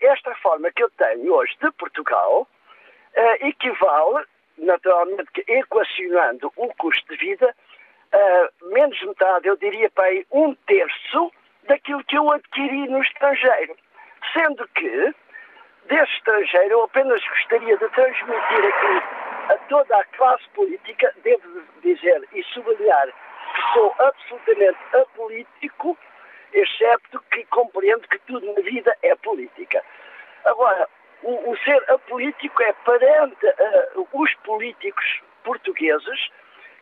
esta 0.00 0.34
forma 0.36 0.70
que 0.72 0.82
eu 0.82 0.90
tenho 0.90 1.32
hoje 1.32 1.54
de 1.60 1.70
Portugal 1.72 2.42
uh, 2.42 3.46
equivale, 3.46 4.24
naturalmente, 4.58 5.44
equacionando 5.48 6.52
o 6.56 6.68
custo 6.74 7.12
de 7.12 7.24
vida, 7.24 7.54
menos 8.62 9.02
metade, 9.02 9.48
eu 9.48 9.56
diria 9.56 9.90
para 9.90 10.04
aí 10.04 10.24
um 10.30 10.54
terço 10.54 11.32
daquilo 11.66 12.04
que 12.04 12.16
eu 12.16 12.30
adquiri 12.30 12.86
no 12.88 13.02
estrangeiro. 13.02 13.76
Sendo 14.32 14.68
que, 14.68 15.14
desse 15.88 16.12
estrangeiro, 16.12 16.74
eu 16.74 16.84
apenas 16.84 17.20
gostaria 17.26 17.76
de 17.76 17.88
transmitir 17.88 18.64
aqui 18.64 19.23
a 19.48 19.56
toda 19.68 19.96
a 19.96 20.04
classe 20.04 20.48
política, 20.50 21.12
devo 21.22 21.62
dizer 21.82 22.28
e 22.32 22.42
sublinhar 22.44 23.06
que 23.54 23.72
sou 23.72 23.94
absolutamente 23.98 24.78
apolítico, 24.94 25.96
excepto 26.52 27.20
que 27.30 27.44
compreendo 27.46 28.06
que 28.08 28.18
tudo 28.20 28.52
na 28.52 28.62
vida 28.62 28.96
é 29.02 29.14
política. 29.16 29.82
Agora, 30.44 30.88
o, 31.22 31.50
o 31.50 31.56
ser 31.58 31.82
apolítico 31.90 32.62
é 32.62 32.72
perante 32.84 33.46
uh, 33.46 34.08
os 34.12 34.34
políticos 34.44 35.22
portugueses 35.42 36.28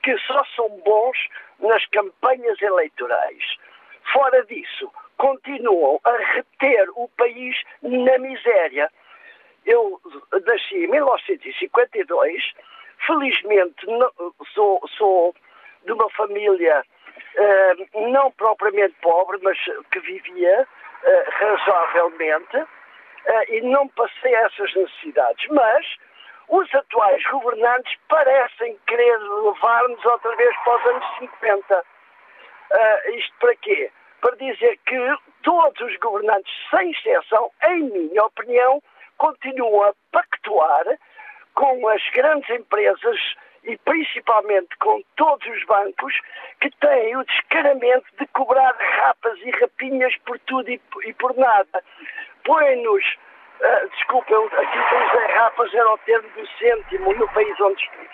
que 0.02 0.16
só 0.18 0.44
são 0.56 0.68
bons 0.84 1.16
nas 1.60 1.84
campanhas 1.86 2.60
eleitorais. 2.60 3.56
Fora 4.12 4.44
disso, 4.46 4.92
continuam 5.16 6.00
a 6.04 6.16
reter 6.34 6.88
o 6.96 7.08
país 7.16 7.56
na 7.82 8.18
miséria. 8.18 8.90
Eu 9.64 10.00
nasci 10.46 10.84
em 10.84 10.88
1952, 10.88 12.52
felizmente 13.06 13.86
sou, 14.54 14.80
sou 14.96 15.34
de 15.84 15.92
uma 15.92 16.08
família 16.10 16.84
uh, 17.36 18.10
não 18.10 18.30
propriamente 18.32 18.94
pobre, 19.00 19.38
mas 19.42 19.58
que 19.90 20.00
vivia 20.00 20.62
uh, 20.62 21.30
razoavelmente 21.30 22.56
uh, 22.56 22.68
e 23.48 23.60
não 23.62 23.88
passei 23.88 24.34
essas 24.34 24.74
necessidades. 24.74 25.46
Mas 25.50 25.86
os 26.48 26.74
atuais 26.74 27.22
governantes 27.24 27.96
parecem 28.08 28.78
querer 28.86 29.18
levar-nos 29.18 30.04
outra 30.04 30.36
vez 30.36 30.56
para 30.64 30.76
os 30.76 30.86
anos 30.86 31.06
50. 31.18 31.84
isto 33.14 33.34
para 33.38 33.56
quê? 33.56 33.90
Para 34.20 34.36
dizer 34.36 34.78
que 34.86 35.16
todos 35.42 35.80
os 35.80 35.96
governantes, 35.96 36.52
sem 36.70 36.90
exceção, 36.90 37.50
em 37.64 37.84
minha 37.84 38.24
opinião, 38.24 38.82
continuam 39.22 39.84
a 39.84 39.94
pactuar 40.10 40.84
com 41.54 41.88
as 41.88 42.02
grandes 42.12 42.50
empresas 42.50 43.16
e 43.62 43.78
principalmente 43.78 44.76
com 44.78 45.00
todos 45.14 45.46
os 45.46 45.64
bancos 45.66 46.12
que 46.60 46.68
têm 46.80 47.16
o 47.16 47.24
descaramento 47.24 48.06
de 48.18 48.26
cobrar 48.28 48.74
rapas 48.76 49.38
e 49.44 49.50
rapinhas 49.50 50.16
por 50.26 50.36
tudo 50.40 50.68
e, 50.68 50.80
e 51.04 51.12
por 51.14 51.36
nada. 51.36 51.84
Põe-nos, 52.44 53.04
uh, 53.60 53.88
desculpa, 53.90 54.34
aqui 54.34 54.78
usei 54.78 55.34
rapas 55.36 55.72
era 55.72 55.88
o 55.88 55.98
termo 55.98 56.28
do 56.30 56.48
cêntimo 56.58 57.14
no 57.14 57.28
país 57.28 57.60
onde 57.60 57.80
estive. 57.80 58.10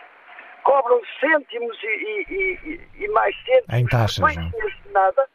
Cobram 0.65 1.01
cêntimos 1.21 1.79
e, 1.83 2.27
e, 2.29 2.81
e 2.97 3.09
mais 3.09 3.35
cêntimos 3.47 3.81
em 3.81 3.87
taxas, 3.87 4.37
não? 4.37 4.53
nada 4.93 5.27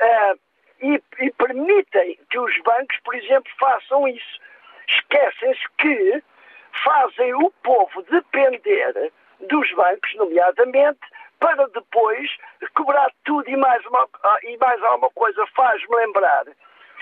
uh, 0.00 0.40
e 0.80 1.30
permitem 1.32 2.18
que 2.30 2.38
os 2.38 2.62
bancos, 2.62 2.98
por 3.04 3.14
exemplo, 3.14 3.52
façam 3.58 4.08
isso 4.08 4.40
esquecem-se 4.88 5.64
que 5.78 6.22
fazem 6.82 7.34
o 7.34 7.50
povo 7.62 8.02
depender 8.02 9.12
dos 9.40 9.72
bancos, 9.72 10.14
nomeadamente, 10.16 11.00
para 11.38 11.66
depois 11.68 12.30
cobrar 12.74 13.10
tudo 13.24 13.48
e 13.48 13.56
mais, 13.56 13.84
uma, 13.86 14.08
e 14.42 14.56
mais 14.56 14.82
alguma 14.82 15.10
coisa. 15.10 15.46
Faz-me 15.54 15.96
lembrar, 15.96 16.44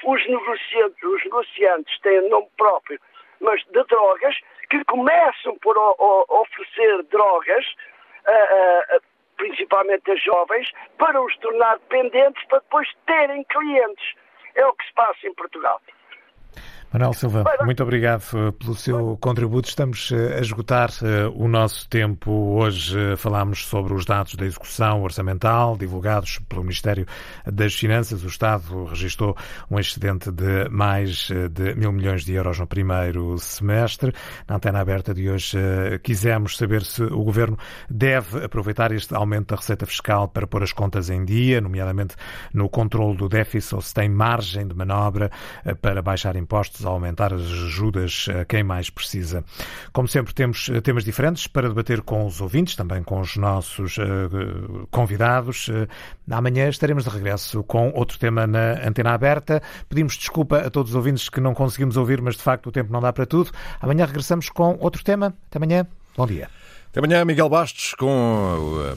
os 0.05 0.29
negociantes, 0.29 1.03
os 1.03 1.25
negociantes 1.25 2.01
têm 2.01 2.29
nome 2.29 2.49
próprio, 2.57 3.01
mas 3.41 3.63
de 3.67 3.85
drogas, 3.85 4.37
que 4.71 4.85
começam 4.85 5.57
por 5.59 5.77
o, 5.77 5.95
o, 5.99 6.41
oferecer 6.41 7.03
drogas, 7.05 7.65
uh, 8.27 8.97
uh, 8.97 9.03
principalmente 9.37 10.11
a 10.11 10.17
jovens, 10.17 10.71
para 10.99 11.21
os 11.21 11.37
tornar 11.39 11.79
dependentes, 11.79 12.45
para 12.47 12.59
depois 12.61 12.89
terem 13.07 13.45
clientes. 13.45 14.15
É 14.55 14.67
o 14.67 14.73
que 14.73 14.87
se 14.87 14.93
passa 14.95 15.27
em 15.27 15.35
Portugal. 15.35 15.81
Manuel 16.93 17.15
Silva, 17.15 17.45
muito 17.65 17.83
obrigado 17.83 18.23
eh, 18.35 18.53
pelo 18.53 18.75
seu 18.75 19.17
contributo. 19.17 19.67
Estamos 19.67 20.13
eh, 20.13 20.37
a 20.37 20.41
esgotar 20.41 20.91
eh, 21.03 21.27
o 21.35 21.49
nosso 21.49 21.89
tempo. 21.89 22.31
Hoje 22.31 23.17
falámos 23.17 23.65
sobre 23.65 23.95
os 23.95 24.05
dados 24.05 24.35
da 24.35 24.45
execução 24.45 25.03
orçamental 25.03 25.75
divulgados 25.75 26.39
pelo 26.51 26.61
Ministério 26.61 27.07
das 27.47 27.75
Finanças. 27.75 28.23
O 28.23 28.27
Estado 28.27 28.85
registrou 28.85 29.35
um 29.71 29.79
excedente 29.79 30.31
de 30.31 30.69
mais 30.69 31.29
de 31.51 31.75
mil 31.77 31.93
milhões 31.93 32.27
de 32.27 32.35
euros 32.35 32.59
no 32.59 32.67
primeiro 32.67 33.39
semestre. 33.39 34.13
Na 34.47 34.57
antena 34.57 34.79
aberta 34.81 35.15
de 35.15 35.31
hoje 35.31 35.57
quisemos 36.03 36.59
saber 36.59 36.83
se 36.83 37.03
o 37.03 37.25
Governo 37.25 37.57
deve 37.89 38.45
aproveitar 38.45 38.93
este 38.93 39.15
aumento 39.15 39.49
da 39.49 39.57
receita 39.57 39.87
fiscal 39.87 40.29
para 40.29 40.47
pôr 40.47 40.63
as 40.63 40.75
contas 40.75 41.09
em 41.09 41.25
dia, 41.25 41.59
nomeadamente 41.59 42.17
no 42.53 42.69
controle 42.69 43.17
do 43.17 43.31
déficit, 43.31 43.77
ou 43.77 43.81
se 43.81 43.95
tem 43.95 44.11
margem 44.11 44.67
de 44.67 44.75
manobra 44.75 45.31
para 45.81 46.03
baixar 46.03 46.37
impostos 46.37 46.82
aumentar 46.89 47.33
as 47.33 47.43
ajudas 47.43 48.27
a 48.41 48.45
quem 48.45 48.63
mais 48.63 48.91
precisa. 48.91 49.45
Como 49.93 50.09
sempre, 50.09 50.35
temos 50.35 50.69
eh, 50.69 50.81
temas 50.81 51.05
diferentes 51.05 51.47
para 51.47 51.69
debater 51.69 52.03
com 52.03 52.27
os 52.27 52.41
ouvintes, 52.41 52.75
também 52.75 53.03
com 53.03 53.21
os 53.21 53.37
nossos 53.37 53.99
uh, 53.99 54.87
convidados. 54.91 55.69
Uh, 55.69 55.89
amanhã 56.31 56.69
estaremos 56.69 57.05
de 57.05 57.11
regresso 57.11 57.63
com 57.65 57.91
outro 57.95 58.19
tema 58.19 58.47
na 58.47 58.87
antena 58.87 59.13
aberta. 59.13 59.63
Pedimos 59.89 60.17
desculpa 60.17 60.59
a 60.59 60.71
todos 60.71 60.93
os 60.93 60.97
ouvintes 60.97 61.29
que 61.29 61.41
não 61.41 61.55
conseguimos 61.55 61.97
ouvir, 61.97 62.21
mas 62.21 62.37
de 62.37 62.43
facto 62.43 62.69
o 62.69 62.73
tempo 62.73 62.93
não 62.93 63.01
dá 63.01 63.13
para 63.13 63.27
tudo. 63.27 63.51
Amanhã 63.81 64.05
regressamos 64.05 64.49
com 64.49 64.77
outro 64.81 65.03
tema. 65.05 65.35
Até 65.49 65.59
amanhã. 65.59 65.87
Bom 66.17 66.27
dia. 66.27 66.49
Até 66.93 67.01
amanhã, 67.01 67.25
Miguel 67.25 67.49
Bastos, 67.49 67.95
com 67.95 68.95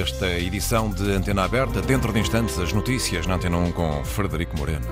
esta 0.00 0.28
edição 0.38 0.88
de 0.90 1.10
Antena 1.10 1.42
Aberta. 1.42 1.82
Dentro 1.82 2.12
de 2.12 2.20
instantes, 2.20 2.56
as 2.56 2.72
notícias 2.72 3.26
na 3.26 3.34
Antena 3.34 3.58
1 3.58 3.72
com 3.72 4.04
Frederico 4.04 4.56
Moreno. 4.56 4.86